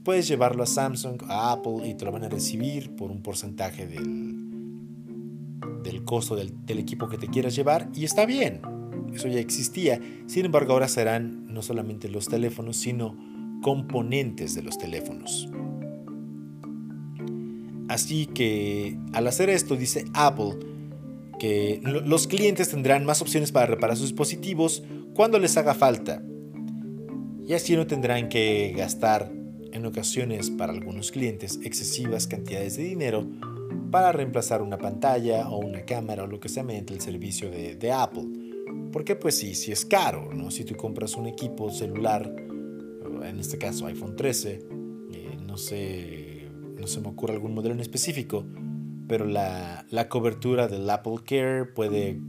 puedes 0.02 0.28
llevarlo 0.28 0.62
a 0.62 0.66
Samsung, 0.66 1.22
a 1.28 1.52
Apple 1.52 1.88
y 1.88 1.94
te 1.94 2.04
lo 2.04 2.12
van 2.12 2.24
a 2.24 2.28
recibir 2.28 2.94
por 2.94 3.10
un 3.10 3.22
porcentaje 3.22 3.86
del, 3.86 4.44
del 5.82 6.04
costo 6.04 6.36
del, 6.36 6.78
equipo 6.78 7.08
que 7.08 7.18
te 7.18 7.28
quieras 7.28 7.54
llevar 7.54 7.88
y 7.94 8.04
está 8.04 8.26
bien. 8.26 8.60
Eso 9.12 9.28
ya 9.28 9.38
existía. 9.38 10.00
Sin 10.26 10.44
embargo, 10.44 10.72
ahora 10.72 10.88
serán 10.88 11.46
no 11.46 11.62
solamente 11.62 12.08
los 12.08 12.28
teléfonos, 12.28 12.76
sino 12.76 13.16
componentes 13.62 14.54
de 14.54 14.62
los 14.62 14.76
teléfonos. 14.76 15.48
Así 17.88 18.26
que 18.26 18.98
al 19.12 19.26
hacer 19.26 19.50
esto, 19.50 19.76
dice 19.76 20.04
Apple, 20.14 20.56
que 21.38 21.80
los 21.82 22.26
clientes 22.26 22.70
tendrán 22.70 23.04
más 23.04 23.22
opciones 23.22 23.52
para 23.52 23.66
reparar 23.66 23.96
sus 23.96 24.08
dispositivos 24.08 24.82
cuando 25.14 25.38
les 25.38 25.56
haga 25.56 25.74
falta. 25.74 26.22
Y 27.46 27.52
así 27.52 27.76
no 27.76 27.86
tendrán 27.86 28.28
que 28.28 28.74
gastar 28.76 29.43
en 29.74 29.84
ocasiones 29.84 30.50
para 30.50 30.72
algunos 30.72 31.10
clientes 31.10 31.60
excesivas 31.62 32.26
cantidades 32.26 32.76
de 32.76 32.84
dinero 32.84 33.28
para 33.90 34.12
reemplazar 34.12 34.62
una 34.62 34.78
pantalla 34.78 35.48
o 35.50 35.58
una 35.58 35.82
cámara 35.82 36.24
o 36.24 36.26
lo 36.26 36.40
que 36.40 36.48
sea 36.48 36.62
mediante 36.62 36.94
el 36.94 37.00
servicio 37.00 37.50
de, 37.50 37.92
Apple. 37.92 38.24
Porque 38.92 39.16
pues 39.16 39.36
sí, 39.36 39.54
sí 39.54 39.72
es 39.72 39.84
caro, 39.84 40.32
¿no? 40.32 40.50
Si 40.50 40.64
tú 40.64 40.76
compras 40.76 41.16
un 41.16 41.26
equipo 41.26 41.70
celular, 41.70 42.34
en 43.24 43.38
este 43.38 43.58
caso 43.58 43.86
iPhone 43.86 44.16
13, 44.16 44.66
eh, 45.12 45.36
no 45.44 45.56
sé, 45.56 46.48
no 46.78 46.86
se 46.86 47.00
me 47.00 47.08
ocurre 47.08 47.34
algún 47.34 47.54
modelo 47.54 47.74
en 47.74 47.80
específico, 47.80 48.46
pero 49.08 49.26
la, 49.26 49.86
la 49.90 50.08
cobertura 50.08 50.68
del 50.68 50.88
Apple 50.88 51.18
Care 51.24 51.66
puede 51.66 52.20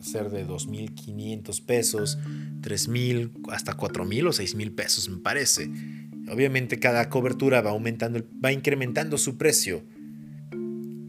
ser 0.00 0.30
de 0.30 0.46
2.500 0.46 1.64
pesos, 1.64 2.18
3.000, 2.60 3.30
hasta 3.50 3.76
4.000 3.76 4.26
o 4.26 4.30
6.000 4.30 4.74
pesos 4.74 5.08
me 5.08 5.18
parece. 5.18 5.70
Obviamente 6.30 6.78
cada 6.78 7.08
cobertura 7.10 7.60
va 7.60 7.70
aumentando, 7.70 8.24
va 8.42 8.52
incrementando 8.52 9.18
su 9.18 9.36
precio 9.36 9.82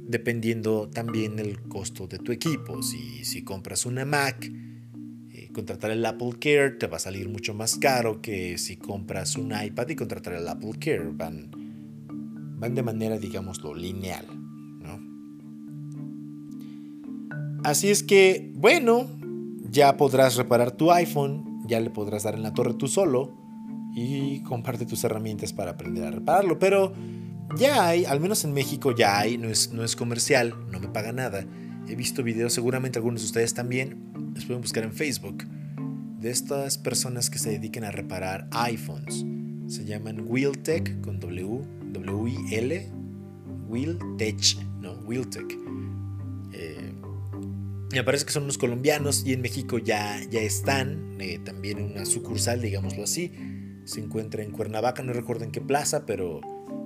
dependiendo 0.07 0.89
también 0.89 1.35
del 1.35 1.61
costo 1.63 2.07
de 2.07 2.19
tu 2.19 2.31
equipo. 2.31 2.81
Si, 2.83 3.25
si 3.25 3.43
compras 3.43 3.85
una 3.85 4.05
Mac, 4.05 4.49
eh, 5.31 5.49
contratar 5.51 5.91
el 5.91 6.05
Apple 6.05 6.35
Care 6.39 6.71
te 6.71 6.87
va 6.87 6.97
a 6.97 6.99
salir 6.99 7.27
mucho 7.27 7.53
más 7.53 7.75
caro 7.75 8.21
que 8.21 8.57
si 8.57 8.77
compras 8.77 9.35
un 9.35 9.51
iPad 9.51 9.89
y 9.89 9.95
contratar 9.95 10.33
el 10.33 10.47
Apple 10.47 10.73
Care. 10.79 11.09
Van, 11.11 11.49
van 12.59 12.75
de 12.75 12.83
manera, 12.83 13.17
digámoslo, 13.17 13.73
lineal. 13.73 14.25
¿no? 14.81 14.99
Así 17.63 17.89
es 17.89 18.03
que, 18.03 18.51
bueno, 18.55 19.07
ya 19.69 19.97
podrás 19.97 20.35
reparar 20.35 20.71
tu 20.71 20.91
iPhone, 20.91 21.61
ya 21.65 21.79
le 21.79 21.89
podrás 21.89 22.23
dar 22.23 22.35
en 22.35 22.43
la 22.43 22.53
torre 22.53 22.75
tú 22.75 22.87
solo 22.87 23.44
y 23.95 24.41
comparte 24.41 24.85
tus 24.85 25.05
herramientas 25.05 25.53
para 25.53 25.71
aprender 25.71 26.03
a 26.03 26.11
repararlo. 26.11 26.59
Pero 26.59 26.93
ya 27.57 27.87
hay, 27.87 28.03
al 28.03 28.19
menos 28.19 28.43
en 28.43 28.53
México 28.53 28.93
ya 28.93 29.17
hay, 29.17 29.37
no 29.37 29.47
es, 29.47 29.71
no 29.71 29.83
es 29.83 29.95
comercial, 29.95 30.53
no 30.69 30.81
me 30.81 30.89
paga 30.89 31.13
nada. 31.13 31.45
He 31.87 31.95
visto 31.95 32.21
videos, 32.21 32.53
seguramente 32.53 32.99
algunos 32.99 33.21
de 33.21 33.27
ustedes 33.27 33.53
también, 33.53 34.11
los 34.35 34.45
pueden 34.45 34.61
buscar 34.61 34.83
en 34.83 34.91
Facebook, 34.91 35.45
de 36.19 36.29
estas 36.29 36.77
personas 36.77 37.29
que 37.29 37.39
se 37.39 37.51
dedican 37.51 37.85
a 37.85 37.91
reparar 37.91 38.49
iPhones. 38.51 39.25
Se 39.67 39.85
llaman 39.85 40.25
Wheeltech 40.27 40.99
con 41.01 41.19
W, 41.19 41.61
W-I-L, 41.93 42.91
Wheeltech, 43.69 44.57
no, 44.81 44.93
Wheeltech. 45.05 45.57
Eh, 46.51 46.93
me 47.93 48.03
parece 48.03 48.25
que 48.25 48.33
son 48.33 48.43
unos 48.43 48.57
colombianos 48.57 49.23
y 49.25 49.31
en 49.31 49.41
México 49.41 49.77
ya, 49.77 50.19
ya 50.29 50.41
están, 50.41 51.15
eh, 51.21 51.39
también 51.45 51.81
una 51.81 52.05
sucursal, 52.05 52.61
digámoslo 52.61 53.03
así 53.03 53.31
se 53.85 54.01
encuentra 54.01 54.43
en 54.43 54.51
Cuernavaca, 54.51 55.03
no 55.03 55.13
recuerdo 55.13 55.45
en 55.45 55.51
qué 55.51 55.61
plaza, 55.61 56.05
pero 56.05 56.41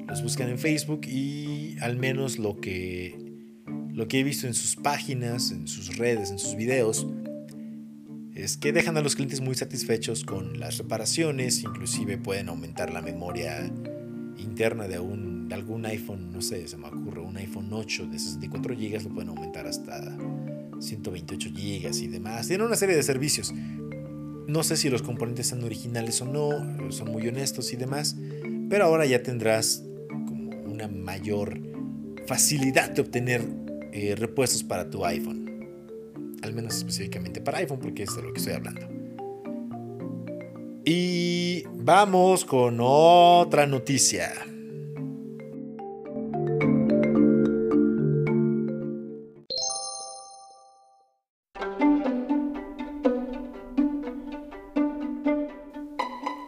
los 0.08 0.22
buscan 0.22 0.50
en 0.50 0.60
Facebook 0.60 1.02
y 1.06 1.78
al 1.80 1.97
menos 1.97 2.38
lo 2.38 2.58
que, 2.58 3.18
lo 3.91 4.08
que 4.08 4.20
he 4.20 4.24
visto 4.24 4.47
en 4.47 4.54
sus 4.54 4.76
páginas, 4.76 5.52
en 5.52 5.68
sus 5.68 5.97
redes, 5.97 6.32
en 6.32 6.39
sus 6.39 6.56
videos, 6.56 7.08
es 8.36 8.58
que 8.58 8.72
dejan 8.72 8.97
a 8.97 9.02
los 9.02 9.16
clientes 9.16 9.41
muy 9.41 9.56
satisfechos 9.56 10.24
con 10.24 10.60
las 10.60 10.78
reparaciones, 10.78 11.64
inclusive 11.64 12.18
pueden 12.18 12.50
aumentar 12.50 12.91
la 12.93 13.02
memoria 13.02 13.70
interna 14.38 14.88
de, 14.88 15.00
un, 15.00 15.52
algún 15.52 15.86
iPhone, 15.86 16.32
no 16.32 16.41
sé, 16.41 16.68
se 16.68 16.78
me 16.78 16.88
ocurre, 16.88 17.22
un 17.22 17.38
iPhone 17.38 17.70
8 17.72 18.08
de 18.08 18.20
64 18.20 18.76
GB 18.76 19.04
lo 19.04 19.10
pueden 19.10 19.30
aumentar 19.30 19.68
hasta 19.68 20.18
128 20.80 21.50
GB 21.50 22.04
y 22.04 22.08
demás. 22.08 22.47
Tienen 22.47 22.66
una 22.66 22.76
serie 22.76 22.95
de 22.95 23.04
servicios. 23.04 23.54
No 24.50 24.64
sé 24.64 24.78
si 24.78 24.89
los 24.89 25.04
componentes 25.04 25.45
son 25.45 25.64
originales 25.64 26.20
o 26.24 26.26
no, 26.26 26.91
son 26.91 27.12
muy 27.12 27.28
honestos 27.28 27.72
y 27.72 27.76
demás, 27.76 28.16
pero 28.68 28.86
ahora 28.86 29.06
ya 29.06 29.22
tendrás 29.22 29.84
como 30.10 30.50
una 30.66 30.88
mayor 30.88 31.62
facilidad 32.26 32.89
de 32.89 33.02
obtener 33.02 33.43
eh, 33.93 34.16
repuestos 34.18 34.64
para 34.64 34.89
tu 34.89 35.06
iPhone. 35.06 35.68
Al 36.41 36.56
menos 36.56 36.78
específicamente 36.78 37.41
para 37.41 37.60
iPhone, 37.60 37.78
porque 37.80 38.02
es 38.02 38.16
de 38.16 38.24
lo 38.24 38.34
que 38.34 38.39
estoy 38.39 38.54
hablando. 38.54 38.88
Y 40.84 41.66
vamos 41.76 42.43
con 42.43 42.80
otra 42.82 43.68
noticia. 43.68 44.32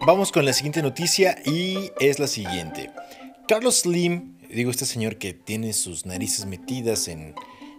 Vamos 0.04 0.32
con 0.32 0.46
la 0.46 0.54
siguiente 0.54 0.82
noticia 0.82 1.38
y 1.46 1.92
es 2.00 2.18
la 2.18 2.26
siguiente. 2.26 2.90
Carlos 3.48 3.82
Slim, 3.82 4.36
digo 4.50 4.72
este 4.72 4.88
señor 4.88 5.18
que 5.18 5.34
tiene 5.34 5.74
sus 5.74 6.08
narices 6.08 6.48
metidas 6.48 7.08
en, 7.08 7.36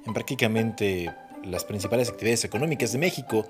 en 0.06 0.14
prácticamente 0.14 1.12
las 1.42 1.64
principales 1.64 2.08
actividades 2.08 2.44
económicas 2.44 2.92
de 2.92 2.98
México, 2.98 3.44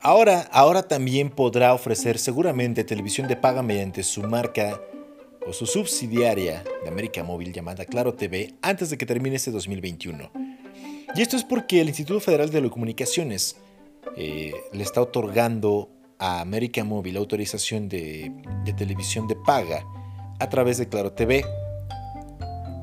ahora, 0.00 0.42
ahora 0.52 0.84
también 0.84 1.28
podrá 1.28 1.74
ofrecer 1.74 2.20
seguramente 2.20 2.84
televisión 2.84 3.26
de 3.26 3.34
paga 3.34 3.64
mediante 3.64 4.04
su 4.04 4.22
marca 4.22 4.80
o 5.44 5.52
su 5.52 5.66
subsidiaria 5.66 6.62
de 6.84 6.88
América 6.88 7.24
Móvil 7.24 7.52
llamada 7.52 7.84
Claro 7.84 8.14
TV 8.14 8.54
antes 8.62 8.90
de 8.90 8.96
que 8.96 9.06
termine 9.06 9.34
este 9.34 9.50
2021. 9.50 10.30
Y 11.16 11.20
esto 11.20 11.36
es 11.36 11.42
porque 11.42 11.80
el 11.80 11.88
Instituto 11.88 12.20
Federal 12.20 12.46
de 12.46 12.58
Telecomunicaciones 12.58 13.56
eh, 14.16 14.52
le 14.72 14.82
está 14.84 15.02
otorgando 15.02 15.97
a 16.18 16.40
América 16.40 16.84
Móvil 16.84 17.16
autorización 17.16 17.88
de, 17.88 18.32
televisión 18.76 19.26
de 19.28 19.36
paga 19.36 19.84
a 20.38 20.48
través 20.48 20.78
de 20.78 20.88
Claro 20.88 21.12
TV. 21.12 21.44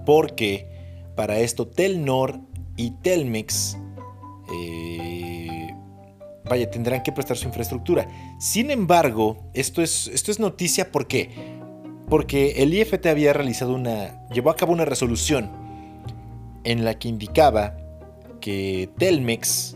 Porque 0.06 0.68
para 1.16 1.40
esto 1.40 1.68
Telnor 1.68 2.40
y 2.78 2.92
Telmex 2.92 3.78
eh, 4.54 5.74
vaya, 6.46 6.70
tendrán 6.70 7.04
que 7.04 7.12
prestar 7.12 7.38
su 7.38 7.48
infraestructura. 7.48 8.08
Sin 8.40 8.72
embargo, 8.72 9.50
esto 9.54 9.82
es, 9.82 10.08
esto 10.08 10.32
es 10.32 10.40
noticia 10.40 10.92
¿por 10.92 11.08
qué? 11.08 11.30
Porque 12.10 12.64
el 12.64 12.74
IFT 12.74 13.08
había 13.08 13.34
realizado 13.34 13.74
una, 13.74 14.28
llevó 14.30 14.52
a 14.52 14.56
cabo 14.56 14.74
una 14.74 14.86
resolución 14.86 15.50
en 16.64 16.86
la 16.86 17.00
que 17.00 17.08
indicaba 17.08 17.78
que 18.42 18.90
Telmex 18.98 19.76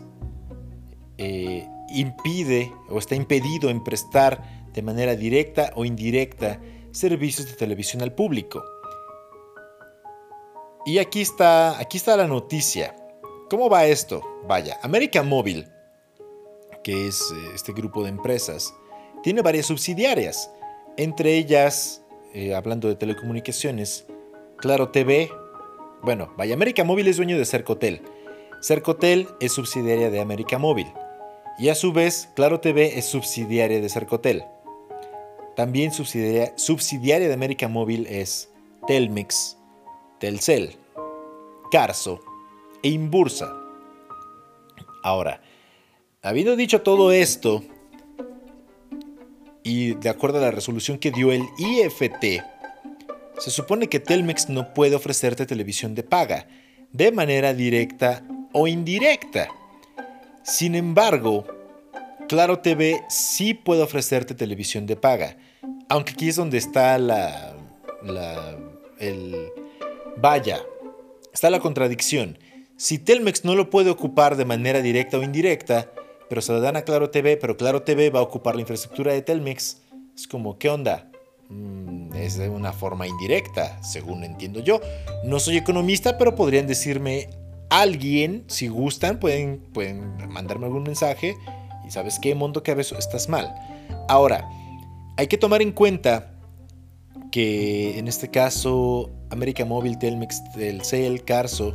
eh, 1.18 1.66
impide 1.94 2.72
o 2.88 2.98
está 2.98 3.14
impedido 3.14 3.70
en 3.70 3.82
prestar 3.82 4.42
de 4.72 4.82
manera 4.82 5.16
directa 5.16 5.72
o 5.74 5.84
indirecta 5.84 6.60
servicios 6.92 7.48
de 7.48 7.54
televisión 7.54 8.02
al 8.02 8.14
público. 8.14 8.62
Y 10.86 10.98
aquí 10.98 11.20
está, 11.20 11.78
aquí 11.78 11.98
está 11.98 12.16
la 12.16 12.26
noticia. 12.26 12.96
¿Cómo 13.50 13.68
va 13.68 13.86
esto? 13.86 14.22
Vaya, 14.46 14.78
América 14.82 15.22
Móvil, 15.22 15.68
que 16.82 17.08
es 17.08 17.20
eh, 17.32 17.50
este 17.54 17.72
grupo 17.72 18.02
de 18.02 18.08
empresas, 18.08 18.72
tiene 19.22 19.42
varias 19.42 19.66
subsidiarias. 19.66 20.50
Entre 20.96 21.36
ellas, 21.36 22.02
eh, 22.32 22.54
hablando 22.54 22.88
de 22.88 22.96
telecomunicaciones, 22.96 24.06
Claro 24.56 24.90
TV. 24.90 25.30
Bueno, 26.02 26.32
vaya, 26.36 26.54
América 26.54 26.84
Móvil 26.84 27.08
es 27.08 27.16
dueño 27.16 27.38
de 27.38 27.46
Cercotel. 27.46 28.02
Cercotel 28.60 29.26
es 29.40 29.52
subsidiaria 29.52 30.10
de 30.10 30.20
América 30.20 30.58
Móvil. 30.58 30.86
Y 31.60 31.68
a 31.68 31.74
su 31.74 31.92
vez, 31.92 32.30
Claro 32.34 32.60
TV 32.60 32.98
es 32.98 33.04
subsidiaria 33.04 33.82
de 33.82 33.88
Cercotel. 33.90 34.44
También 35.56 35.92
subsidiaria, 35.92 36.54
subsidiaria 36.56 37.28
de 37.28 37.34
América 37.34 37.68
Móvil 37.68 38.06
es 38.06 38.50
Telmex, 38.86 39.58
Telcel, 40.18 40.76
Carso 41.70 42.20
e 42.82 42.88
Imbursa. 42.88 43.54
Ahora, 45.02 45.42
habiendo 46.22 46.56
dicho 46.56 46.80
todo 46.80 47.12
esto, 47.12 47.62
y 49.62 49.92
de 49.96 50.08
acuerdo 50.08 50.38
a 50.38 50.42
la 50.42 50.50
resolución 50.50 50.96
que 50.96 51.10
dio 51.10 51.30
el 51.30 51.42
IFT, 51.58 52.42
se 53.38 53.50
supone 53.50 53.88
que 53.88 54.00
Telmex 54.00 54.48
no 54.48 54.72
puede 54.72 54.96
ofrecerte 54.96 55.44
televisión 55.44 55.94
de 55.94 56.04
paga, 56.04 56.48
de 56.90 57.12
manera 57.12 57.52
directa 57.52 58.24
o 58.54 58.66
indirecta. 58.66 59.50
Sin 60.50 60.74
embargo, 60.74 61.46
Claro 62.28 62.58
TV 62.58 63.04
sí 63.08 63.54
puede 63.54 63.82
ofrecerte 63.82 64.34
televisión 64.34 64.84
de 64.84 64.96
paga. 64.96 65.36
Aunque 65.88 66.12
aquí 66.12 66.28
es 66.28 66.34
donde 66.34 66.58
está 66.58 66.98
la. 66.98 67.54
la 68.02 68.56
el. 68.98 69.48
Vaya, 70.16 70.60
está 71.32 71.50
la 71.50 71.60
contradicción. 71.60 72.36
Si 72.76 72.98
Telmex 72.98 73.44
no 73.44 73.54
lo 73.54 73.70
puede 73.70 73.90
ocupar 73.90 74.36
de 74.36 74.44
manera 74.44 74.82
directa 74.82 75.18
o 75.18 75.22
indirecta, 75.22 75.92
pero 76.28 76.42
se 76.42 76.52
lo 76.52 76.60
dan 76.60 76.74
a 76.76 76.82
Claro 76.82 77.10
TV, 77.10 77.36
pero 77.36 77.56
Claro 77.56 77.82
TV 77.84 78.10
va 78.10 78.18
a 78.18 78.24
ocupar 78.24 78.56
la 78.56 78.62
infraestructura 78.62 79.12
de 79.12 79.22
Telmex, 79.22 79.82
es 80.16 80.26
como, 80.26 80.58
¿qué 80.58 80.68
onda? 80.68 81.08
Mm, 81.48 82.12
es 82.14 82.38
de 82.38 82.48
una 82.48 82.72
forma 82.72 83.06
indirecta, 83.06 83.80
según 83.84 84.24
entiendo 84.24 84.58
yo. 84.58 84.80
No 85.24 85.38
soy 85.38 85.58
economista, 85.58 86.18
pero 86.18 86.34
podrían 86.34 86.66
decirme 86.66 87.28
alguien, 87.70 88.44
si 88.48 88.68
gustan, 88.68 89.18
pueden, 89.18 89.60
pueden 89.72 90.16
mandarme 90.28 90.66
algún 90.66 90.82
mensaje 90.82 91.36
y 91.86 91.90
sabes 91.90 92.18
qué, 92.20 92.34
Mundo 92.34 92.62
Cabezo, 92.62 92.98
estás 92.98 93.28
mal. 93.28 93.54
Ahora, 94.08 94.48
hay 95.16 95.28
que 95.28 95.38
tomar 95.38 95.62
en 95.62 95.72
cuenta 95.72 96.34
que 97.32 97.98
en 97.98 98.08
este 98.08 98.30
caso 98.30 99.10
América 99.30 99.64
Móvil, 99.64 99.98
Telmex, 99.98 100.42
Telcel, 100.52 101.24
Carso, 101.24 101.74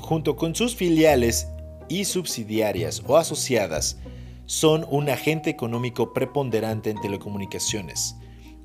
junto 0.00 0.36
con 0.36 0.54
sus 0.54 0.76
filiales 0.76 1.48
y 1.88 2.04
subsidiarias 2.04 3.02
o 3.06 3.16
asociadas, 3.16 3.98
son 4.46 4.86
un 4.90 5.08
agente 5.08 5.50
económico 5.50 6.12
preponderante 6.12 6.90
en 6.90 7.00
telecomunicaciones. 7.00 8.16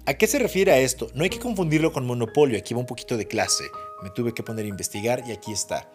¿A 0.05 0.13
qué 0.13 0.27
se 0.27 0.39
refiere 0.39 0.71
a 0.71 0.79
esto? 0.79 1.09
No 1.15 1.23
hay 1.23 1.29
que 1.29 1.39
confundirlo 1.39 1.91
con 1.91 2.05
monopolio, 2.05 2.57
aquí 2.57 2.73
va 2.73 2.79
un 2.79 2.85
poquito 2.85 3.17
de 3.17 3.27
clase. 3.27 3.65
Me 4.03 4.09
tuve 4.11 4.33
que 4.33 4.43
poner 4.43 4.65
a 4.65 4.69
investigar 4.69 5.23
y 5.27 5.31
aquí 5.31 5.51
está. 5.51 5.89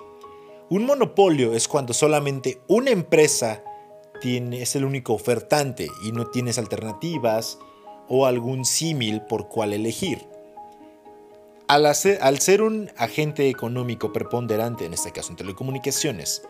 Un 0.73 0.87
monopolio 0.87 1.53
es 1.53 1.69
cuando 1.69 1.93
solamente 1.93 2.63
una 2.67 2.93
empresa 2.93 3.63
es 4.23 4.75
el 4.75 4.87
único 4.87 5.13
ofertante 5.13 5.87
y 6.03 6.13
no 6.13 6.29
tienes 6.29 6.57
alternativas 6.57 7.59
o 8.09 8.25
algún 8.25 8.65
símil 8.65 9.21
por 9.21 9.49
cual 9.49 9.75
elegir. 9.75 10.27
Al, 11.69 11.85
al 11.85 12.39
ser 12.39 12.63
un 12.63 12.91
agente 12.97 13.51
económico 13.51 14.15
preponderante, 14.15 14.87
en 14.87 14.95
este 14.95 15.13
caso 15.13 15.33
en 15.33 15.37
telecomunicaciones, 15.37 16.41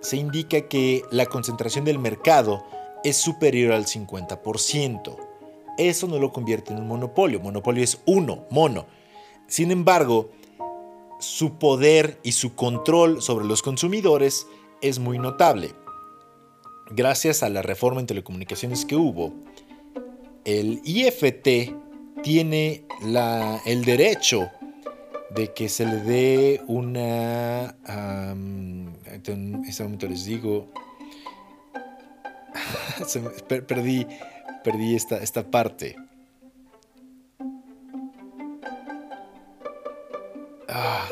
se 0.00 0.16
indica 0.16 0.62
que 0.62 1.04
la 1.12 1.26
concentración 1.26 1.84
del 1.84 2.00
mercado 2.00 2.64
es 3.04 3.18
superior 3.18 3.70
al 3.70 3.86
50%. 3.86 5.16
Eso 5.78 6.08
no 6.08 6.18
lo 6.18 6.32
convierte 6.32 6.72
en 6.72 6.80
un 6.80 6.88
monopolio. 6.88 7.38
Monopolio 7.38 7.84
es 7.84 8.00
uno, 8.04 8.46
mono. 8.50 8.86
Sin 9.46 9.70
embargo, 9.70 10.30
su 11.24 11.58
poder 11.58 12.20
y 12.22 12.32
su 12.32 12.54
control 12.54 13.22
sobre 13.22 13.46
los 13.46 13.62
consumidores 13.62 14.46
es 14.80 14.98
muy 14.98 15.18
notable. 15.18 15.74
Gracias 16.90 17.42
a 17.42 17.48
la 17.48 17.62
reforma 17.62 18.00
en 18.00 18.06
telecomunicaciones 18.06 18.84
que 18.84 18.96
hubo, 18.96 19.32
el 20.44 20.80
IFT 20.84 21.74
tiene 22.22 22.84
el 23.64 23.84
derecho 23.84 24.50
de 25.30 25.52
que 25.52 25.68
se 25.68 25.86
le 25.86 25.96
dé 25.96 26.62
una... 26.66 27.76
en 27.86 29.64
este 29.66 29.82
momento 29.82 30.06
les 30.06 30.24
digo... 30.24 30.68
perdí, 33.66 34.06
perdí 34.62 34.94
esta, 34.94 35.18
esta 35.18 35.50
parte. 35.50 35.96
Ah. 40.68 41.08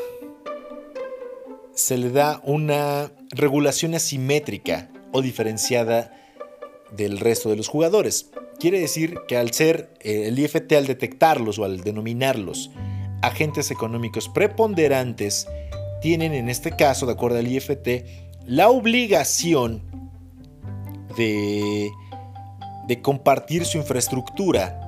se 1.74 1.96
le 1.98 2.11
da 2.11 2.40
una 2.44 3.12
regulación 3.30 3.94
asimétrica 3.94 4.90
o 5.12 5.22
diferenciada 5.22 6.12
del 6.90 7.18
resto 7.18 7.48
de 7.48 7.57
los 7.57 7.68
jugadores. 7.68 8.30
Quiere 8.59 8.80
decir 8.80 9.16
que 9.26 9.36
al 9.36 9.53
ser 9.53 9.94
eh, 10.00 10.28
el 10.28 10.38
IFT, 10.38 10.72
al 10.72 10.86
detectarlos 10.86 11.59
o 11.59 11.64
al 11.64 11.80
denominarlos 11.80 12.70
agentes 13.22 13.70
económicos 13.70 14.28
preponderantes, 14.28 15.46
tienen 16.00 16.34
en 16.34 16.48
este 16.48 16.72
caso, 16.72 17.07
de 17.07 17.12
acuerdo 17.12 17.38
al 17.38 17.46
IFT, 17.46 18.05
la 18.46 18.68
obligación 18.68 19.82
de, 21.16 21.90
de 22.88 23.03
compartir 23.03 23.64
su 23.64 23.78
infraestructura 23.78 24.78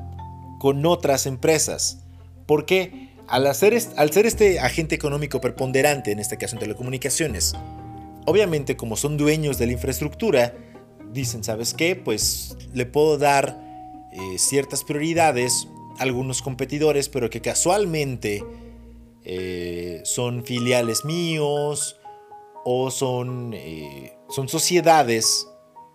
con 0.58 0.84
otras 0.86 1.26
empresas. 1.26 2.04
¿Por 2.46 2.66
qué? 2.66 3.13
Al, 3.26 3.54
ser 3.54 3.74
este 3.74 4.60
agente 4.60 4.94
económico 4.94 5.40
preponderante, 5.40 6.12
en 6.12 6.18
este 6.18 6.36
caso 6.36 6.56
en 6.56 6.60
telecomunicaciones, 6.60 7.54
obviamente 8.26 8.76
como 8.76 8.96
son 8.96 9.16
dueños 9.16 9.58
de 9.58 9.66
la 9.66 9.72
infraestructura, 9.72 10.54
dicen, 11.12 11.42
¿sabes 11.42 11.72
qué? 11.74 11.96
Pues 11.96 12.56
le 12.72 12.86
puedo 12.86 13.16
dar 13.16 13.58
eh, 14.12 14.38
ciertas 14.38 14.84
prioridades 14.84 15.68
a 15.98 16.02
algunos 16.02 16.42
competidores, 16.42 17.08
pero 17.08 17.30
que 17.30 17.40
casualmente 17.40 18.44
eh, 19.24 20.02
son 20.04 20.44
filiales 20.44 21.04
míos 21.04 21.98
o 22.64 22.90
son, 22.90 23.52
eh, 23.54 24.18
son 24.28 24.48
sociedades 24.48 25.48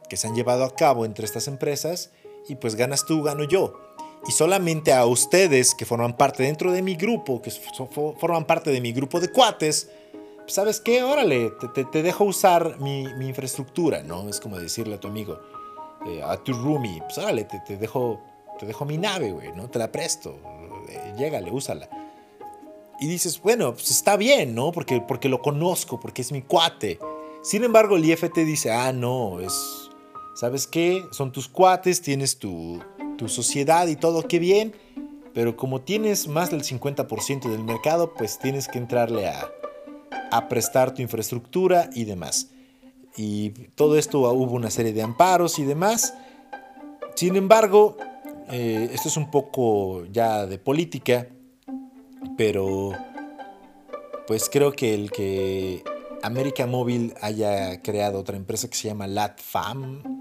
que 0.10 0.18
se 0.18 0.28
han 0.28 0.36
llevado 0.36 0.64
a 0.64 0.76
cabo 0.76 1.06
entre 1.06 1.26
estas 1.26 1.48
empresas 1.48 2.12
y 2.48 2.56
pues 2.56 2.76
ganas 2.76 3.06
tú, 3.06 3.22
gano 3.22 3.44
yo. 3.44 3.89
Y 4.28 4.32
solamente 4.32 4.94
a 4.94 5.06
ustedes 5.06 5.74
que 5.74 5.86
forman 5.86 6.16
parte 6.16 6.44
dentro 6.44 6.72
de 6.72 6.82
mi 6.82 6.96
grupo, 6.96 7.42
que 7.42 7.52
forman 7.52 8.46
parte 8.46 8.70
de 8.72 8.82
mi 8.82 8.92
grupo 8.92 9.20
de 9.20 9.32
cuates, 9.32 9.90
pues, 10.50 10.56
¿sabes 10.56 10.80
qué? 10.80 11.04
Órale, 11.04 11.52
te, 11.76 12.02
dejo 12.02 12.24
usar 12.24 12.80
mi, 12.80 13.04
infraestructura, 13.04 14.02
¿no? 14.02 14.28
Es 14.28 14.40
como 14.40 14.58
decirle 14.58 14.96
a 14.96 15.00
tu 15.00 15.08
amigo, 15.08 15.40
eh, 16.08 16.24
a 16.24 16.38
tu 16.38 16.54
roomie, 16.54 17.04
pues 17.04 17.20
órale, 17.20 17.44
te, 17.44 17.78
dejo, 17.78 18.20
te 18.58 18.66
dejo 18.66 18.84
mi 18.84 18.98
nave, 18.98 19.32
güey, 19.32 19.52
¿no? 19.56 19.70
Te 19.70 19.78
la 19.78 19.92
presto, 19.92 20.40
eh, 20.90 21.14
llégale, 21.16 21.52
úsala. 21.52 21.88
Y 23.00 23.06
dices, 23.06 23.40
bueno, 23.40 23.74
pues 23.74 23.92
está 23.92 24.18
bien, 24.18 24.56
¿no? 24.56 24.72
Porque, 24.72 25.00
porque 25.02 25.30
lo 25.30 25.40
conozco, 25.40 26.00
porque 26.00 26.24
es 26.24 26.32
mi 26.32 26.42
cuate. 26.42 26.98
Sin 27.44 27.64
embargo, 27.64 27.96
el 27.96 28.06
IFT 28.06 28.40
dice, 28.40 28.72
ah, 28.72 28.92
no, 28.92 29.40
es, 29.40 29.54
¿sabes 30.34 30.66
qué? 30.66 31.06
Son 31.12 31.32
tus 31.32 31.48
cuates, 31.48 32.02
tienes 32.02 32.40
tu, 32.40 32.82
tu 33.20 33.30
sociedad 33.30 33.88
y 33.88 33.96
todo, 33.96 34.28
qué 34.28 34.40
bien. 34.40 34.74
Pero 35.34 35.56
como 35.56 35.82
tienes 35.82 36.28
más 36.28 36.50
del 36.50 36.64
50% 36.64 37.52
del 37.52 37.64
mercado, 37.64 38.14
pues 38.16 38.40
tienes 38.40 38.68
que 38.68 38.80
entrarle 38.80 39.28
a, 39.28 39.52
a 40.32 40.48
prestar 40.50 40.94
tu 40.94 41.02
infraestructura 41.02 41.90
y 41.94 42.06
demás. 42.06 42.50
Y 43.16 43.50
todo 43.76 43.98
esto 43.98 44.22
hubo 44.22 44.54
una 44.54 44.72
serie 44.72 44.94
de 44.94 45.04
amparos 45.04 45.60
y 45.60 45.66
demás. 45.66 46.16
Sin 47.16 47.36
embargo, 47.36 47.98
eh, 48.50 48.90
esto 48.94 49.10
es 49.10 49.18
un 49.18 49.30
poco 49.30 50.06
ya 50.06 50.48
de 50.48 50.58
política 50.58 51.28
pero 52.38 52.92
pues 54.28 54.50
creo 54.50 54.72
que 54.72 54.94
el 54.94 55.12
que 55.12 55.84
América 56.24 56.66
Móvil 56.66 57.14
haya 57.22 57.82
creado 57.82 58.20
otra 58.20 58.38
empresa 58.38 58.70
que 58.70 58.78
se 58.78 58.88
llama 58.88 59.08
LatFam, 59.08 60.19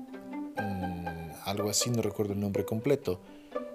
algo 1.51 1.71
así, 1.71 1.91
no 1.91 2.03
recuerdo 2.03 2.33
el 2.33 2.41
nombre 2.41 2.65
completo, 2.65 3.21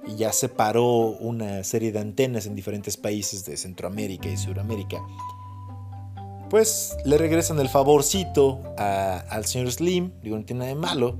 y 0.05 0.15
ya 0.15 0.31
separó 0.31 0.85
una 0.85 1.63
serie 1.63 1.91
de 1.91 1.99
antenas 1.99 2.45
en 2.45 2.55
diferentes 2.55 2.97
países 2.97 3.45
de 3.45 3.57
Centroamérica 3.57 4.29
y 4.29 4.37
Sudamérica, 4.37 5.01
pues 6.49 6.95
le 7.05 7.17
regresan 7.17 7.59
el 7.59 7.69
favorcito 7.69 8.61
al 8.77 9.45
señor 9.45 9.71
Slim, 9.71 10.11
digo, 10.21 10.37
no 10.37 10.45
tiene 10.45 10.59
nada 10.59 10.73
de 10.73 10.79
malo, 10.79 11.17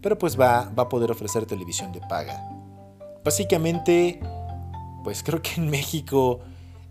pero 0.00 0.18
pues 0.18 0.38
va, 0.38 0.70
va 0.78 0.84
a 0.84 0.88
poder 0.88 1.10
ofrecer 1.10 1.46
televisión 1.46 1.92
de 1.92 2.00
paga. 2.00 2.48
Básicamente 3.24 4.20
pues 5.06 5.22
creo 5.22 5.40
que 5.40 5.60
en 5.60 5.70
México 5.70 6.40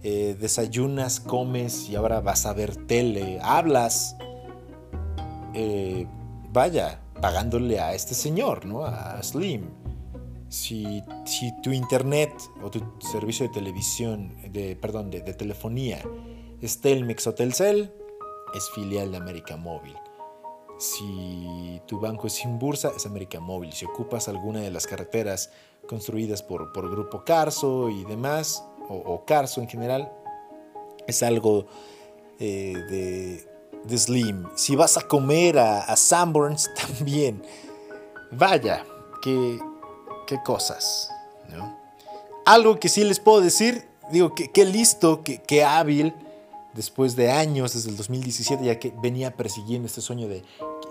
eh, 0.02 0.38
desayunas, 0.40 1.20
comes 1.20 1.90
y 1.90 1.98
ahora 1.98 2.22
vas 2.22 2.46
a 2.46 2.54
ver 2.54 2.74
tele, 2.88 3.40
hablas. 3.42 4.16
Eh, 5.54 6.08
vaya, 6.50 7.02
pagándole 7.26 7.80
a 7.80 7.96
este 7.96 8.14
señor, 8.14 8.68
¿no? 8.68 8.86
A 8.86 9.20
Slim. 9.24 9.68
Si, 10.48 11.02
si, 11.26 11.52
tu 11.64 11.72
internet 11.72 12.32
o 12.62 12.70
tu 12.70 12.80
servicio 13.00 13.48
de 13.48 13.52
televisión, 13.52 14.36
de, 14.52 14.76
perdón, 14.76 15.10
de, 15.10 15.22
telefonía 15.22 16.04
es 16.62 16.82
Telmex 16.82 17.26
o 17.26 17.34
Telcel, 17.34 17.92
es 18.54 18.70
filial 18.70 19.10
de 19.10 19.18
América 19.18 19.58
Móvil. 19.58 19.96
Si 20.78 21.82
tu 21.88 22.00
banco 22.00 22.28
es 22.28 22.34
sin 22.34 22.60
bursa, 22.60 22.92
es 22.96 23.08
América 23.08 23.40
Móvil. 23.40 23.74
Si 23.74 23.86
ocupas 23.86 24.28
alguna 24.28 24.60
de 24.60 24.70
las 24.70 24.86
carreteras 24.86 25.50
construidas 25.90 26.44
por, 26.44 26.72
por 26.74 26.92
Grupo 26.92 27.24
Carso 27.26 27.90
y 27.90 28.04
demás, 28.06 28.64
o, 28.88 29.26
Carso 29.26 29.62
en 29.62 29.68
general, 29.68 30.12
es 31.08 31.24
algo 31.24 31.66
eh, 32.40 32.76
de, 32.88 33.55
Slim. 33.90 34.46
Si 34.56 34.76
vas 34.76 34.98
a 34.98 35.02
comer 35.02 35.58
a, 35.58 35.82
a 35.82 35.96
Sanborns, 35.96 36.70
también. 36.88 37.44
Vaya, 38.32 38.86
qué, 39.22 39.60
qué 40.28 40.38
cosas. 40.44 41.10
Algo 42.46 42.80
que 42.80 42.90
sí 42.90 43.04
les 43.04 43.20
puedo 43.20 43.42
decir, 43.42 43.88
digo, 44.12 44.34
qué 44.36 44.66
listo, 44.66 45.24
qué 45.24 45.64
hábil, 45.64 46.14
después 46.76 47.16
de 47.16 47.32
años, 47.32 47.74
desde 47.74 47.90
el 47.90 47.98
2017, 47.98 48.64
ya 48.64 48.78
que 48.78 48.94
venía 49.02 49.36
persiguiendo 49.36 49.88
este 49.88 50.02
sueño 50.02 50.28
de, 50.28 50.44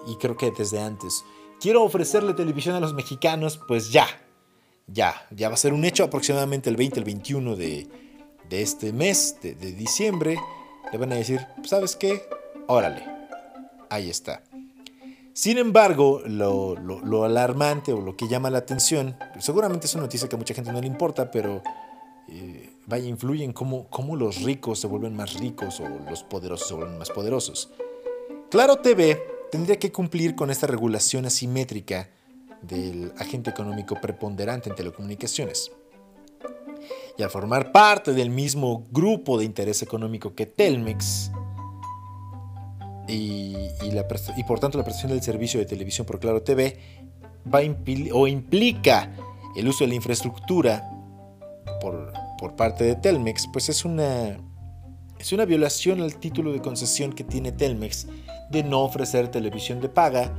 y 0.06 0.16
creo 0.16 0.36
que 0.36 0.50
desde 0.50 0.80
antes, 0.80 1.24
quiero 1.60 1.82
ofrecerle 1.84 2.34
televisión 2.34 2.74
a 2.74 2.80
los 2.80 2.94
mexicanos, 2.94 3.60
pues 3.68 3.90
ya, 3.90 4.06
ya, 4.86 5.26
ya 5.30 5.48
va 5.48 5.54
a 5.54 5.58
ser 5.58 5.72
un 5.72 5.84
hecho 5.84 6.04
aproximadamente 6.04 6.70
el 6.70 6.76
20, 6.76 6.98
el 6.98 7.04
21 7.04 7.56
de, 7.56 7.88
este 8.50 8.92
mes, 8.92 9.36
de, 9.42 9.54
diciembre. 9.54 10.38
Le 10.90 10.98
van 10.98 11.12
a 11.12 11.16
decir, 11.16 11.46
¿sabes 11.64 11.96
qué? 11.96 12.22
Órale, 12.66 13.04
ahí 13.90 14.08
está. 14.08 14.42
Sin 15.34 15.58
embargo, 15.58 16.22
lo, 16.24 17.24
alarmante 17.24 17.92
o 17.92 18.00
lo 18.00 18.16
que 18.16 18.28
llama 18.28 18.50
la 18.50 18.58
atención, 18.58 19.16
seguramente 19.40 19.86
es 19.86 19.94
una 19.94 20.04
noticia 20.04 20.28
que 20.28 20.36
a 20.36 20.38
mucha 20.38 20.54
gente 20.54 20.72
no 20.72 20.80
le 20.80 20.86
importa, 20.86 21.30
pero 21.30 21.60
eh, 22.28 22.70
vaya, 22.86 23.08
influye 23.08 23.44
en 23.44 23.52
cómo, 23.52 23.88
cómo 23.88 24.14
los 24.14 24.42
ricos 24.42 24.78
se 24.78 24.86
vuelven 24.86 25.16
más 25.16 25.34
ricos 25.34 25.80
o 25.80 25.88
los 26.08 26.22
poderosos 26.22 26.68
se 26.68 26.74
vuelven 26.74 26.98
más 26.98 27.10
poderosos. 27.10 27.70
Claro 28.48 28.76
TV 28.76 29.20
tendría 29.50 29.78
que 29.78 29.90
cumplir 29.90 30.36
con 30.36 30.50
esta 30.50 30.68
regulación 30.68 31.26
asimétrica 31.26 32.08
del 32.62 33.12
agente 33.18 33.50
económico 33.50 34.00
preponderante 34.00 34.70
en 34.70 34.76
telecomunicaciones. 34.76 35.72
Y 37.18 37.22
al 37.22 37.30
formar 37.30 37.72
parte 37.72 38.12
del 38.12 38.30
mismo 38.30 38.84
grupo 38.90 39.38
de 39.38 39.44
interés 39.44 39.82
económico 39.82 40.34
que 40.34 40.46
Telmex, 40.46 41.30
y, 43.06 43.68
por 44.46 44.60
tanto 44.60 44.78
la 44.78 44.84
prestación 44.84 45.12
del 45.12 45.22
servicio 45.22 45.60
de 45.60 45.66
televisión 45.66 46.06
por 46.06 46.20
Claro 46.20 46.42
TV 46.42 46.78
va 47.52 47.60
o 48.12 48.26
implica 48.26 49.14
el 49.56 49.68
uso 49.68 49.84
de 49.84 49.88
la 49.88 49.94
infraestructura 49.94 50.90
por, 51.80 52.12
por 52.38 52.56
parte 52.56 52.84
de 52.84 52.96
Telmex, 52.96 53.48
pues 53.52 53.68
es 53.68 53.84
una, 53.84 54.38
es 55.18 55.32
una 55.32 55.44
violación 55.44 56.00
al 56.00 56.16
título 56.16 56.52
de 56.52 56.60
concesión 56.60 57.12
que 57.12 57.24
tiene 57.24 57.52
Telmex 57.52 58.06
de 58.50 58.62
no 58.62 58.82
ofrecer 58.82 59.28
televisión 59.28 59.80
de 59.80 59.88
paga, 59.88 60.32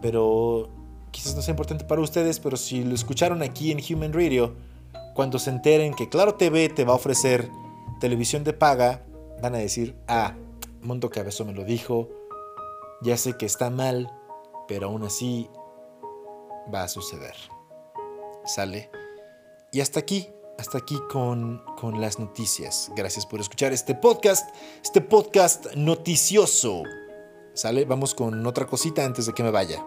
pero 0.00 0.70
quizás 1.10 1.34
no 1.34 1.42
sea 1.42 1.52
importante 1.52 1.84
para 1.84 2.00
ustedes, 2.00 2.38
pero 2.40 2.56
si 2.56 2.84
lo 2.84 2.94
escucharon 2.94 3.42
aquí 3.42 3.72
en 3.72 3.80
Human 3.80 4.12
Radio, 4.12 4.54
cuando 5.14 5.38
se 5.38 5.50
enteren 5.50 5.94
que 5.94 6.08
Claro 6.08 6.34
TV 6.34 6.68
te 6.68 6.84
va 6.84 6.92
a 6.92 6.96
ofrecer 6.96 7.48
televisión 8.00 8.44
de 8.44 8.52
paga, 8.52 9.02
van 9.42 9.54
a 9.54 9.58
decir, 9.58 9.94
ah, 10.08 10.34
Mundo 10.82 11.10
Cabezo 11.10 11.44
me 11.44 11.52
lo 11.52 11.64
dijo, 11.64 12.08
ya 13.02 13.16
sé 13.16 13.36
que 13.36 13.46
está 13.46 13.70
mal, 13.70 14.12
pero 14.66 14.88
aún 14.88 15.04
así 15.04 15.48
va 16.72 16.82
a 16.82 16.88
suceder. 16.88 17.36
¿Sale? 18.44 18.90
Y 19.70 19.80
hasta 19.80 20.00
aquí, 20.00 20.28
hasta 20.58 20.78
aquí 20.78 20.98
con, 21.10 21.64
con 21.80 22.00
las 22.00 22.18
noticias. 22.18 22.90
Gracias 22.96 23.26
por 23.26 23.40
escuchar 23.40 23.72
este 23.72 23.94
podcast, 23.94 24.54
este 24.82 25.00
podcast 25.00 25.66
noticioso. 25.76 26.82
¿Sale? 27.54 27.84
Vamos 27.84 28.14
con 28.14 28.44
otra 28.44 28.66
cosita 28.66 29.04
antes 29.04 29.26
de 29.26 29.34
que 29.34 29.42
me 29.44 29.50
vaya. 29.50 29.86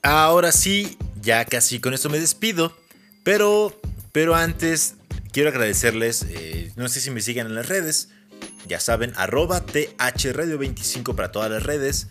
Ahora 0.06 0.52
sí, 0.52 0.98
ya 1.22 1.46
casi 1.46 1.80
con 1.80 1.94
esto 1.94 2.10
me 2.10 2.20
despido, 2.20 2.78
pero, 3.24 3.74
pero 4.12 4.36
antes 4.36 4.96
quiero 5.32 5.48
agradecerles, 5.48 6.26
eh, 6.30 6.74
no 6.76 6.90
sé 6.90 7.00
si 7.00 7.10
me 7.10 7.22
siguen 7.22 7.48
en 7.48 7.56
las 7.56 7.70
redes, 7.70 8.10
ya 8.68 8.82
saben, 8.82 9.14
arroba 9.16 9.66
thradio25 9.66 11.16
para 11.16 11.32
todas 11.32 11.50
las 11.50 11.64
redes. 11.64 12.08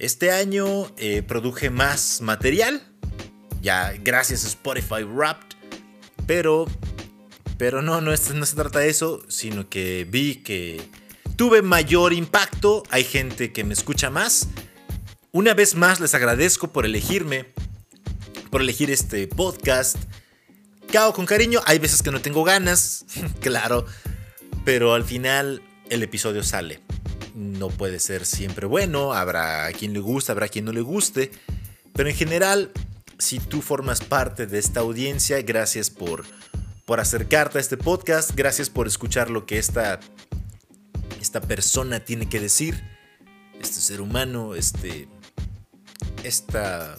Este 0.00 0.32
año 0.32 0.92
eh, 0.96 1.22
produje 1.22 1.70
más 1.70 2.20
material, 2.22 2.82
ya 3.62 3.94
gracias 4.02 4.44
a 4.44 4.48
Spotify 4.48 5.04
Wrapped, 5.04 5.56
pero, 6.26 6.66
pero 7.56 7.82
no, 7.82 8.00
no, 8.00 8.10
no 8.10 8.46
se 8.46 8.56
trata 8.56 8.80
de 8.80 8.90
eso, 8.90 9.22
sino 9.28 9.68
que 9.68 10.08
vi 10.10 10.42
que 10.42 10.82
tuve 11.36 11.62
mayor 11.62 12.12
impacto, 12.12 12.82
hay 12.90 13.04
gente 13.04 13.52
que 13.52 13.62
me 13.62 13.74
escucha 13.74 14.10
más. 14.10 14.48
Una 15.34 15.54
vez 15.54 15.76
más 15.76 15.98
les 15.98 16.14
agradezco 16.14 16.68
por 16.74 16.84
elegirme, 16.84 17.46
por 18.50 18.60
elegir 18.60 18.90
este 18.90 19.26
podcast. 19.26 19.96
Cao 20.92 21.14
con 21.14 21.24
cariño, 21.24 21.62
hay 21.64 21.78
veces 21.78 22.02
que 22.02 22.10
no 22.10 22.20
tengo 22.20 22.44
ganas, 22.44 23.06
claro, 23.40 23.86
pero 24.66 24.92
al 24.92 25.04
final 25.04 25.62
el 25.88 26.02
episodio 26.02 26.42
sale. 26.42 26.82
No 27.34 27.70
puede 27.70 27.98
ser 27.98 28.26
siempre 28.26 28.66
bueno, 28.66 29.14
habrá 29.14 29.72
quien 29.72 29.94
le 29.94 30.00
guste, 30.00 30.32
habrá 30.32 30.48
quien 30.48 30.66
no 30.66 30.72
le 30.72 30.82
guste, 30.82 31.30
pero 31.94 32.10
en 32.10 32.14
general, 32.14 32.70
si 33.16 33.38
tú 33.38 33.62
formas 33.62 34.02
parte 34.02 34.46
de 34.46 34.58
esta 34.58 34.80
audiencia, 34.80 35.40
gracias 35.40 35.88
por, 35.88 36.26
por 36.84 37.00
acercarte 37.00 37.56
a 37.56 37.62
este 37.62 37.78
podcast, 37.78 38.32
gracias 38.34 38.68
por 38.68 38.86
escuchar 38.86 39.30
lo 39.30 39.46
que 39.46 39.56
esta, 39.56 39.98
esta 41.22 41.40
persona 41.40 42.00
tiene 42.00 42.28
que 42.28 42.38
decir, 42.38 42.84
este 43.62 43.80
ser 43.80 44.02
humano, 44.02 44.54
este, 44.54 45.08
esta, 46.22 46.96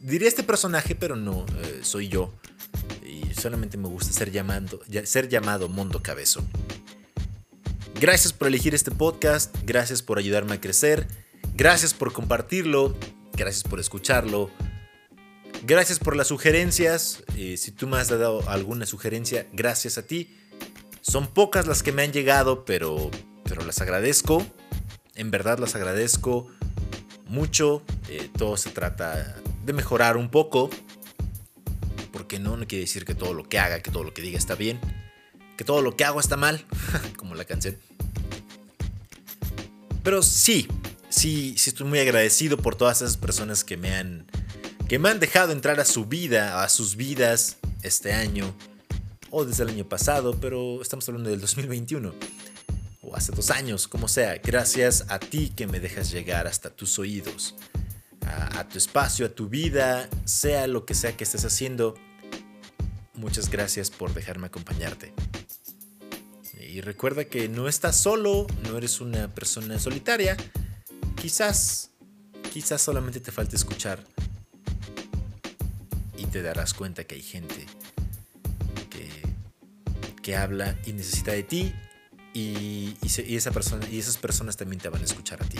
diré 0.00 0.26
este 0.26 0.42
personaje, 0.42 0.94
pero 0.94 1.16
no, 1.16 1.46
eh, 1.62 1.80
soy 1.82 2.08
yo. 2.08 2.32
Y 3.04 3.34
solamente 3.34 3.76
me 3.76 3.88
gusta 3.88 4.12
ser, 4.12 4.30
llamando, 4.30 4.80
ser 5.04 5.28
llamado 5.28 5.68
Mundo 5.68 6.02
Cabezo. 6.02 6.44
Gracias 8.00 8.32
por 8.32 8.48
elegir 8.48 8.74
este 8.74 8.90
podcast, 8.90 9.54
gracias 9.64 10.02
por 10.02 10.18
ayudarme 10.18 10.54
a 10.54 10.60
crecer, 10.60 11.06
gracias 11.54 11.92
por 11.92 12.12
compartirlo, 12.12 12.96
gracias 13.34 13.62
por 13.62 13.80
escucharlo. 13.80 14.50
Gracias 15.62 15.98
por 15.98 16.16
las 16.16 16.28
sugerencias. 16.28 17.22
Si 17.34 17.70
tú 17.72 17.86
me 17.86 17.98
has 17.98 18.08
dado 18.08 18.48
alguna 18.48 18.86
sugerencia, 18.86 19.46
gracias 19.52 19.98
a 19.98 20.06
ti. 20.06 20.34
Son 21.02 21.26
pocas 21.26 21.66
las 21.66 21.82
que 21.82 21.92
me 21.92 22.02
han 22.02 22.12
llegado, 22.12 22.64
pero, 22.64 23.10
pero 23.44 23.62
las 23.66 23.82
agradezco. 23.82 24.46
En 25.14 25.30
verdad 25.30 25.58
las 25.58 25.74
agradezco 25.74 26.50
mucho. 27.30 27.82
Eh, 28.08 28.28
todo 28.36 28.56
se 28.56 28.70
trata 28.70 29.36
de 29.64 29.72
mejorar 29.72 30.16
un 30.16 30.30
poco. 30.30 30.68
Porque 32.12 32.38
no, 32.38 32.56
no 32.56 32.66
quiere 32.66 32.82
decir 32.82 33.04
que 33.04 33.14
todo 33.14 33.32
lo 33.32 33.48
que 33.48 33.58
haga, 33.58 33.80
que 33.80 33.90
todo 33.90 34.04
lo 34.04 34.12
que 34.12 34.20
diga 34.20 34.36
está 34.36 34.54
bien. 34.54 34.78
Que 35.56 35.64
todo 35.64 35.80
lo 35.80 35.96
que 35.96 36.04
hago 36.04 36.20
está 36.20 36.36
mal. 36.36 36.66
como 37.16 37.34
la 37.34 37.44
canción. 37.44 37.76
Pero 40.02 40.22
sí, 40.22 40.66
sí, 41.08 41.54
sí 41.56 41.70
estoy 41.70 41.86
muy 41.86 41.98
agradecido 41.98 42.56
por 42.56 42.74
todas 42.74 43.02
esas 43.02 43.16
personas 43.16 43.64
que 43.64 43.76
me 43.76 43.94
han 43.94 44.26
que 44.88 44.98
me 44.98 45.08
han 45.08 45.20
dejado 45.20 45.52
entrar 45.52 45.78
a 45.78 45.84
su 45.84 46.06
vida, 46.06 46.64
a 46.64 46.68
sus 46.68 46.96
vidas 46.96 47.58
este 47.82 48.12
año 48.12 48.52
o 49.30 49.44
desde 49.44 49.62
el 49.62 49.68
año 49.68 49.88
pasado, 49.88 50.36
pero 50.40 50.82
estamos 50.82 51.08
hablando 51.08 51.30
del 51.30 51.40
2021 51.40 52.12
o 53.02 53.16
hace 53.16 53.32
dos 53.32 53.50
años, 53.50 53.88
como 53.88 54.08
sea. 54.08 54.38
Gracias 54.42 55.06
a 55.08 55.18
ti 55.18 55.52
que 55.54 55.66
me 55.66 55.80
dejas 55.80 56.10
llegar 56.10 56.46
hasta 56.46 56.70
tus 56.70 56.98
oídos, 56.98 57.54
a, 58.26 58.68
tu 58.68 58.78
espacio, 58.78 59.26
a 59.26 59.30
tu 59.30 59.48
vida, 59.48 60.08
sea 60.24 60.66
lo 60.66 60.84
que 60.84 60.94
sea 60.94 61.16
que 61.16 61.24
estés 61.24 61.44
haciendo. 61.44 61.94
Muchas 63.14 63.50
gracias 63.50 63.90
por 63.90 64.14
dejarme 64.14 64.46
acompañarte. 64.46 65.12
Y 66.60 66.80
recuerda 66.82 67.24
que 67.24 67.48
no 67.48 67.68
estás 67.68 67.96
solo, 67.96 68.46
no 68.68 68.78
eres 68.78 69.00
una 69.00 69.34
persona 69.34 69.78
solitaria. 69.78 70.36
Quizás, 71.20 71.90
quizás 72.52 72.80
solamente 72.80 73.18
te 73.20 73.32
falte 73.32 73.56
escuchar 73.56 74.04
y 76.16 76.26
te 76.26 76.42
darás 76.42 76.74
cuenta 76.74 77.04
que 77.04 77.16
hay 77.16 77.22
gente 77.22 77.66
que, 78.88 79.10
que 80.22 80.36
habla 80.36 80.78
y 80.86 80.92
necesita 80.92 81.32
de 81.32 81.42
ti 81.42 81.74
y, 82.32 82.96
esa 83.04 83.50
persona, 83.50 83.86
y 83.90 83.98
esas 83.98 84.16
personas 84.16 84.56
también 84.56 84.80
te 84.80 84.88
van 84.88 85.02
a 85.02 85.04
escuchar 85.04 85.42
a 85.42 85.46
ti. 85.46 85.58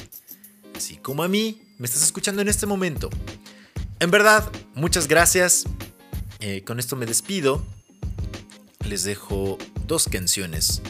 Así 0.74 0.96
como 0.96 1.22
a 1.22 1.28
mí, 1.28 1.62
me 1.78 1.86
estás 1.86 2.02
escuchando 2.02 2.42
en 2.42 2.48
este 2.48 2.66
momento. 2.66 3.10
En 3.98 4.10
verdad, 4.10 4.50
muchas 4.74 5.08
gracias. 5.08 5.64
Eh, 6.40 6.62
con 6.64 6.78
esto 6.78 6.96
me 6.96 7.06
despido. 7.06 7.62
Les 8.88 9.04
dejo 9.04 9.58
dos 9.86 10.06
canciones. 10.06 10.80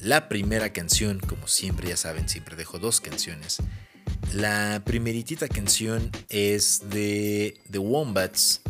La 0.00 0.28
primera 0.28 0.72
canción, 0.72 1.18
como 1.18 1.48
siempre 1.48 1.88
ya 1.88 1.96
saben, 1.96 2.28
siempre 2.28 2.56
dejo 2.56 2.78
dos 2.78 3.00
canciones. 3.00 3.58
La 4.32 4.82
primeritita 4.84 5.48
canción 5.48 6.10
es 6.28 6.88
de 6.90 7.60
The 7.70 7.78
Wombats 7.78 8.60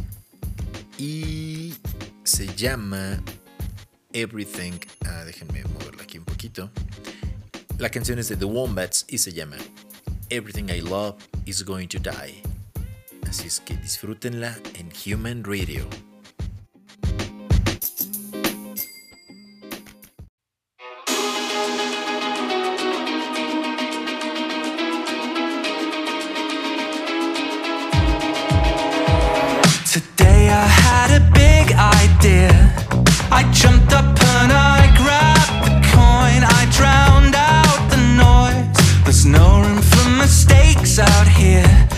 y 0.97 1.75
se 2.25 2.47
llama 2.55 3.23
Everything. 4.15 4.73
Ah, 5.05 5.25
déjenme 5.25 5.63
moverla 5.65 6.03
aquí 6.03 6.19
un 6.19 6.25
poquito. 6.25 6.71
La 7.79 7.91
canción 7.91 8.19
es 8.19 8.29
de 8.29 8.37
The 8.37 8.47
Wombats 8.47 9.05
y 9.07 9.19
se 9.19 9.33
llama 9.33 9.57
Everything 10.31 10.71
I 10.71 10.81
Love 10.81 11.17
Is 11.45 11.63
Going 11.63 11.89
to 11.89 11.99
Die. 11.99 12.43
Así 13.29 13.47
es 13.47 13.61
que 13.61 13.77
disfrútenla 13.77 14.57
en 14.75 14.91
Human 15.05 15.45
Radio. 15.45 15.87
Today 29.93 30.49
I 30.49 30.67
had 30.67 31.11
a 31.21 31.28
out 41.01 41.29
here. 41.29 41.98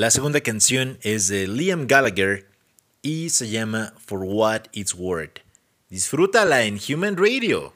La 0.00 0.10
segunda 0.10 0.40
canción 0.40 0.96
es 1.02 1.28
de 1.28 1.46
Liam 1.46 1.86
Gallagher 1.86 2.46
y 3.02 3.28
se 3.28 3.50
llama 3.50 3.92
For 4.06 4.20
What 4.22 4.62
It's 4.72 4.94
Worth. 4.94 5.40
Disfrútala 5.90 6.62
en 6.64 6.78
Human 6.88 7.18
Radio. 7.18 7.74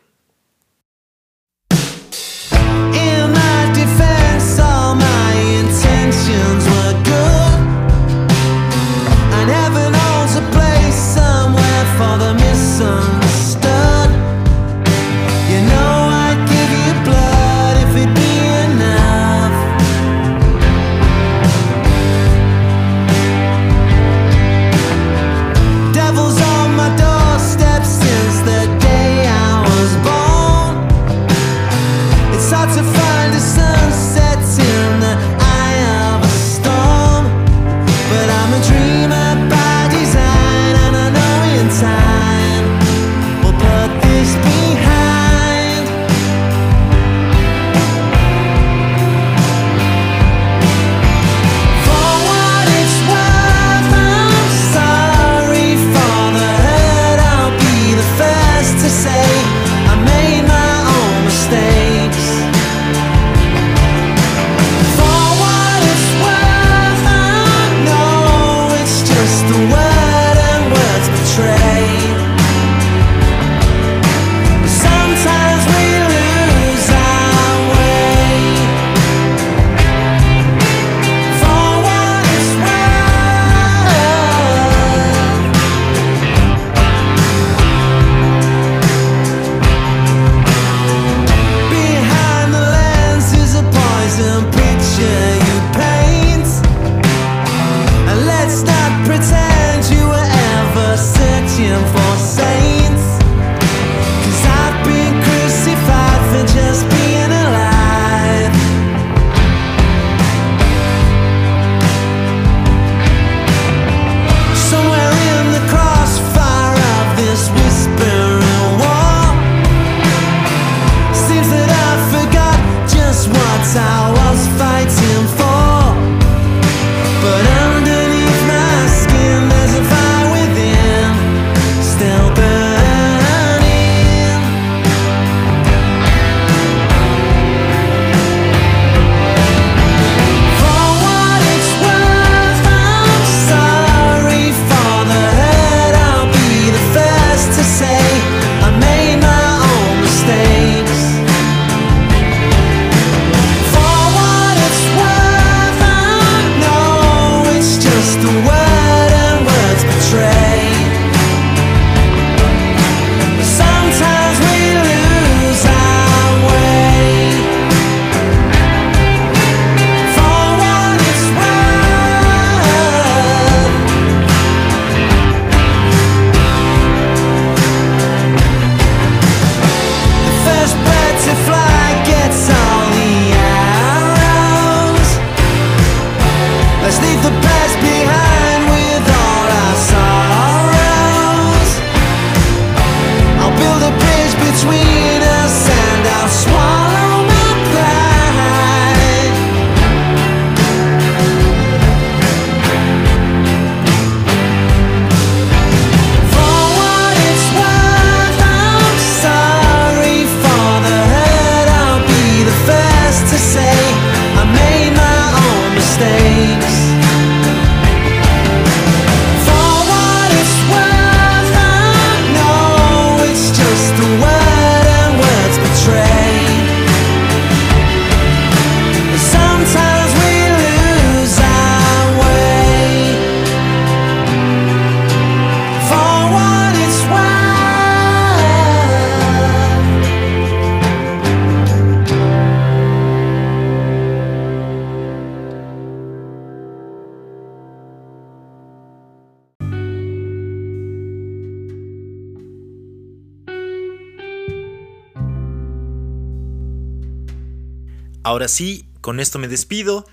Ahora 258.44 258.52
sí, 258.52 258.84
con 259.00 259.20
esto 259.20 259.38
me 259.38 259.48
despido. 259.48 260.06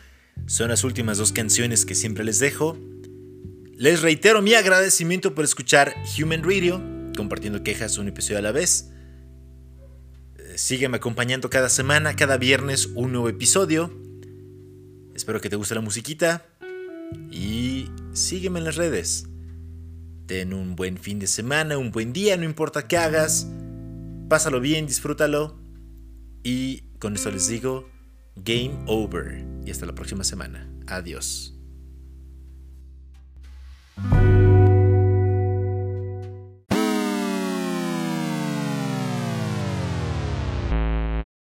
Son 0.46 0.70
las 0.70 0.86
últimas 0.86 1.18
dos 1.18 1.34
canciones 1.34 1.86
que 1.86 1.96
siempre 1.96 2.24
les 2.24 2.40
dejo. 2.40 2.78
Les 3.76 4.02
reitero 4.02 4.42
mi 4.42 4.54
agradecimiento 4.54 5.36
por 5.36 5.44
escuchar 5.44 5.94
Human 6.18 6.42
Radio, 6.42 6.82
compartiendo 7.18 7.62
quejas 7.62 7.98
un 7.98 8.08
episodio 8.08 8.38
a 8.38 8.42
la 8.42 8.54
vez. 8.54 8.90
Eh, 10.38 10.58
sígueme 10.58 10.96
acompañando 10.96 11.50
cada 11.50 11.68
semana, 11.68 12.16
cada 12.16 12.38
viernes 12.38 12.86
un 12.96 13.12
nuevo 13.12 13.28
episodio. 13.28 13.94
Espero 15.14 15.42
que 15.42 15.50
te 15.50 15.58
guste 15.58 15.76
la 15.76 15.82
musiquita 15.82 16.46
y 17.30 17.90
sígueme 18.14 18.60
en 18.60 18.64
las 18.64 18.78
redes. 18.78 19.26
Ten 20.26 20.54
un 20.54 20.78
buen 20.78 20.98
fin 20.98 21.20
de 21.20 21.28
semana, 21.28 21.78
un 21.78 21.92
buen 21.92 22.14
día, 22.14 22.38
no 22.38 22.46
importa 22.46 22.88
qué 22.88 22.96
hagas. 22.96 23.50
Pásalo 24.30 24.62
bien, 24.62 24.88
disfrútalo. 24.88 25.60
Y 26.44 26.84
con 26.98 27.16
esto 27.16 27.30
les 27.30 27.50
digo, 27.50 27.91
Game 28.36 28.84
Over. 28.88 29.46
Y 29.66 29.72
hasta 29.72 29.86
la 29.86 29.94
próxima 29.94 30.24
semana. 30.24 30.68
Adiós. 30.88 31.54